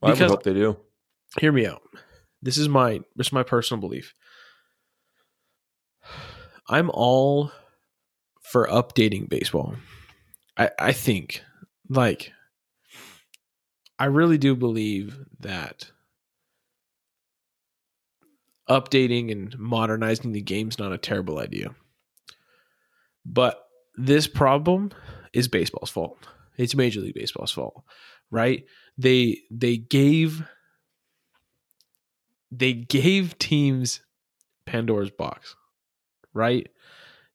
I 0.00 0.10
would 0.10 0.18
hope 0.18 0.44
they 0.44 0.54
do. 0.54 0.76
Hear 1.40 1.50
me 1.50 1.66
out. 1.66 1.82
This 2.42 2.56
is 2.56 2.68
my 2.68 3.00
this 3.16 3.26
is 3.26 3.32
my 3.32 3.42
personal 3.42 3.80
belief. 3.80 4.14
I'm 6.68 6.92
all 6.94 7.50
for 8.40 8.68
updating 8.68 9.28
baseball. 9.28 9.74
I 10.56 10.70
I 10.78 10.92
think 10.92 11.42
like 11.88 12.30
I 13.98 14.04
really 14.04 14.38
do 14.38 14.54
believe 14.54 15.18
that 15.40 15.90
updating 18.70 19.32
and 19.32 19.58
modernizing 19.58 20.30
the 20.30 20.40
game's 20.40 20.78
not 20.78 20.92
a 20.92 20.98
terrible 20.98 21.40
idea. 21.40 21.74
But 23.24 23.65
this 23.96 24.26
problem 24.26 24.90
is 25.32 25.48
baseball's 25.48 25.90
fault. 25.90 26.18
It's 26.56 26.74
Major 26.74 27.00
League 27.00 27.14
Baseball's 27.14 27.52
fault, 27.52 27.82
right? 28.30 28.64
They 28.96 29.40
they 29.50 29.76
gave 29.76 30.46
they 32.50 32.72
gave 32.72 33.38
teams 33.38 34.00
Pandora's 34.64 35.10
box, 35.10 35.54
right? 36.32 36.68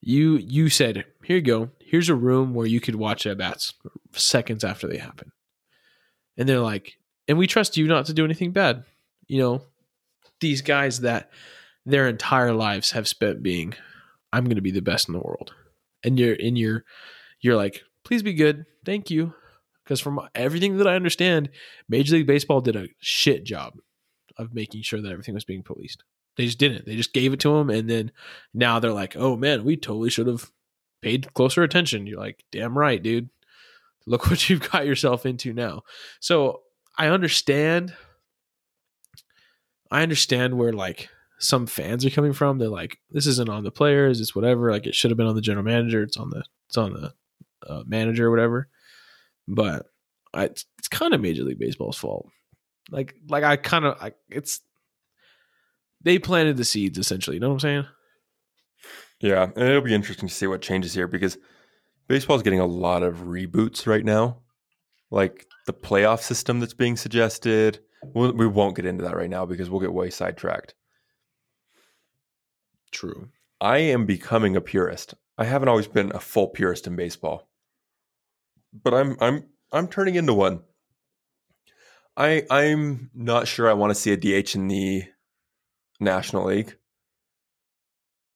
You 0.01 0.37
you 0.37 0.69
said, 0.69 1.05
"Here 1.23 1.37
you 1.37 1.41
go. 1.41 1.69
Here's 1.79 2.09
a 2.09 2.15
room 2.15 2.53
where 2.53 2.65
you 2.65 2.79
could 2.79 2.95
watch 2.95 3.25
at 3.25 3.37
bats 3.37 3.73
seconds 4.13 4.63
after 4.63 4.87
they 4.87 4.97
happen." 4.97 5.31
And 6.37 6.49
they're 6.49 6.59
like, 6.59 6.97
"And 7.27 7.37
we 7.37 7.47
trust 7.47 7.77
you 7.77 7.87
not 7.87 8.05
to 8.07 8.13
do 8.13 8.25
anything 8.25 8.51
bad." 8.51 8.83
You 9.27 9.39
know, 9.39 9.65
these 10.39 10.61
guys 10.61 11.01
that 11.01 11.29
their 11.85 12.07
entire 12.07 12.53
lives 12.53 12.91
have 12.91 13.07
spent 13.07 13.43
being, 13.43 13.75
"I'm 14.33 14.45
going 14.45 14.55
to 14.55 14.61
be 14.61 14.71
the 14.71 14.81
best 14.81 15.07
in 15.07 15.13
the 15.13 15.19
world," 15.19 15.53
and 16.03 16.19
you're 16.19 16.33
in 16.33 16.55
your, 16.55 16.83
you're 17.39 17.55
like, 17.55 17.83
"Please 18.03 18.23
be 18.23 18.33
good, 18.33 18.65
thank 18.85 19.09
you," 19.09 19.33
because 19.83 19.99
from 19.99 20.19
everything 20.35 20.77
that 20.77 20.87
I 20.87 20.95
understand, 20.95 21.49
Major 21.89 22.15
League 22.15 22.27
Baseball 22.27 22.61
did 22.61 22.75
a 22.75 22.87
shit 22.99 23.43
job 23.43 23.77
of 24.37 24.53
making 24.53 24.81
sure 24.81 25.01
that 25.01 25.11
everything 25.11 25.35
was 25.35 25.45
being 25.45 25.63
policed. 25.63 26.03
They 26.37 26.45
just 26.45 26.59
didn't. 26.59 26.85
They 26.85 26.95
just 26.95 27.13
gave 27.13 27.33
it 27.33 27.39
to 27.41 27.57
them, 27.57 27.69
and 27.69 27.89
then 27.89 28.11
now 28.53 28.79
they're 28.79 28.93
like, 28.93 29.15
"Oh 29.15 29.35
man, 29.35 29.63
we 29.63 29.77
totally 29.77 30.09
should 30.09 30.27
have 30.27 30.51
paid 31.01 31.33
closer 31.33 31.63
attention." 31.63 32.07
You're 32.07 32.19
like, 32.19 32.43
"Damn 32.51 32.77
right, 32.77 33.01
dude. 33.01 33.29
Look 34.05 34.25
what 34.29 34.49
you've 34.49 34.71
got 34.71 34.85
yourself 34.85 35.25
into 35.25 35.53
now." 35.53 35.83
So 36.19 36.61
I 36.97 37.07
understand. 37.07 37.93
I 39.91 40.03
understand 40.03 40.57
where 40.57 40.71
like 40.71 41.09
some 41.41 41.65
fans 41.65 42.05
are 42.05 42.11
coming 42.11 42.33
from. 42.33 42.57
They're 42.57 42.69
like, 42.69 42.99
"This 43.09 43.27
isn't 43.27 43.49
on 43.49 43.63
the 43.63 43.71
players. 43.71 44.21
It's 44.21 44.35
whatever. 44.35 44.71
Like 44.71 44.85
it 44.85 44.95
should 44.95 45.11
have 45.11 45.17
been 45.17 45.27
on 45.27 45.35
the 45.35 45.41
general 45.41 45.65
manager. 45.65 46.03
It's 46.03 46.17
on 46.17 46.29
the 46.29 46.43
it's 46.67 46.77
on 46.77 46.93
the 46.93 47.13
uh, 47.67 47.83
manager 47.85 48.27
or 48.27 48.31
whatever." 48.31 48.69
But 49.47 49.87
I, 50.33 50.45
it's, 50.45 50.65
it's 50.77 50.87
kind 50.87 51.13
of 51.13 51.21
Major 51.21 51.43
League 51.43 51.59
Baseball's 51.59 51.97
fault. 51.97 52.29
Like 52.89 53.15
like 53.27 53.43
I 53.43 53.57
kind 53.57 53.85
of 53.85 53.97
it's 54.29 54.61
they 56.03 56.19
planted 56.19 56.57
the 56.57 56.65
seeds 56.65 56.97
essentially. 56.97 57.37
You 57.37 57.41
know 57.41 57.49
what 57.49 57.55
I'm 57.55 57.59
saying? 57.59 57.85
Yeah, 59.19 59.43
and 59.43 59.67
it'll 59.67 59.81
be 59.81 59.93
interesting 59.93 60.29
to 60.29 60.33
see 60.33 60.47
what 60.47 60.61
changes 60.61 60.93
here 60.93 61.07
because 61.07 61.37
baseball's 62.07 62.43
getting 62.43 62.59
a 62.59 62.65
lot 62.65 63.03
of 63.03 63.17
reboots 63.19 63.85
right 63.85 64.03
now. 64.03 64.39
Like 65.11 65.45
the 65.67 65.73
playoff 65.73 66.21
system 66.21 66.59
that's 66.59 66.73
being 66.73 66.97
suggested. 66.97 67.79
We'll, 68.03 68.33
we 68.33 68.47
won't 68.47 68.75
get 68.75 68.85
into 68.85 69.03
that 69.03 69.15
right 69.15 69.29
now 69.29 69.45
because 69.45 69.69
we'll 69.69 69.81
get 69.81 69.93
way 69.93 70.09
sidetracked. 70.09 70.73
True. 72.91 73.29
I 73.59 73.77
am 73.77 74.05
becoming 74.05 74.55
a 74.55 74.61
purist. 74.61 75.13
I 75.37 75.45
haven't 75.45 75.69
always 75.69 75.87
been 75.87 76.11
a 76.13 76.19
full 76.19 76.47
purist 76.47 76.87
in 76.87 76.95
baseball. 76.95 77.49
But 78.73 78.93
I'm 78.93 79.17
I'm 79.19 79.45
I'm 79.71 79.87
turning 79.87 80.15
into 80.15 80.33
one. 80.33 80.61
I 82.17 82.43
I'm 82.49 83.09
not 83.13 83.47
sure 83.47 83.69
I 83.69 83.73
want 83.73 83.91
to 83.91 83.95
see 83.95 84.11
a 84.11 84.17
DH 84.17 84.55
in 84.55 84.67
the 84.67 85.03
National 85.99 86.45
League. 86.45 86.75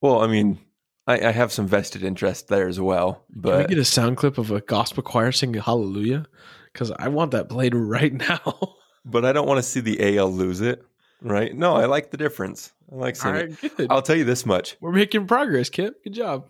Well, 0.01 0.21
I 0.21 0.27
mean, 0.27 0.59
I, 1.07 1.27
I 1.27 1.31
have 1.31 1.51
some 1.51 1.67
vested 1.67 2.03
interest 2.03 2.47
there 2.47 2.67
as 2.67 2.79
well. 2.79 3.25
Can 3.41 3.57
we 3.57 3.65
get 3.65 3.77
a 3.77 3.85
sound 3.85 4.17
clip 4.17 4.37
of 4.37 4.51
a 4.51 4.61
gospel 4.61 5.03
choir 5.03 5.31
singing 5.31 5.61
Hallelujah? 5.61 6.25
Because 6.71 6.91
I 6.91 7.07
want 7.07 7.31
that 7.31 7.49
played 7.49 7.73
right 7.75 8.13
now. 8.13 8.77
but 9.05 9.25
I 9.25 9.33
don't 9.33 9.47
want 9.47 9.57
to 9.57 9.63
see 9.63 9.79
the 9.79 10.17
AL 10.17 10.31
lose 10.31 10.61
it. 10.61 10.83
Right? 11.21 11.55
No, 11.55 11.75
I 11.75 11.85
like 11.85 12.11
the 12.11 12.17
difference. 12.17 12.73
I 12.91 12.95
like 12.95 13.15
seeing 13.15 13.35
All 13.35 13.41
it. 13.41 13.77
good. 13.77 13.87
I'll 13.89 14.01
tell 14.01 14.15
you 14.15 14.25
this 14.25 14.45
much. 14.45 14.77
We're 14.79 14.91
making 14.91 15.27
progress, 15.27 15.69
Kip. 15.69 16.03
Good 16.03 16.13
job. 16.13 16.47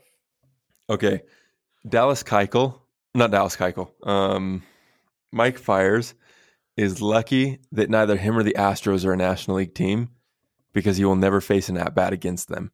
Okay. 0.90 1.22
Dallas 1.88 2.24
Keuchel, 2.24 2.80
not 3.14 3.32
Dallas 3.32 3.56
Keuchel. 3.56 3.92
Um, 4.08 4.64
Mike 5.32 5.58
Fiers 5.60 6.14
is 6.78 7.02
lucky 7.02 7.60
that 7.72 7.90
neither 7.90 8.18
him 8.18 8.38
or 8.38 8.44
the 8.44 8.56
Astros 8.58 9.06
are 9.06 9.14
a 9.14 9.18
National 9.18 9.58
League 9.58 9.76
team 9.76 10.10
because 10.74 10.98
he 10.98 11.06
will 11.06 11.16
never 11.16 11.40
face 11.42 11.70
an 11.70 11.78
at 11.78 11.96
bat 11.96 12.12
against 12.12 12.50
them. 12.50 12.72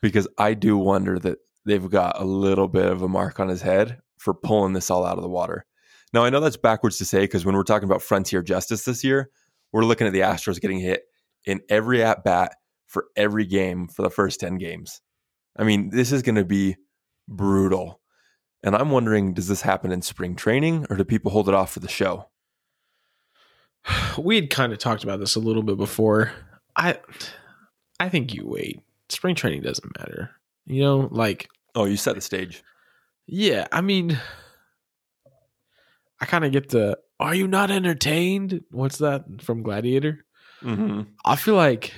Because 0.00 0.28
I 0.38 0.54
do 0.54 0.76
wonder 0.78 1.18
that 1.18 1.38
they've 1.64 1.90
got 1.90 2.20
a 2.20 2.24
little 2.24 2.68
bit 2.68 2.86
of 2.86 3.02
a 3.02 3.08
mark 3.08 3.40
on 3.40 3.48
his 3.48 3.62
head 3.62 4.00
for 4.16 4.32
pulling 4.32 4.72
this 4.72 4.90
all 4.90 5.04
out 5.04 5.18
of 5.18 5.22
the 5.22 5.28
water. 5.28 5.66
Now, 6.12 6.24
I 6.24 6.30
know 6.30 6.40
that's 6.40 6.56
backwards 6.56 6.98
to 6.98 7.04
say 7.04 7.20
because 7.20 7.44
when 7.44 7.56
we're 7.56 7.62
talking 7.64 7.88
about 7.88 8.02
frontier 8.02 8.42
justice 8.42 8.84
this 8.84 9.04
year, 9.04 9.30
we're 9.72 9.84
looking 9.84 10.06
at 10.06 10.12
the 10.12 10.20
Astros 10.20 10.60
getting 10.60 10.78
hit 10.78 11.02
in 11.46 11.60
every 11.68 12.02
at 12.02 12.24
bat 12.24 12.56
for 12.86 13.06
every 13.16 13.46
game 13.46 13.88
for 13.88 14.02
the 14.02 14.10
first 14.10 14.40
10 14.40 14.58
games. 14.58 15.00
I 15.56 15.64
mean, 15.64 15.90
this 15.90 16.12
is 16.12 16.22
going 16.22 16.34
to 16.34 16.44
be 16.44 16.76
brutal. 17.28 18.00
And 18.62 18.74
I'm 18.74 18.90
wondering, 18.90 19.32
does 19.32 19.48
this 19.48 19.62
happen 19.62 19.92
in 19.92 20.02
spring 20.02 20.34
training 20.36 20.86
or 20.90 20.96
do 20.96 21.04
people 21.04 21.30
hold 21.30 21.48
it 21.48 21.54
off 21.54 21.72
for 21.72 21.80
the 21.80 21.88
show? 21.88 22.28
We 24.18 24.34
had 24.36 24.50
kind 24.50 24.72
of 24.72 24.78
talked 24.78 25.04
about 25.04 25.20
this 25.20 25.36
a 25.36 25.40
little 25.40 25.62
bit 25.62 25.76
before. 25.76 26.32
I 26.74 26.98
I 28.00 28.08
think 28.08 28.34
you 28.34 28.46
wait. 28.46 28.80
Spring 29.08 29.34
training 29.34 29.62
doesn't 29.62 29.98
matter. 29.98 30.30
You 30.66 30.82
know, 30.82 31.08
like 31.10 31.48
Oh, 31.74 31.84
you 31.84 31.96
set 31.96 32.14
the 32.14 32.20
stage. 32.20 32.62
yeah, 33.26 33.66
I 33.70 33.80
mean 33.82 34.18
I 36.20 36.24
kind 36.26 36.44
of 36.44 36.52
get 36.52 36.70
the 36.70 36.98
are 37.20 37.34
you 37.34 37.46
not 37.46 37.70
entertained? 37.70 38.64
What's 38.70 38.98
that 38.98 39.24
from 39.40 39.62
Gladiator? 39.62 40.24
Mm-hmm. 40.62 41.02
I 41.24 41.36
feel 41.36 41.54
like 41.54 41.92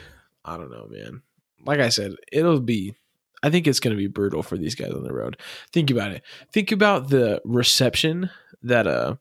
I 0.44 0.56
don't 0.56 0.70
know, 0.70 0.88
man. 0.90 1.22
Like 1.64 1.80
I 1.80 1.88
said, 1.88 2.14
it'll 2.32 2.60
be 2.60 2.94
I 3.42 3.50
think 3.50 3.66
it's 3.66 3.80
going 3.80 3.94
to 3.94 3.98
be 3.98 4.08
brutal 4.08 4.42
for 4.42 4.56
these 4.56 4.74
guys 4.74 4.92
on 4.92 5.04
the 5.04 5.12
road. 5.12 5.38
Think 5.72 5.90
about 5.90 6.12
it. 6.12 6.22
Think 6.52 6.72
about 6.72 7.08
the 7.08 7.40
reception 7.44 8.30
that 8.62 8.86
uh 8.86 9.16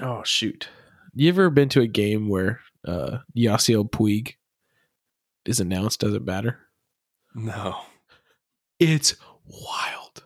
Oh 0.00 0.22
shoot. 0.24 0.68
You 1.14 1.28
ever 1.28 1.50
been 1.50 1.68
to 1.70 1.80
a 1.80 1.86
game 1.86 2.28
where 2.28 2.60
uh 2.86 3.18
Yasiel 3.36 3.90
Puig 3.90 4.34
is 5.44 5.60
announced 5.60 6.02
as 6.02 6.14
a 6.14 6.20
batter? 6.20 6.58
No. 7.34 7.76
It's 8.78 9.14
wild. 9.46 10.22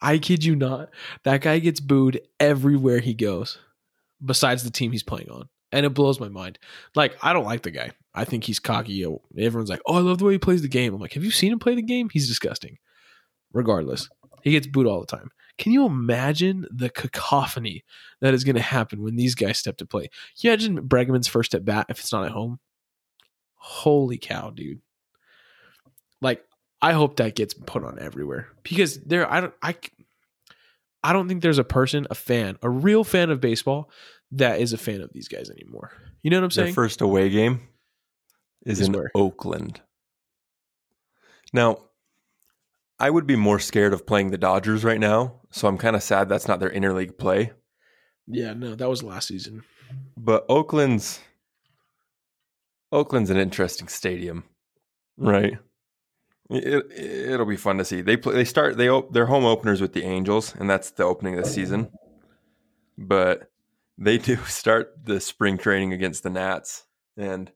I 0.00 0.18
kid 0.18 0.44
you 0.44 0.56
not. 0.56 0.90
That 1.22 1.42
guy 1.42 1.60
gets 1.60 1.78
booed 1.78 2.20
everywhere 2.40 2.98
he 2.98 3.14
goes, 3.14 3.58
besides 4.24 4.64
the 4.64 4.70
team 4.70 4.90
he's 4.90 5.04
playing 5.04 5.30
on. 5.30 5.48
And 5.72 5.86
it 5.86 5.94
blows 5.94 6.20
my 6.20 6.28
mind. 6.28 6.58
Like, 6.94 7.16
I 7.22 7.32
don't 7.32 7.46
like 7.46 7.62
the 7.62 7.70
guy. 7.70 7.92
I 8.14 8.24
think 8.24 8.44
he's 8.44 8.58
cocky. 8.58 9.04
Everyone's 9.38 9.70
like, 9.70 9.80
oh, 9.86 9.96
I 9.96 10.00
love 10.00 10.18
the 10.18 10.26
way 10.26 10.32
he 10.32 10.38
plays 10.38 10.60
the 10.60 10.68
game. 10.68 10.92
I'm 10.92 11.00
like, 11.00 11.14
have 11.14 11.24
you 11.24 11.30
seen 11.30 11.50
him 11.50 11.58
play 11.58 11.74
the 11.74 11.82
game? 11.82 12.10
He's 12.10 12.28
disgusting. 12.28 12.78
Regardless, 13.54 14.08
he 14.42 14.50
gets 14.50 14.66
booed 14.66 14.86
all 14.86 15.00
the 15.00 15.06
time. 15.06 15.30
Can 15.58 15.72
you 15.72 15.86
imagine 15.86 16.66
the 16.70 16.90
cacophony 16.90 17.84
that 18.20 18.34
is 18.34 18.44
going 18.44 18.56
to 18.56 18.62
happen 18.62 19.02
when 19.02 19.16
these 19.16 19.34
guys 19.34 19.58
step 19.58 19.76
to 19.78 19.86
play? 19.86 20.02
Can 20.02 20.10
you 20.40 20.50
imagine 20.50 20.88
Bregman's 20.88 21.28
first 21.28 21.54
at 21.54 21.64
bat 21.64 21.86
if 21.88 22.00
it's 22.00 22.12
not 22.12 22.24
at 22.24 22.32
home? 22.32 22.58
Holy 23.54 24.18
cow, 24.18 24.50
dude. 24.50 24.80
Like, 26.20 26.44
I 26.80 26.92
hope 26.92 27.16
that 27.16 27.36
gets 27.36 27.54
put 27.54 27.84
on 27.84 27.98
everywhere 27.98 28.48
because 28.62 28.98
there, 29.00 29.30
I 29.30 29.40
don't, 29.40 29.54
I, 29.62 29.76
I 31.04 31.12
don't 31.12 31.28
think 31.28 31.42
there's 31.42 31.58
a 31.58 31.64
person, 31.64 32.06
a 32.10 32.14
fan, 32.14 32.58
a 32.62 32.70
real 32.70 33.04
fan 33.04 33.30
of 33.30 33.40
baseball 33.40 33.90
that 34.32 34.60
is 34.60 34.72
a 34.72 34.78
fan 34.78 35.00
of 35.00 35.12
these 35.12 35.28
guys 35.28 35.50
anymore. 35.50 35.92
You 36.22 36.30
know 36.30 36.38
what 36.38 36.44
I'm 36.44 36.50
saying? 36.50 36.66
Their 36.68 36.74
first 36.74 37.00
away 37.00 37.28
game 37.30 37.60
is, 38.66 38.80
Is 38.80 38.88
in 38.88 38.94
where? 38.94 39.10
Oakland. 39.14 39.80
Now, 41.52 41.78
I 42.98 43.10
would 43.10 43.26
be 43.26 43.36
more 43.36 43.58
scared 43.58 43.92
of 43.92 44.06
playing 44.06 44.30
the 44.30 44.38
Dodgers 44.38 44.84
right 44.84 45.00
now, 45.00 45.40
so 45.50 45.68
I'm 45.68 45.78
kind 45.78 45.96
of 45.96 46.02
sad 46.02 46.28
that's 46.28 46.48
not 46.48 46.60
their 46.60 46.70
interleague 46.70 47.18
play. 47.18 47.52
yeah, 48.26 48.52
no, 48.54 48.74
that 48.74 48.88
was 48.88 49.02
last 49.02 49.28
season. 49.28 49.64
But 50.16 50.46
Oakland's 50.48 51.20
Oakland's 52.90 53.30
an 53.30 53.36
interesting 53.36 53.88
stadium, 53.88 54.44
right? 55.16 55.58
It, 56.50 56.90
it'll 56.92 57.46
be 57.46 57.56
fun 57.56 57.78
to 57.78 57.84
see. 57.84 58.00
They 58.02 58.16
play. 58.16 58.34
They 58.34 58.44
start. 58.44 58.76
They 58.76 58.88
op- 58.88 59.12
their 59.12 59.26
home 59.26 59.44
openers 59.44 59.80
with 59.80 59.92
the 59.94 60.04
Angels, 60.04 60.54
and 60.58 60.68
that's 60.70 60.90
the 60.90 61.04
opening 61.04 61.36
of 61.38 61.44
the 61.44 61.50
season. 61.50 61.90
But 62.98 63.50
they 63.98 64.18
do 64.18 64.36
start 64.46 64.92
the 65.04 65.20
spring 65.20 65.58
training 65.58 65.92
against 65.92 66.22
the 66.22 66.30
Nats, 66.30 66.84
and 67.16 67.50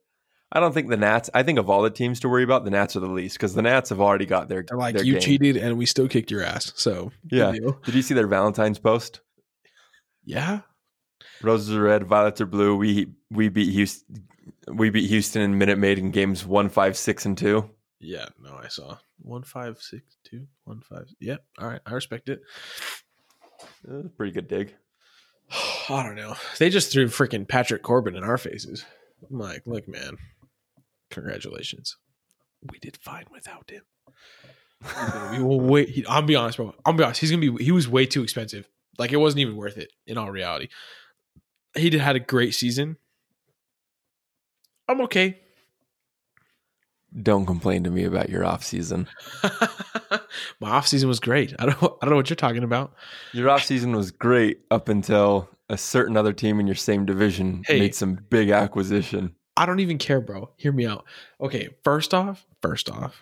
I 0.53 0.61
don't 0.61 0.72
think 0.72 0.89
the 0.89 0.97
Nats. 0.97 1.28
I 1.34 1.43
think 1.43 1.59
of 1.59 1.68
all 1.68 1.82
the 1.82 1.91
teams 1.91 2.20
to 2.20 2.28
worry 2.28 2.45
about, 2.45 2.64
the 2.64 2.70
Nats 2.70 2.97
are 2.97 3.01
the 3.01 3.07
least 3.07 3.37
because 3.37 3.55
the 3.55 3.62
Nats 3.62 3.91
have 3.91 4.01
already 4.01 4.26
got 4.26 4.49
their. 4.49 4.64
They're 4.66 4.78
like, 4.78 4.95
their 4.95 5.05
you 5.05 5.14
game. 5.14 5.22
cheated 5.22 5.57
and 5.57 5.76
we 5.76 5.87
still 5.87 6.09
kicked 6.09 6.30
your 6.30 6.43
ass. 6.43 6.72
So, 6.76 7.11
Yeah. 7.30 7.53
Did 7.53 7.95
you 7.95 8.03
see 8.03 8.14
their 8.14 8.28
Valentine's 8.28 8.78
post? 8.78 9.20
Yeah. 10.24 10.61
Roses 11.43 11.74
are 11.74 11.82
red, 11.82 12.05
violets 12.07 12.41
are 12.41 12.47
blue. 12.47 12.76
We 12.76 13.09
we 13.30 13.49
beat 13.49 13.72
Houston. 13.72 14.28
We 14.68 14.91
beat 14.91 15.09
Houston 15.09 15.43
in 15.43 15.59
Minute 15.59 15.78
Maid 15.78 15.99
in 15.99 16.11
games 16.11 16.45
one, 16.47 16.68
five, 16.68 16.97
six, 16.97 17.26
and 17.26 17.37
two. 17.37 17.70
Yeah. 18.01 18.26
No, 18.41 18.55
I 18.55 18.68
saw 18.68 18.99
one, 19.18 19.43
five, 19.43 19.78
six, 19.80 20.16
two, 20.24 20.47
one, 20.64 20.80
five. 20.80 21.09
Yep. 21.20 21.45
All 21.59 21.68
right. 21.68 21.80
I 21.87 21.93
respect 21.93 22.28
it. 22.28 22.41
Pretty 24.16 24.32
good 24.32 24.49
dig. 24.49 24.74
I 25.88 26.03
don't 26.03 26.16
know. 26.16 26.36
They 26.59 26.70
just 26.70 26.92
threw 26.92 27.07
freaking 27.07 27.49
Patrick 27.49 27.82
Corbin 27.82 28.16
in 28.16 28.24
our 28.24 28.38
faces. 28.38 28.84
I'm 29.30 29.38
like, 29.38 29.62
look, 29.66 29.88
man, 29.88 30.16
congratulations. 31.11 31.97
We 32.70 32.78
did 32.78 32.97
fine 32.97 33.26
without 33.32 33.70
him. 33.70 33.82
we 35.32 35.42
will 35.42 35.61
wait. 35.61 35.88
He, 35.90 36.07
I'll 36.07 36.22
be 36.22 36.36
honest, 36.36 36.59
bro. 36.59 36.74
I'll 36.84 36.92
be 36.92 37.05
honest. 37.05 37.20
He's 37.20 37.30
gonna 37.30 37.53
be. 37.53 37.64
He 37.64 37.72
was 37.72 37.88
way 37.88 38.07
too 38.07 38.22
expensive. 38.22 38.68
Like 38.99 39.12
it 39.12 39.16
wasn't 39.16 39.40
even 39.40 39.57
worth 39.57 39.78
it. 39.78 39.92
In 40.07 40.18
all 40.18 40.30
reality, 40.30 40.68
he 41.74 41.90
did 41.90 42.01
had 42.01 42.16
a 42.16 42.20
great 42.20 42.55
season. 42.55 42.97
I'm 44.88 45.01
okay. 45.03 45.40
Don't 47.20 47.47
complain 47.47 47.84
to 47.84 47.90
me 47.90 48.05
about 48.05 48.28
your 48.28 48.44
off 48.44 48.64
season. 48.64 49.09
My 50.61 50.70
off 50.70 50.87
season 50.89 51.09
was 51.09 51.20
great. 51.20 51.55
I 51.59 51.66
don't. 51.66 51.76
I 51.82 51.87
don't 52.03 52.11
know 52.11 52.16
what 52.16 52.30
you're 52.30 52.37
talking 52.37 52.62
about. 52.64 52.95
Your 53.32 53.51
off 53.51 53.64
season 53.64 53.95
was 53.95 54.11
great 54.11 54.61
up 54.70 54.89
until 54.89 55.49
a 55.68 55.76
certain 55.76 56.16
other 56.16 56.32
team 56.32 56.61
in 56.61 56.66
your 56.66 56.76
same 56.76 57.05
division 57.05 57.62
Hey. 57.66 57.78
made 57.80 57.95
some 57.95 58.14
big 58.30 58.51
acquisition. 58.51 59.34
I 59.57 59.66
don't 59.66 59.80
even 59.80 59.99
care, 59.99 60.20
bro. 60.20 60.51
Hear 60.57 60.70
me 60.72 60.87
out. 60.87 61.05
Okay, 61.41 61.70
first 61.82 62.12
off, 62.14 62.47
first 62.62 62.91
off, 62.91 63.20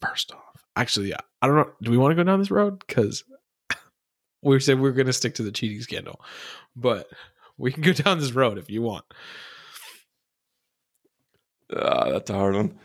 first 0.00 0.32
off. 0.32 0.38
Actually, 0.76 1.14
I 1.14 1.46
don't 1.46 1.56
know. 1.56 1.70
Do 1.82 1.90
we 1.90 1.98
want 1.98 2.12
to 2.12 2.16
go 2.16 2.24
down 2.24 2.38
this 2.38 2.50
road? 2.50 2.82
Because 2.86 3.22
we 4.42 4.58
said 4.60 4.80
we 4.80 4.88
are 4.88 4.92
going 4.92 5.06
to 5.06 5.12
stick 5.12 5.34
to 5.34 5.42
the 5.42 5.52
cheating 5.52 5.82
scandal, 5.82 6.20
but 6.74 7.06
we 7.58 7.70
can 7.70 7.82
go 7.82 7.92
down 7.92 8.18
this 8.18 8.32
road 8.32 8.56
if 8.58 8.70
you 8.70 8.80
want. 8.82 9.04
Ah, 11.74 12.10
that's 12.10 12.30
a 12.30 12.34
hard 12.34 12.54
one. 12.54 12.78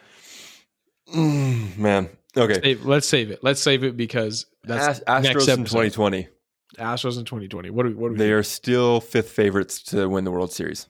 Mm, 1.15 1.77
man. 1.77 2.09
Okay. 2.37 2.61
Save, 2.61 2.85
let's 2.85 3.07
save 3.07 3.31
it. 3.31 3.43
Let's 3.43 3.59
save 3.61 3.83
it 3.83 3.97
because 3.97 4.45
that's 4.63 5.01
Ast- 5.07 5.23
next 5.23 5.37
Astros 5.45 5.57
in 5.57 5.65
2020. 5.65 6.27
Astros 6.77 7.17
in 7.17 7.25
2020. 7.25 7.69
What 7.69 7.83
do 7.83 7.89
we? 7.89 7.95
What 7.95 8.07
do 8.09 8.11
we? 8.13 8.17
They 8.19 8.31
are 8.31 8.43
still 8.43 8.99
fifth 9.01 9.29
favorites 9.31 9.81
to 9.83 10.07
win 10.07 10.23
the 10.25 10.31
World 10.31 10.51
Series. 10.51 10.87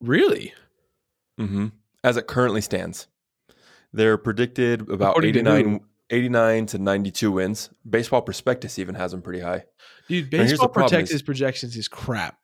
really? 0.00 0.54
hmm 1.38 1.66
As 2.04 2.16
it 2.16 2.26
currently 2.28 2.60
stands, 2.60 3.08
they're 3.92 4.16
predicted 4.16 4.82
about 4.88 5.10
According 5.10 5.34
to 5.34 5.40
89, 5.40 5.80
89 6.10 6.66
to 6.66 6.78
92 6.78 7.32
wins. 7.32 7.70
Baseball 7.88 8.22
Prospectus 8.22 8.78
even 8.78 8.94
has 8.94 9.10
them 9.10 9.20
pretty 9.22 9.40
high. 9.40 9.64
Dude, 10.08 10.30
baseball 10.30 10.68
the 10.68 10.72
problem 10.72 10.90
protects 10.90 11.10
is- 11.10 11.14
his 11.14 11.22
projections 11.22 11.76
is 11.76 11.88
crap. 11.88 12.38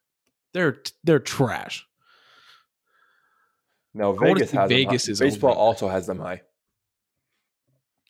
They're 0.52 0.82
they're 1.04 1.20
trash. 1.20 1.86
Now 3.94 4.12
Vegas 4.12 4.50
has 4.52 4.68
Vegas 4.68 5.04
them 5.06 5.12
is 5.12 5.18
high. 5.20 5.24
Baseball 5.26 5.50
over. 5.52 5.58
also 5.60 5.88
has 5.88 6.06
them 6.06 6.18
high. 6.18 6.42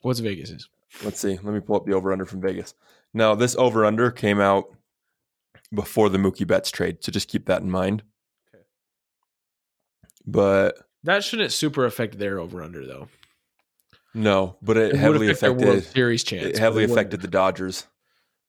What's 0.02 0.20
Vegas 0.20 0.50
is? 0.50 0.68
Let's 1.04 1.20
see. 1.20 1.38
Let 1.42 1.54
me 1.54 1.60
pull 1.60 1.76
up 1.76 1.86
the 1.86 1.92
over 1.94 2.12
under 2.12 2.24
from 2.24 2.40
Vegas. 2.40 2.74
Now 3.14 3.34
this 3.34 3.54
over 3.56 3.84
under 3.84 4.10
came 4.10 4.40
out 4.40 4.64
before 5.72 6.08
the 6.08 6.18
Mookie 6.18 6.46
Betts 6.46 6.70
trade, 6.70 6.98
so 7.00 7.12
just 7.12 7.28
keep 7.28 7.46
that 7.46 7.62
in 7.62 7.70
mind. 7.70 8.02
Okay. 8.54 8.64
But 10.26 10.76
That 11.04 11.22
shouldn't 11.24 11.52
super 11.52 11.84
affect 11.84 12.18
their 12.18 12.38
over 12.38 12.62
under 12.62 12.86
though. 12.86 13.08
no, 14.14 14.56
but 14.62 14.76
it, 14.76 14.94
It 14.94 14.96
heavily 14.98 15.28
affect 15.28 15.40
their 15.40 15.52
World 15.52 15.78
affected. 15.78 15.92
Series 15.92 16.24
chance. 16.24 16.46
It 16.46 16.58
heavily 16.58 16.84
it 16.84 16.90
affected 16.90 17.20
the 17.20 17.28
Dodgers. 17.28 17.86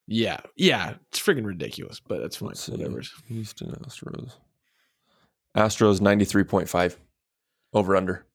Yeah, 0.08 0.40
yeah, 0.56 0.96
it's 1.10 1.20
freaking 1.22 1.46
ridiculous, 1.46 2.00
but 2.00 2.20
that's 2.22 2.36
fine. 2.36 2.54
Whatever. 2.68 3.02
Houston 3.28 3.72
Astros. 3.72 4.34
Astros 5.56 6.02
ninety 6.02 6.26
three 6.26 6.44
point 6.44 6.68
five. 6.68 6.98
Over 7.74 7.96
under. 7.96 8.26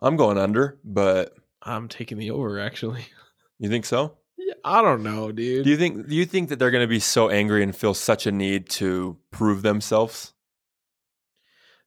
I'm 0.00 0.16
going 0.16 0.38
under, 0.38 0.78
but 0.84 1.34
I'm 1.62 1.88
taking 1.88 2.18
the 2.18 2.30
over. 2.30 2.58
Actually, 2.58 3.04
you 3.58 3.68
think 3.68 3.84
so? 3.84 4.16
yeah, 4.38 4.54
I 4.64 4.82
don't 4.82 5.02
know, 5.02 5.30
dude. 5.32 5.64
Do 5.64 5.70
you 5.70 5.76
think 5.76 6.08
do 6.08 6.14
you 6.16 6.24
think 6.26 6.48
that 6.48 6.58
they're 6.58 6.70
going 6.70 6.84
to 6.84 6.88
be 6.88 7.00
so 7.00 7.28
angry 7.28 7.62
and 7.62 7.74
feel 7.76 7.94
such 7.94 8.26
a 8.26 8.32
need 8.32 8.68
to 8.70 9.16
prove 9.30 9.62
themselves? 9.62 10.32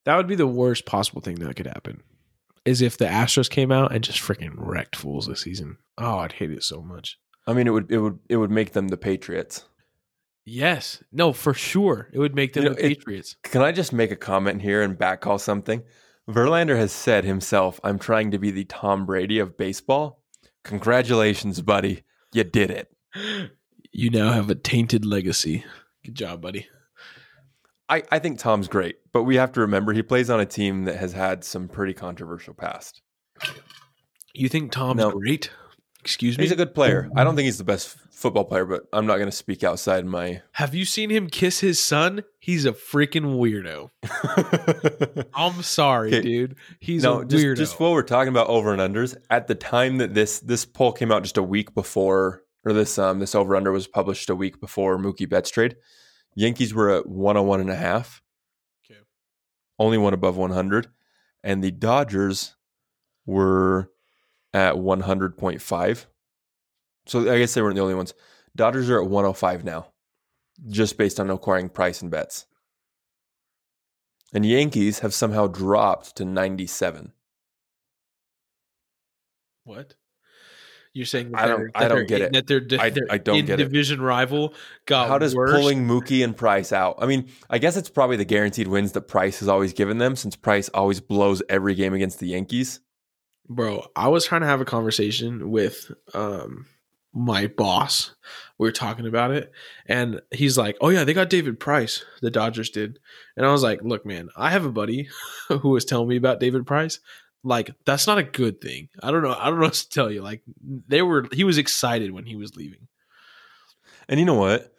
that 0.06 0.18
would 0.18 0.28
be 0.28 0.36
the 0.36 0.46
worst 0.48 0.86
possible 0.86 1.22
thing 1.22 1.36
that 1.36 1.56
could 1.56 1.68
happen. 1.68 2.04
Is 2.66 2.82
if 2.82 2.98
the 2.98 3.06
Astros 3.06 3.50
came 3.50 3.72
out 3.72 3.94
and 3.94 4.04
just 4.04 4.20
freaking 4.20 4.54
wrecked 4.56 4.96
fools 4.96 5.28
this 5.28 5.42
season. 5.42 5.78
Oh, 5.98 6.20
I'd 6.20 6.34
hate 6.34 6.52
it 6.52 6.64
so 6.64 6.82
much. 6.82 7.18
I 7.48 7.54
mean, 7.54 7.68
it 7.68 7.72
would 7.72 7.92
it 7.92 7.98
would 8.00 8.20
it 8.30 8.38
would 8.38 8.52
make 8.52 8.72
them 8.74 8.88
the 8.90 8.98
Patriots. 8.98 9.66
Yes, 10.46 11.02
no, 11.12 11.32
for 11.32 11.54
sure, 11.54 12.10
it 12.14 12.20
would 12.20 12.36
make 12.36 12.52
them 12.54 12.64
You 12.64 12.70
know, 12.70 12.76
the 12.76 12.86
it- 12.86 12.98
Patriots. 13.00 13.38
Can 13.44 13.62
I 13.62 13.72
just 13.72 13.94
make 13.94 14.12
a 14.12 14.16
comment 14.18 14.62
here 14.62 14.82
and 14.82 14.98
backcall 14.98 15.40
something? 15.40 15.84
Verlander 16.30 16.78
has 16.78 16.92
said 16.92 17.26
himself, 17.26 17.80
"I'm 17.84 18.00
trying 18.00 18.32
to 18.32 18.40
be 18.40 18.52
the 18.52 18.66
Tom 18.66 19.06
Brady 19.06 19.40
of 19.40 19.58
baseball." 19.58 20.22
Congratulations, 20.64 21.62
buddy! 21.62 22.04
You 22.34 22.44
did 22.46 22.72
it. 22.72 22.90
You 23.92 24.10
now 24.10 24.32
have 24.32 24.50
a 24.50 24.56
tainted 24.56 25.06
legacy. 25.06 25.66
Good 26.06 26.16
job, 26.16 26.42
buddy. 26.42 26.68
I, 27.90 28.04
I 28.12 28.20
think 28.20 28.40
Tom's 28.40 28.68
great, 28.68 28.96
but 29.12 29.24
we 29.24 29.36
have 29.36 29.52
to 29.52 29.60
remember 29.62 29.92
he 29.94 30.02
plays 30.02 30.30
on 30.30 30.40
a 30.40 30.46
team 30.46 30.86
that 30.86 30.96
has 30.98 31.12
had 31.12 31.44
some 31.44 31.68
pretty 31.68 31.94
controversial 31.94 32.54
past. 32.54 33.02
You 34.34 34.48
think 34.50 34.72
Tom's 34.72 34.98
No. 35.00 35.12
great? 35.12 35.52
Excuse 36.04 36.38
me. 36.38 36.44
He's 36.44 36.52
a 36.52 36.58
good 36.58 36.76
player. 36.76 37.10
I 37.16 37.24
don't 37.24 37.38
think 37.38 37.46
he's 37.46 37.58
the 37.58 37.64
best 37.64 37.96
football 38.12 38.44
player, 38.44 38.66
but 38.66 38.84
I'm 38.92 39.06
not 39.06 39.16
going 39.16 39.30
to 39.30 39.36
speak 39.36 39.64
outside 39.64 40.06
my. 40.06 40.42
Have 40.52 40.76
you 40.76 40.84
seen 40.84 41.10
him 41.10 41.30
kiss 41.30 41.62
his 41.62 41.80
son? 41.80 42.24
He's 42.40 42.66
a 42.66 42.74
freaking 42.74 43.38
weirdo. 43.40 43.90
I'm 45.34 45.62
sorry, 45.64 46.10
Okay. 46.10 46.22
dude. 46.22 46.56
He's 46.82 47.04
no, 47.04 47.22
a 47.22 47.26
just, 47.26 47.46
weirdo. 47.46 47.56
just 47.56 47.80
while 47.80 47.94
we're 47.94 48.04
talking 48.04 48.28
about 48.28 48.48
over 48.48 48.74
and 48.74 48.82
unders, 48.82 49.16
at 49.30 49.48
the 49.48 49.56
time 49.56 49.98
that 50.00 50.14
this 50.14 50.40
this 50.40 50.66
poll 50.66 50.92
came 50.92 51.10
out 51.10 51.24
just 51.24 51.38
a 51.38 51.44
week 51.44 51.74
before, 51.74 52.44
or 52.66 52.74
this 52.74 52.98
um 53.00 53.20
this 53.20 53.34
over 53.34 53.56
under 53.56 53.72
was 53.72 53.88
published 53.88 54.30
a 54.30 54.36
week 54.36 54.60
before 54.60 54.98
Mookie 54.98 55.30
Betts 55.30 55.50
trade, 55.52 55.78
Yankees 56.36 56.74
were 56.74 56.90
at 56.90 57.08
101 57.08 57.62
and 57.62 57.70
a 57.70 57.76
half. 57.76 58.22
Okay. 58.86 59.00
Only 59.80 59.98
one 59.98 60.14
above 60.14 60.36
100, 60.36 60.88
and 61.46 61.64
the 61.64 61.72
Dodgers 61.72 62.56
were 63.26 63.90
at 64.54 64.76
100.5. 64.76 66.06
So 67.06 67.32
I 67.32 67.38
guess 67.40 67.54
they 67.54 67.62
weren't 67.62 67.76
the 67.76 67.82
only 67.82 67.96
ones. 67.96 68.14
Dodgers 68.56 68.90
are 68.90 69.02
at 69.02 69.10
105 69.10 69.64
now, 69.64 69.88
just 70.68 70.98
based 70.98 71.20
on 71.20 71.30
acquiring 71.30 71.70
Price 71.70 72.02
and 72.02 72.12
Betts. 72.12 72.46
And 74.34 74.46
Yankees 74.46 75.00
have 75.00 75.14
somehow 75.14 75.48
dropped 75.48 76.16
to 76.18 76.26
97. 76.26 77.14
what? 79.66 79.94
You're 80.94 81.06
saying 81.06 81.32
that 81.32 81.40
I 81.42 81.48
don't- 81.48 81.72
I 81.74 81.88
don't 81.88 82.06
get 82.08 82.22
it. 82.22 82.34
That 82.34 82.48
their, 82.48 82.62
I- 82.80 82.90
their 82.92 83.04
I 83.10 83.18
don't 83.18 83.46
get 83.46 83.60
it. 83.60 83.64
division 83.64 84.00
rival 84.02 84.54
got 84.86 85.08
How 85.08 85.18
does 85.18 85.34
worse? 85.36 85.52
pulling 85.52 85.88
Mookie 85.88 86.24
and 86.24 86.36
Price 86.38 86.72
out? 86.72 86.98
I 87.00 87.08
mean, 87.08 87.30
I 87.50 87.58
guess 87.58 87.76
it's 87.78 87.90
probably 87.90 88.18
the 88.18 88.26
guaranteed 88.26 88.68
wins 88.68 88.92
that 88.92 89.04
Price 89.08 89.40
has 89.40 89.48
always 89.48 89.74
given 89.74 89.98
them 89.98 90.16
since 90.16 90.36
Price 90.36 90.70
always 90.70 91.00
blows 91.00 91.42
every 91.50 91.74
game 91.76 91.94
against 91.94 92.20
the 92.20 92.28
Yankees. 92.28 92.82
Bro 93.50 93.86
i 93.96 94.08
was 94.08 94.26
trying 94.26 94.42
to 94.42 94.48
have 94.48 94.62
a 94.62 94.66
conversation 94.66 95.50
with 95.50 95.92
um 96.14 96.66
my 97.16 97.46
boss 97.46 98.16
we 98.58 98.68
were 98.68 98.72
talking 98.72 99.06
about 99.06 99.32
it 99.32 99.52
and 99.86 100.20
he's 100.32 100.58
like 100.58 100.76
oh 100.82 100.90
yeah 100.90 101.04
they 101.04 101.14
got 101.14 101.30
david 101.30 101.60
price 101.60 102.04
the 102.22 102.32
dodgers 102.32 102.70
did 102.70 103.00
and 103.38 103.46
i 103.46 103.52
was 103.52 103.62
like 103.62 103.82
look 103.84 104.06
man 104.06 104.30
i 104.36 104.50
have 104.50 104.66
a 104.66 104.72
buddy 104.72 105.08
who 105.50 105.70
was 105.70 105.86
telling 105.86 106.08
me 106.08 106.16
about 106.16 106.40
david 106.40 106.66
price 106.66 107.00
like 107.44 107.72
that's 107.86 108.08
not 108.08 108.18
a 108.18 108.24
good 108.24 108.62
thing 108.62 108.90
i 109.04 109.12
don't 109.12 109.22
know 109.22 109.36
i 109.38 109.46
don't 109.46 109.60
know 109.60 109.66
what 109.66 109.74
to 109.74 109.90
tell 109.90 110.10
you 110.10 110.22
like 110.22 110.42
they 110.88 111.02
were 111.02 111.28
he 111.32 111.44
was 111.44 111.58
excited 111.58 112.12
when 112.12 112.26
he 112.26 112.36
was 112.36 112.56
leaving 112.56 112.88
And 114.10 114.20
you 114.20 114.26
know 114.26 114.36
what? 114.36 114.74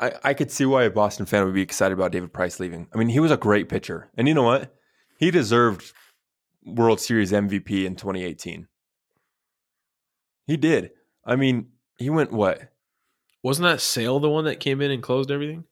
I, 0.00 0.12
I 0.24 0.34
could 0.34 0.50
see 0.50 0.64
why 0.64 0.84
a 0.84 0.90
Boston 0.90 1.26
fan 1.26 1.44
would 1.44 1.54
be 1.54 1.62
excited 1.62 1.94
about 1.94 2.12
David 2.12 2.32
Price 2.32 2.58
leaving. 2.60 2.88
I 2.94 2.98
mean, 2.98 3.08
he 3.08 3.20
was 3.20 3.30
a 3.30 3.36
great 3.36 3.68
pitcher. 3.68 4.10
And 4.16 4.26
you 4.28 4.34
know 4.34 4.42
what? 4.42 4.74
He 5.18 5.30
deserved 5.30 5.92
World 6.64 7.00
Series 7.00 7.32
MVP 7.32 7.84
in 7.84 7.96
2018. 7.96 8.66
He 10.46 10.56
did. 10.56 10.90
I 11.24 11.36
mean, 11.36 11.68
he 11.98 12.10
went 12.10 12.32
what? 12.32 12.70
wasn't 13.42 13.68
that 13.68 13.80
Sale 13.80 14.20
the 14.20 14.30
one 14.30 14.44
that 14.46 14.58
came 14.58 14.80
in 14.80 14.90
and 14.90 15.02
closed 15.02 15.30
everything 15.30 15.64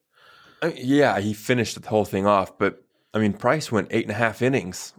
mean, 0.63 0.75
yeah, 0.77 1.19
he 1.19 1.33
finished 1.33 1.81
the 1.81 1.89
whole 1.89 2.05
thing 2.05 2.25
off, 2.25 2.57
but 2.57 2.83
I 3.13 3.19
mean, 3.19 3.33
Price 3.33 3.71
went 3.71 3.89
eight 3.91 4.03
and 4.03 4.11
a 4.11 4.15
half 4.15 4.41
innings, 4.41 4.93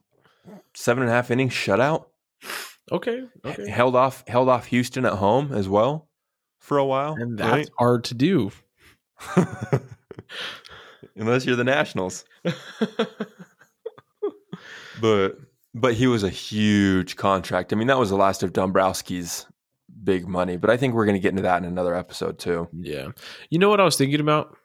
seven 0.75 1.03
and 1.03 1.11
a 1.11 1.15
half 1.15 1.31
innings 1.31 1.53
shutout. 1.53 2.07
okay 2.93 3.23
okay 3.45 3.69
Held 3.69 3.97
off, 3.97 4.25
held 4.29 4.49
off 4.49 4.67
Houston 4.67 5.05
at 5.05 5.15
home 5.15 5.53
as 5.53 5.69
well 5.69 6.09
for 6.59 6.79
a 6.79 6.85
while. 6.85 7.15
and 7.15 7.39
that's 7.39 7.51
right? 7.51 7.69
hard 7.79 8.05
to 8.05 8.15
do 8.15 8.51
unless 11.17 11.47
you're 11.47 11.57
the 11.57 11.65
Nationals. 11.65 12.25
but 15.01 15.39
but 15.75 15.95
he 15.95 16.07
was 16.07 16.23
a 16.23 16.29
huge 16.31 17.17
contract. 17.17 17.73
I 17.73 17.77
mean, 17.77 17.89
that 17.89 17.99
was 17.99 18.11
the 18.11 18.17
last 18.17 18.43
of 18.43 18.53
Dombrowski's 18.53 19.47
big 20.03 20.27
money. 20.29 20.57
But 20.57 20.71
I 20.71 20.77
think 20.77 20.95
we're 20.95 21.07
going 21.07 21.17
to 21.17 21.21
get 21.21 21.31
into 21.31 21.43
that 21.43 21.63
in 21.63 21.65
another 21.69 21.95
episode 21.95 22.39
too. 22.39 22.69
Yeah. 22.73 23.09
You 23.51 23.59
know 23.59 23.69
what 23.69 23.81
I 23.81 23.85
was 23.85 23.97
thinking 23.97 24.21
about? 24.21 24.57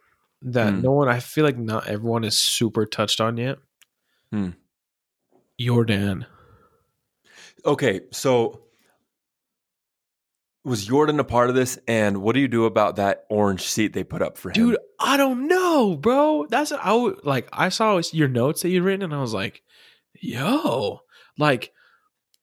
That 0.42 0.74
Hmm. 0.74 0.82
no 0.82 0.92
one, 0.92 1.10
I 1.10 1.20
feel 1.20 1.44
like 1.44 1.58
not 1.58 1.88
everyone 1.88 2.24
is 2.24 2.38
super 2.38 2.86
touched 2.86 3.20
on 3.20 3.38
yet. 3.38 3.58
Hmm. 4.32 4.50
Yordan. 5.60 6.26
Okay, 7.66 8.02
so 8.12 8.62
was 10.64 10.88
Yordan 10.88 11.20
a 11.20 11.24
part 11.26 11.50
of 11.50 11.56
this? 11.56 11.78
And 11.88 12.22
what 12.22 12.34
do 12.36 12.40
you 12.40 12.48
do 12.48 12.66
about 12.66 12.96
that 12.98 13.26
orange 13.30 13.64
seat 13.64 13.94
they 13.94 14.04
put 14.04 14.22
up 14.22 14.38
for 14.38 14.50
him? 14.50 14.54
Dude, 14.54 14.78
I 15.00 15.18
don't 15.18 15.48
know, 15.48 15.96
bro. 15.98 16.46
That's 16.50 16.72
I 16.72 16.94
would 16.94 17.26
like 17.26 17.50
I 17.52 17.70
saw 17.70 18.00
your 18.14 18.28
notes 18.30 18.62
that 18.62 18.70
you'd 18.70 18.84
written 18.84 19.04
and 19.04 19.14
I 19.14 19.20
was 19.20 19.34
like, 19.34 19.62
yo, 20.22 21.02
like 21.38 21.72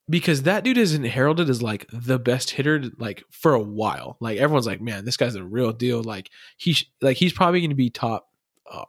because 0.09 0.43
that 0.43 0.63
dude 0.63 0.79
isn't 0.79 1.05
heralded 1.05 1.51
as 1.51 1.63
like 1.63 1.87
the 1.93 2.19
best 2.19 2.51
hitter 2.51 2.85
like 2.99 3.25
for 3.31 3.55
a 3.55 3.63
while. 3.63 4.17
Like 4.21 4.39
everyone's 4.39 4.67
like, 4.67 4.81
man, 4.81 5.05
this 5.05 5.17
guy's 5.17 5.35
a 5.35 5.45
real 5.45 5.73
deal. 5.73 6.03
Like 6.03 6.31
he's 6.57 6.85
like 7.01 7.17
he's 7.17 7.33
probably 7.33 7.61
going 7.61 7.71
to 7.71 7.77
be 7.77 7.91
top 7.91 8.29
uh, 8.71 8.85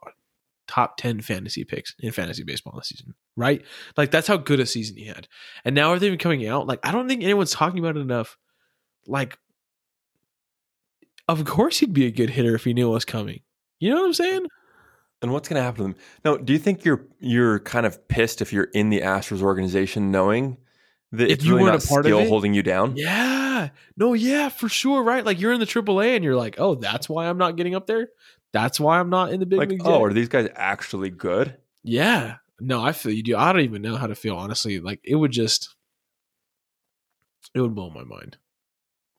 top 0.67 0.97
10 0.97 1.21
fantasy 1.21 1.63
picks 1.63 1.95
in 1.99 2.11
fantasy 2.11 2.43
baseball 2.43 2.75
this 2.77 2.89
season, 2.89 3.15
right? 3.35 3.63
Like 3.95 4.11
that's 4.11 4.27
how 4.27 4.37
good 4.37 4.59
a 4.59 4.65
season 4.65 4.97
he 4.97 5.05
had. 5.05 5.27
And 5.65 5.73
now 5.73 5.91
everything 5.91 6.17
coming 6.19 6.47
out, 6.47 6.67
like 6.67 6.79
I 6.83 6.91
don't 6.91 7.07
think 7.07 7.23
anyone's 7.23 7.51
talking 7.51 7.79
about 7.79 7.97
it 7.97 8.01
enough. 8.01 8.37
Like 9.07 9.39
of 11.27 11.43
course 11.45 11.79
he'd 11.79 11.93
be 11.93 12.05
a 12.05 12.11
good 12.11 12.29
hitter 12.29 12.55
if 12.55 12.63
he 12.63 12.73
knew 12.73 12.89
what 12.89 12.95
was 12.95 13.05
coming. 13.05 13.41
You 13.79 13.89
know 13.89 14.01
what 14.01 14.07
I'm 14.07 14.13
saying? 14.13 14.47
And 15.21 15.31
what's 15.33 15.49
going 15.49 15.57
to 15.59 15.63
happen 15.63 15.77
to 15.77 15.83
them? 15.83 15.95
No, 16.23 16.37
do 16.37 16.53
you 16.53 16.59
think 16.59 16.85
you're 16.85 17.05
you're 17.19 17.59
kind 17.59 17.85
of 17.85 18.07
pissed 18.07 18.41
if 18.41 18.53
you're 18.53 18.65
in 18.73 18.89
the 18.89 19.01
Astros 19.01 19.41
organization, 19.41 20.11
knowing 20.11 20.57
that 21.11 21.25
If 21.25 21.31
it's 21.39 21.45
you 21.45 21.51
really 21.53 21.63
weren't 21.63 21.75
not 21.75 21.83
a 21.85 21.87
part 21.87 22.05
of 22.05 22.09
skill 22.09 22.19
it? 22.19 22.27
holding 22.29 22.53
you 22.53 22.61
down? 22.63 22.95
Yeah. 22.95 23.69
No, 23.95 24.13
yeah, 24.13 24.49
for 24.49 24.69
sure, 24.69 25.01
right? 25.01 25.25
Like 25.25 25.39
you're 25.39 25.53
in 25.53 25.59
the 25.59 25.65
AAA 25.65 26.15
and 26.15 26.23
you're 26.23 26.35
like, 26.35 26.55
oh, 26.59 26.75
that's 26.75 27.09
why 27.09 27.27
I'm 27.27 27.37
not 27.39 27.55
getting 27.57 27.73
up 27.73 27.87
there. 27.87 28.09
That's 28.53 28.79
why 28.79 28.99
I'm 28.99 29.09
not 29.09 29.31
in 29.33 29.39
the 29.39 29.45
big 29.47 29.57
Like, 29.59 29.69
leagues. 29.69 29.83
oh, 29.85 30.03
are 30.03 30.13
these 30.13 30.29
guys 30.29 30.49
actually 30.55 31.09
good? 31.09 31.57
yeah. 31.83 32.35
No, 32.59 32.83
I 32.83 32.91
feel 32.91 33.11
you 33.11 33.21
do. 33.21 33.37
I 33.37 33.53
don't 33.53 33.61
even 33.61 33.83
know 33.83 33.97
how 33.97 34.07
to 34.07 34.15
feel 34.15 34.35
honestly. 34.35 34.79
Like 34.79 34.99
it 35.03 35.13
would 35.15 35.31
just, 35.31 35.75
it 37.53 37.61
would 37.61 37.75
blow 37.75 37.91
my 37.91 38.03
mind. 38.03 38.37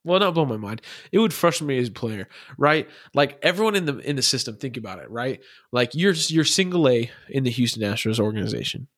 Well, 0.04 0.20
not 0.20 0.34
blow 0.34 0.46
my 0.46 0.56
mind. 0.56 0.80
It 1.12 1.18
would 1.18 1.34
frustrate 1.34 1.68
me 1.68 1.78
as 1.78 1.88
a 1.88 1.92
player, 1.92 2.28
right? 2.56 2.88
Like 3.14 3.38
everyone 3.42 3.74
in 3.74 3.84
the 3.84 3.98
in 3.98 4.16
the 4.16 4.22
system, 4.22 4.56
think 4.56 4.76
about 4.76 5.00
it, 5.00 5.10
right? 5.10 5.40
Like 5.72 5.94
you're 5.94 6.14
you're 6.14 6.44
single 6.44 6.88
A 6.88 7.10
in 7.28 7.44
the 7.44 7.50
Houston 7.50 7.82
Astros 7.82 8.20
organization. 8.20 8.88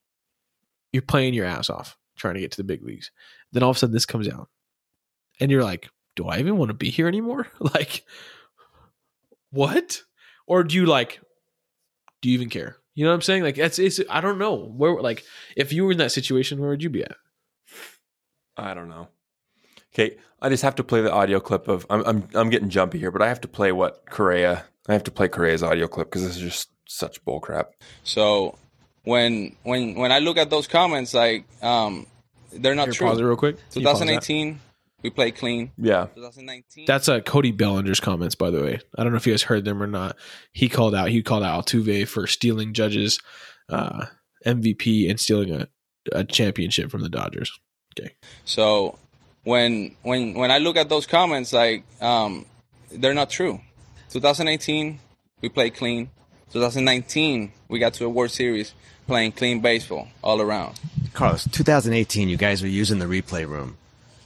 You're 0.92 1.02
playing 1.02 1.34
your 1.34 1.46
ass 1.46 1.70
off 1.70 1.96
trying 2.16 2.34
to 2.34 2.40
get 2.40 2.52
to 2.52 2.58
the 2.58 2.64
big 2.64 2.84
leagues. 2.84 3.10
Then 3.52 3.62
all 3.62 3.70
of 3.70 3.76
a 3.76 3.78
sudden 3.78 3.94
this 3.94 4.06
comes 4.06 4.28
out. 4.28 4.48
And 5.40 5.50
you're 5.50 5.64
like, 5.64 5.88
do 6.16 6.26
I 6.26 6.38
even 6.38 6.58
want 6.58 6.68
to 6.68 6.74
be 6.74 6.90
here 6.90 7.08
anymore? 7.08 7.46
like 7.58 8.04
what? 9.50 10.02
Or 10.46 10.64
do 10.64 10.76
you 10.76 10.86
like 10.86 11.20
do 12.20 12.28
you 12.28 12.34
even 12.34 12.50
care? 12.50 12.76
You 12.94 13.04
know 13.04 13.10
what 13.10 13.16
I'm 13.16 13.22
saying? 13.22 13.42
Like 13.42 13.58
it's 13.58 13.78
it's 13.78 14.00
I 14.10 14.20
don't 14.20 14.38
know. 14.38 14.56
Where 14.56 15.00
like 15.00 15.24
if 15.56 15.72
you 15.72 15.84
were 15.84 15.92
in 15.92 15.98
that 15.98 16.12
situation, 16.12 16.60
where 16.60 16.70
would 16.70 16.82
you 16.82 16.90
be 16.90 17.02
at? 17.02 17.16
I 18.56 18.74
don't 18.74 18.88
know. 18.88 19.08
Okay, 19.94 20.16
I 20.40 20.48
just 20.48 20.62
have 20.62 20.76
to 20.76 20.84
play 20.84 21.00
the 21.00 21.12
audio 21.12 21.40
clip 21.40 21.68
of 21.68 21.86
I'm 21.90 22.02
I'm 22.04 22.28
I'm 22.34 22.50
getting 22.50 22.70
jumpy 22.70 22.98
here, 22.98 23.10
but 23.10 23.22
I 23.22 23.28
have 23.28 23.40
to 23.42 23.48
play 23.48 23.72
what 23.72 24.06
Correa. 24.06 24.64
I 24.88 24.92
have 24.92 25.04
to 25.04 25.10
play 25.10 25.28
Correa's 25.28 25.62
audio 25.62 25.86
clip 25.88 26.08
because 26.08 26.22
this 26.22 26.36
is 26.36 26.42
just 26.42 26.70
such 26.86 27.24
bullcrap. 27.24 27.66
So 28.04 28.56
when 29.04 29.56
when 29.62 29.94
when 29.94 30.12
I 30.12 30.18
look 30.18 30.36
at 30.36 30.50
those 30.50 30.66
comments, 30.66 31.14
like 31.14 31.44
um, 31.62 32.06
they're 32.52 32.74
not 32.74 32.86
Here, 32.86 32.94
true. 32.94 33.06
pause 33.08 33.18
it 33.18 33.24
real 33.24 33.36
quick. 33.36 33.56
Can 33.72 33.82
you 33.82 33.86
pause 33.86 33.98
that? 34.00 34.06
2018, 34.06 34.60
we 35.02 35.10
played 35.10 35.36
clean. 35.36 35.70
Yeah. 35.76 36.06
2019. 36.14 36.84
That's 36.86 37.08
uh, 37.08 37.20
Cody 37.20 37.52
Bellinger's 37.52 38.00
comments, 38.00 38.34
by 38.34 38.50
the 38.50 38.62
way. 38.62 38.80
I 38.96 39.02
don't 39.02 39.12
know 39.12 39.16
if 39.16 39.26
you 39.26 39.32
guys 39.32 39.42
heard 39.42 39.64
them 39.64 39.82
or 39.82 39.86
not. 39.86 40.16
He 40.52 40.68
called 40.68 40.94
out 40.94 41.08
he 41.08 41.22
called 41.22 41.42
out 41.42 41.66
Altuve 41.66 42.06
for 42.08 42.26
stealing 42.26 42.72
Judge's 42.74 43.20
uh, 43.68 44.06
MVP 44.46 45.08
and 45.08 45.18
stealing 45.18 45.52
a, 45.54 45.68
a 46.12 46.24
championship 46.24 46.90
from 46.90 47.02
the 47.02 47.08
Dodgers. 47.08 47.58
Okay. 47.98 48.14
So 48.44 48.98
when 49.50 49.96
when 50.02 50.34
when 50.34 50.50
I 50.50 50.58
look 50.58 50.76
at 50.76 50.88
those 50.88 51.06
comments, 51.06 51.52
like 51.52 51.82
um, 52.00 52.46
they're 52.90 53.14
not 53.14 53.30
true. 53.30 53.60
2018, 54.10 54.98
we 55.42 55.48
played 55.48 55.74
clean. 55.74 56.10
2019, 56.52 57.52
we 57.68 57.78
got 57.78 57.94
to 57.94 58.04
a 58.04 58.08
World 58.08 58.30
Series 58.30 58.74
playing 59.06 59.32
clean 59.32 59.60
baseball 59.60 60.08
all 60.22 60.40
around. 60.40 60.80
Carlos, 61.12 61.46
2018, 61.48 62.28
you 62.28 62.36
guys 62.36 62.62
were 62.62 62.68
using 62.68 62.98
the 62.98 63.06
replay 63.06 63.46
room. 63.46 63.76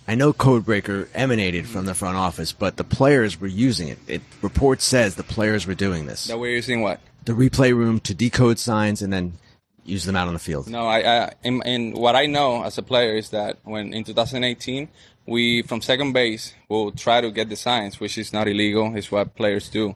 I 0.06 0.14
know 0.14 0.32
Codebreaker 0.32 1.08
emanated 1.14 1.66
from 1.66 1.86
the 1.86 1.94
front 1.94 2.16
office, 2.16 2.52
but 2.52 2.76
the 2.76 2.84
players 2.84 3.40
were 3.40 3.46
using 3.46 3.88
it. 3.88 3.98
It 4.06 4.22
report 4.42 4.82
says 4.82 5.16
the 5.16 5.22
players 5.22 5.66
were 5.66 5.74
doing 5.74 6.06
this. 6.06 6.26
That 6.26 6.38
we're 6.38 6.56
using 6.56 6.82
what? 6.82 7.00
The 7.24 7.32
replay 7.32 7.74
room 7.74 8.00
to 8.00 8.14
decode 8.14 8.58
signs 8.58 9.00
and 9.00 9.12
then 9.12 9.34
use 9.84 10.04
them 10.04 10.16
out 10.16 10.28
on 10.28 10.34
the 10.34 10.40
field. 10.40 10.68
No, 10.68 10.86
I, 10.86 10.98
I 11.00 11.32
in, 11.42 11.62
in 11.62 11.92
what 11.92 12.16
I 12.16 12.26
know 12.26 12.64
as 12.64 12.78
a 12.78 12.82
player 12.82 13.16
is 13.16 13.30
that 13.30 13.58
when 13.64 13.92
in 13.92 14.04
2018 14.04 14.88
we 15.26 15.62
from 15.62 15.80
second 15.80 16.12
base 16.12 16.54
will 16.68 16.92
try 16.92 17.20
to 17.20 17.30
get 17.30 17.48
the 17.48 17.56
signs, 17.56 18.00
which 18.00 18.18
is 18.18 18.32
not 18.32 18.48
illegal. 18.48 18.94
It's 18.94 19.10
what 19.10 19.34
players 19.34 19.68
do. 19.68 19.94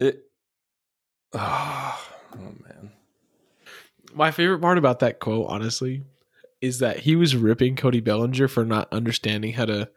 It. 0.00 0.22
Oh, 2.36 2.52
man. 2.66 2.90
My 4.12 4.32
favorite 4.32 4.58
part 4.58 4.76
about 4.76 4.98
that 4.98 5.20
quote, 5.20 5.46
honestly, 5.48 6.02
is 6.60 6.80
that 6.80 6.98
he 6.98 7.14
was 7.14 7.36
ripping 7.36 7.76
Cody 7.76 8.00
Bellinger 8.00 8.48
for 8.48 8.64
not 8.64 8.92
understanding 8.92 9.52
how 9.52 9.66
to 9.66 9.88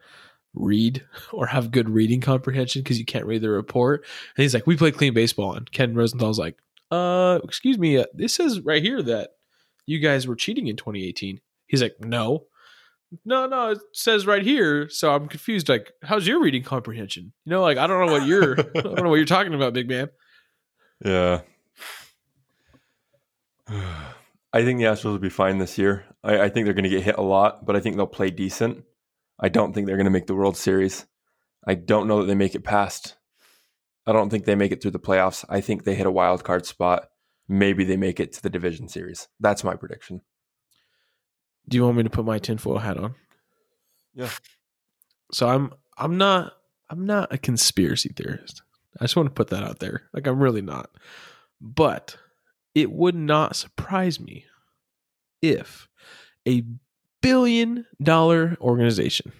read 0.54 1.04
or 1.32 1.46
have 1.46 1.72
good 1.72 1.88
reading 1.88 2.20
comprehension 2.20 2.82
because 2.82 2.98
you 2.98 3.04
can't 3.04 3.26
read 3.26 3.42
the 3.42 3.50
report. 3.50 4.04
And 4.36 4.42
he's 4.42 4.54
like, 4.54 4.68
"We 4.68 4.76
play 4.76 4.92
clean 4.92 5.14
baseball," 5.14 5.54
and 5.54 5.70
Ken 5.72 5.94
Rosenthal's 5.94 6.38
like, 6.38 6.56
"Uh, 6.92 7.40
excuse 7.42 7.76
me, 7.76 7.96
uh, 7.96 8.04
this 8.14 8.34
says 8.34 8.60
right 8.60 8.82
here 8.82 9.02
that 9.02 9.30
you 9.86 9.98
guys 9.98 10.28
were 10.28 10.36
cheating 10.36 10.68
in 10.68 10.76
2018." 10.76 11.40
He's 11.66 11.82
like, 11.82 11.96
"No." 12.00 12.46
No, 13.24 13.46
no, 13.46 13.70
it 13.70 13.78
says 13.92 14.26
right 14.26 14.42
here. 14.42 14.88
So 14.90 15.14
I'm 15.14 15.28
confused. 15.28 15.68
Like, 15.68 15.92
how's 16.02 16.26
your 16.26 16.40
reading 16.40 16.62
comprehension? 16.62 17.32
You 17.44 17.50
know, 17.50 17.62
like 17.62 17.78
I 17.78 17.86
don't 17.86 18.04
know 18.04 18.12
what 18.12 18.26
you're 18.26 18.58
I 18.58 18.80
don't 18.80 19.02
know 19.02 19.08
what 19.08 19.16
you're 19.16 19.24
talking 19.24 19.54
about, 19.54 19.72
big 19.72 19.88
man. 19.88 20.10
Yeah. 21.04 21.40
I 23.70 24.64
think 24.64 24.78
the 24.78 24.86
Astros 24.86 25.04
will 25.04 25.18
be 25.18 25.28
fine 25.28 25.58
this 25.58 25.78
year. 25.78 26.04
I, 26.24 26.42
I 26.42 26.48
think 26.48 26.64
they're 26.64 26.74
going 26.74 26.84
to 26.84 26.90
get 26.90 27.02
hit 27.02 27.18
a 27.18 27.22
lot, 27.22 27.66
but 27.66 27.76
I 27.76 27.80
think 27.80 27.96
they'll 27.96 28.06
play 28.06 28.30
decent. 28.30 28.84
I 29.38 29.48
don't 29.48 29.72
think 29.72 29.86
they're 29.86 29.96
going 29.96 30.06
to 30.06 30.10
make 30.10 30.26
the 30.26 30.34
World 30.34 30.56
Series. 30.56 31.06
I 31.66 31.74
don't 31.74 32.08
know 32.08 32.20
that 32.20 32.26
they 32.26 32.34
make 32.34 32.54
it 32.54 32.64
past. 32.64 33.16
I 34.06 34.12
don't 34.12 34.30
think 34.30 34.46
they 34.46 34.54
make 34.54 34.72
it 34.72 34.80
through 34.80 34.92
the 34.92 34.98
playoffs. 34.98 35.44
I 35.50 35.60
think 35.60 35.84
they 35.84 35.94
hit 35.94 36.06
a 36.06 36.10
wild 36.10 36.44
card 36.44 36.64
spot. 36.64 37.08
Maybe 37.46 37.84
they 37.84 37.96
make 37.96 38.20
it 38.20 38.32
to 38.34 38.42
the 38.42 38.50
division 38.50 38.88
series. 38.88 39.28
That's 39.38 39.64
my 39.64 39.76
prediction. 39.76 40.22
Do 41.68 41.76
you 41.76 41.84
want 41.84 41.98
me 41.98 42.02
to 42.02 42.10
put 42.10 42.24
my 42.24 42.38
tinfoil 42.38 42.78
hat 42.78 42.96
on? 42.96 43.14
Yeah. 44.14 44.30
So 45.32 45.46
I'm 45.48 45.72
I'm 45.96 46.16
not 46.16 46.54
I'm 46.90 47.04
not 47.06 47.32
a 47.32 47.38
conspiracy 47.38 48.10
theorist. 48.10 48.62
I 48.98 49.04
just 49.04 49.16
want 49.16 49.26
to 49.26 49.34
put 49.34 49.48
that 49.48 49.62
out 49.62 49.78
there. 49.78 50.02
Like 50.12 50.26
I'm 50.26 50.40
really 50.40 50.62
not. 50.62 50.90
But 51.60 52.16
it 52.74 52.90
would 52.90 53.14
not 53.14 53.56
surprise 53.56 54.18
me 54.18 54.46
if 55.42 55.88
a 56.46 56.64
billion 57.20 57.86
dollar 58.02 58.56
organization, 58.60 59.32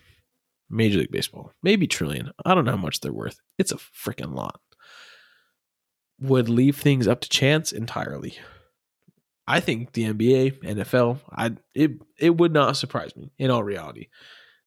Major 0.69 0.99
League 0.99 1.11
Baseball, 1.11 1.53
maybe 1.63 1.87
trillion, 1.87 2.33
I 2.45 2.55
don't 2.55 2.65
know 2.65 2.73
how 2.73 2.77
much 2.77 3.01
they're 3.01 3.13
worth. 3.13 3.41
It's 3.57 3.73
a 3.73 3.77
freaking 3.77 4.35
lot. 4.35 4.61
Would 6.21 6.49
leave 6.49 6.77
things 6.77 7.07
up 7.07 7.21
to 7.21 7.29
chance 7.29 7.73
entirely. 7.73 8.37
I 9.51 9.61
think 9.61 9.93
the 9.93 10.05
NBA, 10.05 10.63
NFL, 10.63 11.21
I 11.33 11.53
it 11.75 11.93
it 12.19 12.37
would 12.37 12.53
not 12.53 12.77
surprise 12.77 13.17
me 13.17 13.33
in 13.39 13.51
all 13.51 13.65
reality 13.65 14.09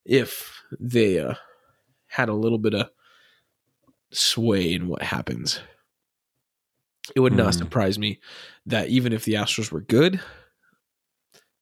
if 0.05 0.59
they 0.79 1.19
uh, 1.19 1.35
had 2.07 2.29
a 2.29 2.33
little 2.33 2.57
bit 2.57 2.73
of 2.73 2.89
sway 4.11 4.73
in 4.73 4.87
what 4.87 5.03
happens. 5.03 5.59
It 7.15 7.19
would 7.19 7.33
not 7.33 7.53
Hmm. 7.53 7.59
surprise 7.59 7.99
me 7.99 8.19
that 8.65 8.89
even 8.89 9.13
if 9.13 9.23
the 9.25 9.33
Astros 9.33 9.71
were 9.71 9.81
good, 9.81 10.19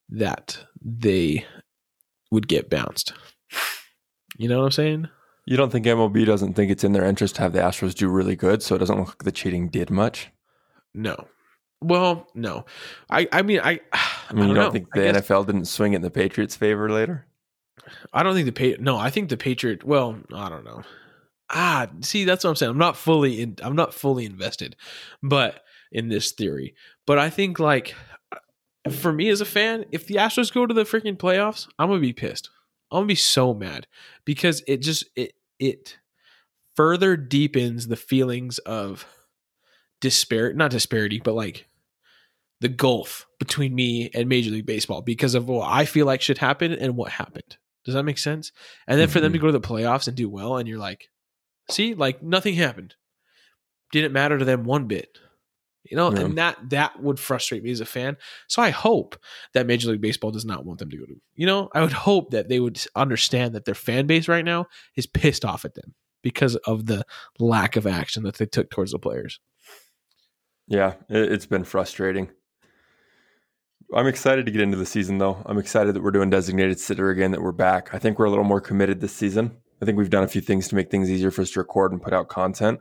that 0.10 0.58
they 0.82 1.46
would 2.32 2.48
get 2.48 2.70
bounced. 2.70 3.14
You 4.38 4.48
know 4.48 4.60
what 4.60 4.66
I'm 4.66 4.72
saying? 4.72 5.10
You 5.46 5.58
don't 5.58 5.72
think 5.72 5.86
MLB 5.86 6.26
doesn't 6.26 6.54
think 6.54 6.72
it's 6.72 6.84
in 6.84 6.94
their 6.94 7.04
interest 7.06 7.36
to 7.36 7.42
have 7.42 7.54
the 7.54 7.60
Astros 7.60 7.94
do 7.96 8.08
really 8.08 8.36
good, 8.36 8.62
so 8.64 8.76
it 8.76 8.80
doesn't 8.80 8.98
look 8.98 9.08
like 9.10 9.24
the 9.24 9.32
cheating 9.32 9.68
did 9.68 9.90
much? 9.90 10.30
No. 10.94 11.28
Well, 11.82 12.28
no. 12.36 12.66
I 13.10 13.28
I 13.32 13.42
mean 13.42 13.60
I 13.64 13.80
I 14.30 14.34
mean, 14.34 14.50
you 14.50 14.54
don't 14.54 14.56
don't 14.56 14.56
know. 14.66 14.72
think 14.72 14.94
the 14.94 15.02
guess- 15.02 15.28
NFL 15.28 15.46
didn't 15.46 15.66
swing 15.66 15.94
it 15.94 15.98
in 15.98 16.02
the 16.02 16.12
Patriots' 16.12 16.56
favor 16.56 16.90
later? 16.90 17.26
I 18.14 18.22
don't 18.24 18.36
think 18.36 18.46
the 18.46 18.52
pay. 18.52 18.76
No, 18.80 18.98
I 18.98 19.10
think 19.10 19.30
the 19.30 19.38
Patriot. 19.38 19.84
Well, 19.84 20.20
I 20.34 20.50
don't 20.50 20.64
know. 20.66 20.84
Ah, 21.50 21.88
see, 22.02 22.26
that's 22.26 22.44
what 22.44 22.52
I'm 22.52 22.56
saying. 22.56 22.70
I'm 22.72 22.78
not 22.78 22.96
fully 22.98 23.42
in. 23.42 23.56
I'm 23.64 23.76
not 23.76 23.94
fully 23.96 24.26
invested, 24.26 24.76
but 25.24 25.64
in 25.92 26.10
this 26.10 26.32
theory. 26.34 26.76
But 27.08 27.18
I 27.18 27.32
think 27.32 27.58
like 27.58 27.96
for 28.92 29.12
me 29.12 29.30
as 29.30 29.42
a 29.42 29.46
fan, 29.46 29.86
if 29.92 30.06
the 30.06 30.16
Astros 30.16 30.54
go 30.54 30.68
to 30.68 30.74
the 30.74 30.84
freaking 30.84 31.18
playoffs, 31.18 31.68
I'm 31.80 31.90
gonna 31.90 32.00
be 32.02 32.14
pissed. 32.14 32.50
I'm 32.92 32.98
gonna 33.00 33.08
be 33.08 33.16
so 33.16 33.54
mad 33.56 33.88
because 34.26 34.62
it 34.68 34.78
just 34.84 35.06
it 35.16 35.34
it 35.58 35.98
further 36.76 37.18
deepens 37.18 37.88
the 37.88 37.96
feelings 37.96 38.60
of 38.60 39.08
disparity, 40.02 40.56
not 40.56 40.70
disparity, 40.72 41.20
but 41.24 41.34
like 41.34 41.68
the 42.62 42.70
gulf 42.70 43.28
between 43.40 43.74
me 43.74 44.10
and 44.14 44.28
Major 44.28 44.52
League 44.52 44.66
Baseball 44.66 45.02
because 45.02 45.36
of 45.36 45.48
what 45.48 45.70
I 45.70 45.86
feel 45.86 46.06
like 46.06 46.22
should 46.22 46.38
happen 46.38 46.74
and 46.74 46.96
what 46.96 47.12
happened. 47.12 47.58
Does 47.86 47.96
that 47.96 48.04
make 48.04 48.18
sense? 48.18 48.52
And 48.88 49.00
then 49.00 49.08
for 49.08 49.20
them 49.20 49.32
to 49.32 49.38
mm-hmm. 49.38 49.48
go 49.48 49.52
to 49.52 49.60
the 49.60 49.68
playoffs 49.68 50.08
and 50.08 50.16
do 50.16 50.30
well, 50.30 50.58
and 50.58 50.68
you're 50.68 50.78
like, 50.78 51.10
see, 51.72 51.94
like 51.94 52.22
nothing 52.22 52.56
happened. 52.56 52.96
Didn't 53.92 54.14
matter 54.14 54.38
to 54.38 54.46
them 54.46 54.66
one 54.66 54.86
bit. 54.86 55.18
You 55.84 55.98
know, 55.98 56.12
Yeah. 56.12 56.20
and 56.20 56.38
that 56.38 56.58
that 56.70 57.02
would 57.02 57.20
frustrate 57.20 57.64
me 57.64 57.72
as 57.72 57.80
a 57.80 57.86
fan. 57.86 58.18
So 58.48 58.62
I 58.62 58.70
hope 58.70 59.18
that 59.54 59.66
Major 59.66 59.90
League 59.90 60.02
Baseball 60.02 60.30
does 60.30 60.46
not 60.46 60.66
want 60.66 60.80
them 60.80 60.90
to 60.92 60.98
go 60.98 61.06
to. 61.06 61.16
You 61.36 61.48
know, 61.48 61.70
I 61.74 61.82
would 61.82 61.94
hope 61.94 62.32
that 62.32 62.50
they 62.50 62.60
would 62.60 62.80
understand 62.96 63.56
that 63.56 63.66
their 63.66 63.76
fan 63.76 64.06
base 64.06 64.28
right 64.28 64.46
now 64.46 64.68
is 64.96 65.08
pissed 65.08 65.46
off 65.46 65.66
at 65.66 65.76
them 65.76 65.96
because 66.22 66.58
of 66.58 66.86
the 66.86 67.06
lack 67.40 67.76
of 67.76 67.88
action 67.88 68.24
that 68.24 68.38
they 68.38 68.46
took 68.46 68.70
towards 68.70 68.92
the 68.92 69.00
players. 69.00 69.40
Yeah, 70.68 70.94
it's 71.08 71.48
been 71.48 71.64
frustrating. 71.64 72.30
I'm 73.94 74.08
excited 74.08 74.46
to 74.46 74.52
get 74.52 74.62
into 74.62 74.78
the 74.78 74.86
season, 74.86 75.18
though. 75.18 75.42
I'm 75.46 75.58
excited 75.58 75.96
that 75.96 76.04
we're 76.04 76.12
doing 76.12 76.30
designated 76.30 76.80
sitter 76.80 77.10
again, 77.10 77.32
that 77.32 77.42
we're 77.42 77.52
back. 77.52 77.94
I 77.94 78.00
think 78.00 78.20
we're 78.20 78.26
a 78.26 78.30
little 78.30 78.46
more 78.46 78.62
committed 78.62 79.02
this 79.02 79.14
season. 79.14 79.58
I 79.82 79.86
think 79.86 79.98
we've 79.98 80.10
done 80.10 80.24
a 80.24 80.28
few 80.28 80.42
things 80.42 80.68
to 80.68 80.76
make 80.76 80.92
things 80.92 81.10
easier 81.10 81.32
for 81.32 81.42
us 81.42 81.52
to 81.52 81.60
record 81.60 81.92
and 81.92 82.02
put 82.02 82.14
out 82.14 82.28
content. 82.28 82.80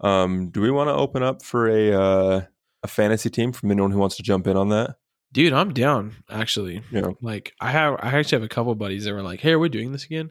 Um, 0.00 0.50
do 0.50 0.60
we 0.60 0.70
want 0.70 0.88
to 0.88 0.94
open 0.94 1.22
up 1.22 1.42
for 1.42 1.68
a 1.68 1.92
uh, 1.92 2.42
a 2.82 2.88
fantasy 2.88 3.28
team 3.30 3.52
from 3.52 3.70
anyone 3.70 3.90
who 3.90 3.98
wants 3.98 4.16
to 4.16 4.22
jump 4.22 4.46
in 4.46 4.56
on 4.56 4.68
that? 4.68 4.96
Dude, 5.32 5.52
I'm 5.52 5.72
down 5.72 6.14
actually. 6.30 6.82
Yeah. 6.90 7.10
Like 7.20 7.54
I 7.60 7.70
have 7.70 7.94
I 8.00 8.10
actually 8.18 8.36
have 8.36 8.44
a 8.44 8.48
couple 8.48 8.74
buddies 8.74 9.04
that 9.04 9.12
were 9.12 9.22
like, 9.22 9.40
"Hey, 9.40 9.52
are 9.52 9.58
we 9.58 9.68
doing 9.68 9.92
this 9.92 10.04
again?" 10.04 10.30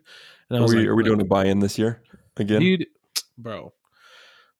And 0.49 0.57
I 0.57 0.59
Are 0.59 0.63
was 0.63 0.73
we, 0.73 0.79
like, 0.79 0.87
are 0.87 0.95
we 0.95 1.03
"Like, 1.03 1.09
doing 1.09 1.21
a 1.21 1.25
buy-in 1.25 1.59
this 1.59 1.77
year 1.77 2.01
again? 2.37 2.61
dude 2.61 2.87
bro 3.37 3.73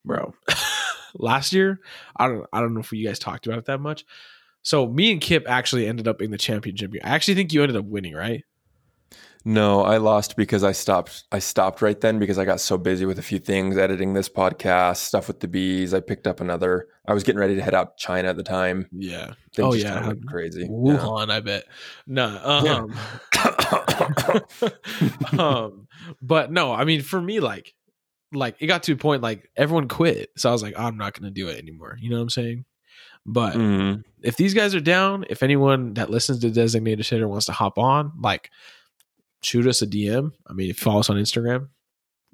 bro 0.06 0.34
last 1.16 1.52
year 1.54 1.80
i 2.16 2.28
don't 2.28 2.46
i 2.54 2.60
don't 2.62 2.74
know 2.74 2.80
if 2.80 2.92
you 2.92 3.06
guys 3.06 3.20
talked 3.20 3.46
about 3.48 3.60
it 3.60 3.66
that 3.66 3.80
much 3.80 4.06
so 4.62 4.88
me 4.88 5.12
and 5.12 5.22
kip 5.22 5.46
actually 5.48 5.88
ended 5.88 6.08
up 6.08 6.22
in 6.22 6.32
the 6.32 6.38
championship 6.38 6.92
i 7.04 7.10
actually 7.10 7.36
think 7.36 7.52
you 7.54 7.62
ended 7.62 7.78
up 7.78 7.86
winning 7.86 8.14
right 8.14 8.44
No, 9.46 9.82
I 9.84 9.98
lost 9.98 10.36
because 10.36 10.66
I 10.66 10.74
stopped. 10.74 11.24
I 11.32 11.40
stopped 11.40 11.82
right 11.82 12.00
then 12.00 12.20
because 12.20 12.38
I 12.38 12.44
got 12.44 12.60
so 12.60 12.78
busy 12.78 13.06
with 13.06 13.18
a 13.20 13.22
few 13.22 13.40
things, 13.40 13.78
editing 13.78 14.14
this 14.14 14.28
podcast, 14.28 14.98
stuff 14.98 15.30
with 15.30 15.40
the 15.40 15.48
bees. 15.48 15.94
I 15.94 16.02
picked 16.02 16.28
up 16.28 16.42
another. 16.42 16.88
I 17.08 17.14
was 17.14 17.24
getting 17.24 17.40
ready 17.40 17.56
to 17.56 17.62
head 17.62 17.74
out 17.74 17.98
to 17.98 18.04
China 18.06 18.28
at 18.28 18.36
the 18.36 18.44
time. 18.44 18.88
yeah 18.92 19.28
Things 19.56 19.66
oh 19.66 19.72
just 19.72 19.86
yeah 19.86 20.06
went 20.08 20.28
crazy. 20.28 20.64
Yeah. 20.64 20.68
wuhan 20.68 21.30
i 21.32 21.40
bet 21.40 21.64
no 22.06 22.28
um 22.44 23.00
um 25.40 25.88
but 26.22 26.52
no 26.52 26.74
i 26.74 26.84
mean 26.84 27.02
for 27.02 27.22
me 27.22 27.40
like 27.40 27.74
like 28.34 28.56
it 28.60 28.68
got 28.68 28.84
to 28.84 28.92
a 28.94 28.98
point 28.98 29.24
like 29.24 29.50
everyone 29.56 29.88
quit 29.88 30.30
so 30.38 30.50
i 30.50 30.52
was 30.52 30.62
like 30.62 30.78
i'm 30.78 30.98
not 30.98 31.14
gonna 31.18 31.32
do 31.32 31.48
it 31.48 31.58
anymore 31.58 31.98
you 32.00 32.10
know 32.10 32.18
what 32.18 32.24
i'm 32.24 32.30
saying 32.30 32.66
but 33.32 33.56
Mhm. 33.56 34.04
if 34.22 34.36
these 34.38 34.54
guys 34.54 34.74
are 34.76 34.80
down, 34.82 35.26
if 35.30 35.44
anyone 35.44 35.94
that 35.96 36.10
listens 36.10 36.40
to 36.40 36.50
Designated 36.50 37.06
Sitter 37.06 37.28
wants 37.28 37.46
to 37.48 37.52
hop 37.52 37.78
on, 37.78 38.12
like 38.22 38.50
shoot 39.42 39.66
us 39.68 39.82
a 39.82 39.88
DM. 39.88 40.32
I 40.48 40.54
mean, 40.54 40.74
follow 40.74 41.00
us 41.00 41.10
on 41.10 41.18
Instagram, 41.18 41.70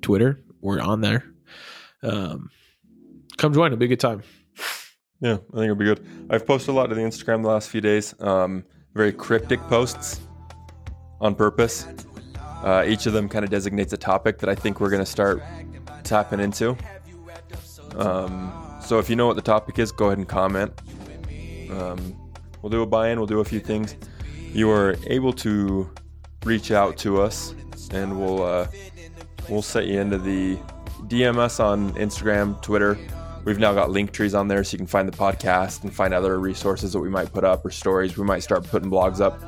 Twitter. 0.01 0.39
We're 0.61 0.79
on 0.79 1.01
there. 1.01 1.23
Um, 2.01 2.49
come 3.37 3.53
join. 3.53 3.67
It'll 3.67 3.77
be 3.79 3.85
a 3.85 3.89
good 3.89 3.99
time. 3.99 4.23
Yeah, 5.21 5.33
I 5.33 5.35
think 5.57 5.63
it'll 5.65 5.75
be 5.75 5.85
good. 5.85 6.05
I've 6.29 6.45
posted 6.45 6.69
a 6.69 6.73
lot 6.73 6.87
to 6.87 6.95
the 6.95 7.01
Instagram 7.01 7.41
the 7.41 7.47
last 7.47 7.69
few 7.69 7.81
days. 7.81 8.13
Um, 8.19 8.63
very 8.93 9.11
cryptic 9.13 9.59
posts 9.61 10.19
on 11.21 11.35
purpose. 11.35 11.87
Uh, 12.63 12.83
each 12.87 13.05
of 13.05 13.13
them 13.13 13.29
kind 13.29 13.45
of 13.45 13.51
designates 13.51 13.93
a 13.93 13.97
topic 13.97 14.39
that 14.39 14.49
I 14.49 14.55
think 14.55 14.79
we're 14.81 14.89
going 14.89 15.03
to 15.03 15.09
start 15.09 15.41
tapping 16.03 16.39
into. 16.39 16.75
Um, 17.95 18.51
so 18.81 18.99
if 18.99 19.09
you 19.09 19.15
know 19.15 19.27
what 19.27 19.35
the 19.35 19.41
topic 19.41 19.79
is, 19.79 19.91
go 19.91 20.07
ahead 20.07 20.17
and 20.17 20.27
comment. 20.27 20.71
Um, 21.71 22.15
we'll 22.61 22.69
do 22.69 22.81
a 22.81 22.85
buy-in. 22.85 23.17
We'll 23.19 23.27
do 23.27 23.39
a 23.39 23.45
few 23.45 23.59
things. 23.59 23.95
You 24.53 24.69
are 24.71 24.95
able 25.07 25.33
to 25.33 25.89
reach 26.45 26.71
out 26.71 26.97
to 26.99 27.21
us, 27.21 27.53
and 27.91 28.19
we'll 28.19 28.43
uh, 28.43 28.67
we'll 29.49 29.61
set 29.61 29.87
you 29.87 29.99
into 29.99 30.17
the 30.17 30.57
DM 31.07 31.37
us 31.37 31.59
on 31.59 31.91
Instagram, 31.93 32.61
Twitter. 32.61 32.97
We've 33.43 33.59
now 33.59 33.73
got 33.73 33.91
link 33.91 34.11
trees 34.11 34.33
on 34.33 34.47
there, 34.47 34.63
so 34.63 34.73
you 34.73 34.79
can 34.79 34.87
find 34.87 35.07
the 35.07 35.15
podcast 35.15 35.83
and 35.83 35.93
find 35.93 36.13
other 36.13 36.39
resources 36.39 36.93
that 36.93 36.99
we 36.99 37.09
might 37.09 37.31
put 37.31 37.43
up 37.43 37.63
or 37.65 37.69
stories. 37.69 38.17
We 38.17 38.23
might 38.25 38.39
start 38.39 38.63
putting 38.63 38.89
blogs 38.89 39.21
up. 39.21 39.39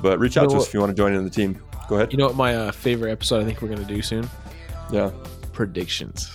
But 0.00 0.18
reach 0.18 0.36
You 0.36 0.42
out 0.42 0.44
know 0.48 0.54
to 0.54 0.60
us 0.62 0.68
if 0.68 0.72
you 0.74 0.80
want 0.80 0.90
to 0.90 0.96
join 0.96 1.12
in 1.12 1.22
the 1.24 1.30
team. 1.30 1.60
Go 1.88 1.96
ahead. 1.96 2.12
You 2.12 2.18
know 2.18 2.26
what 2.28 2.36
my 2.36 2.54
uh, 2.54 2.72
favorite 2.72 3.10
episode 3.10 3.42
I 3.42 3.44
think 3.44 3.60
we're 3.60 3.68
gonna 3.68 3.84
do 3.84 4.00
soon? 4.00 4.26
Yeah. 4.90 5.10
Predictions. 5.52 6.30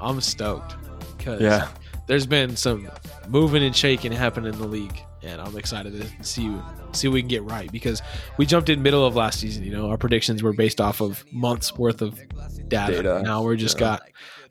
I'm 0.00 0.20
stoked 0.22 0.76
because 1.18 1.40
Yeah 1.42 1.68
there's 2.10 2.26
been 2.26 2.56
some 2.56 2.90
moving 3.28 3.62
and 3.62 3.74
shaking 3.74 4.10
happening 4.10 4.52
in 4.52 4.58
the 4.58 4.66
league, 4.66 5.00
and 5.22 5.40
I'm 5.40 5.56
excited 5.56 5.92
to 5.92 6.24
see 6.24 6.52
see 6.90 7.06
what 7.06 7.14
we 7.14 7.22
can 7.22 7.28
get 7.28 7.44
right 7.44 7.70
because 7.70 8.02
we 8.36 8.46
jumped 8.46 8.68
in 8.68 8.82
middle 8.82 9.06
of 9.06 9.14
last 9.14 9.38
season. 9.38 9.62
You 9.62 9.70
know, 9.70 9.90
our 9.90 9.96
predictions 9.96 10.42
were 10.42 10.52
based 10.52 10.80
off 10.80 11.00
of 11.00 11.24
months 11.32 11.78
worth 11.78 12.02
of 12.02 12.16
data. 12.68 12.96
data. 12.96 13.22
Now 13.22 13.44
we're 13.44 13.54
just 13.54 13.76
yeah. 13.76 13.98
got 13.98 14.02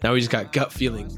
now 0.02 0.14
we 0.14 0.20
just 0.20 0.32
got 0.32 0.54
gut 0.54 0.72
feeling. 0.72 1.12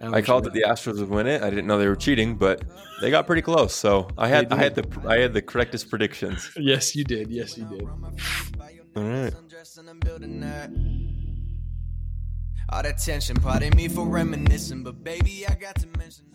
I 0.00 0.22
called 0.22 0.46
it 0.46 0.52
the 0.52 0.62
Astros 0.62 1.00
would 1.00 1.08
win 1.08 1.26
it. 1.26 1.42
I 1.42 1.50
didn't 1.50 1.66
know 1.66 1.76
they 1.76 1.88
were 1.88 1.96
cheating, 1.96 2.36
but 2.36 2.62
they 3.00 3.10
got 3.10 3.26
pretty 3.26 3.42
close. 3.42 3.74
So 3.74 4.08
I 4.16 4.28
had 4.28 4.52
I 4.52 4.56
had 4.56 4.76
the 4.76 5.08
I 5.08 5.18
had 5.18 5.34
the 5.34 5.42
correctest 5.42 5.90
predictions. 5.90 6.52
yes, 6.56 6.94
you 6.94 7.02
did. 7.02 7.32
Yes, 7.32 7.58
you 7.58 7.64
did. 7.64 7.88
All 8.94 9.02
right. 9.02 9.34
All 12.74 12.82
that 12.82 12.98
tension, 12.98 13.36
pardon 13.36 13.76
me 13.76 13.86
for 13.86 14.04
reminiscing, 14.04 14.82
but 14.82 15.04
baby, 15.04 15.46
I 15.48 15.54
got 15.54 15.76
to 15.76 15.86
mention. 15.96 16.33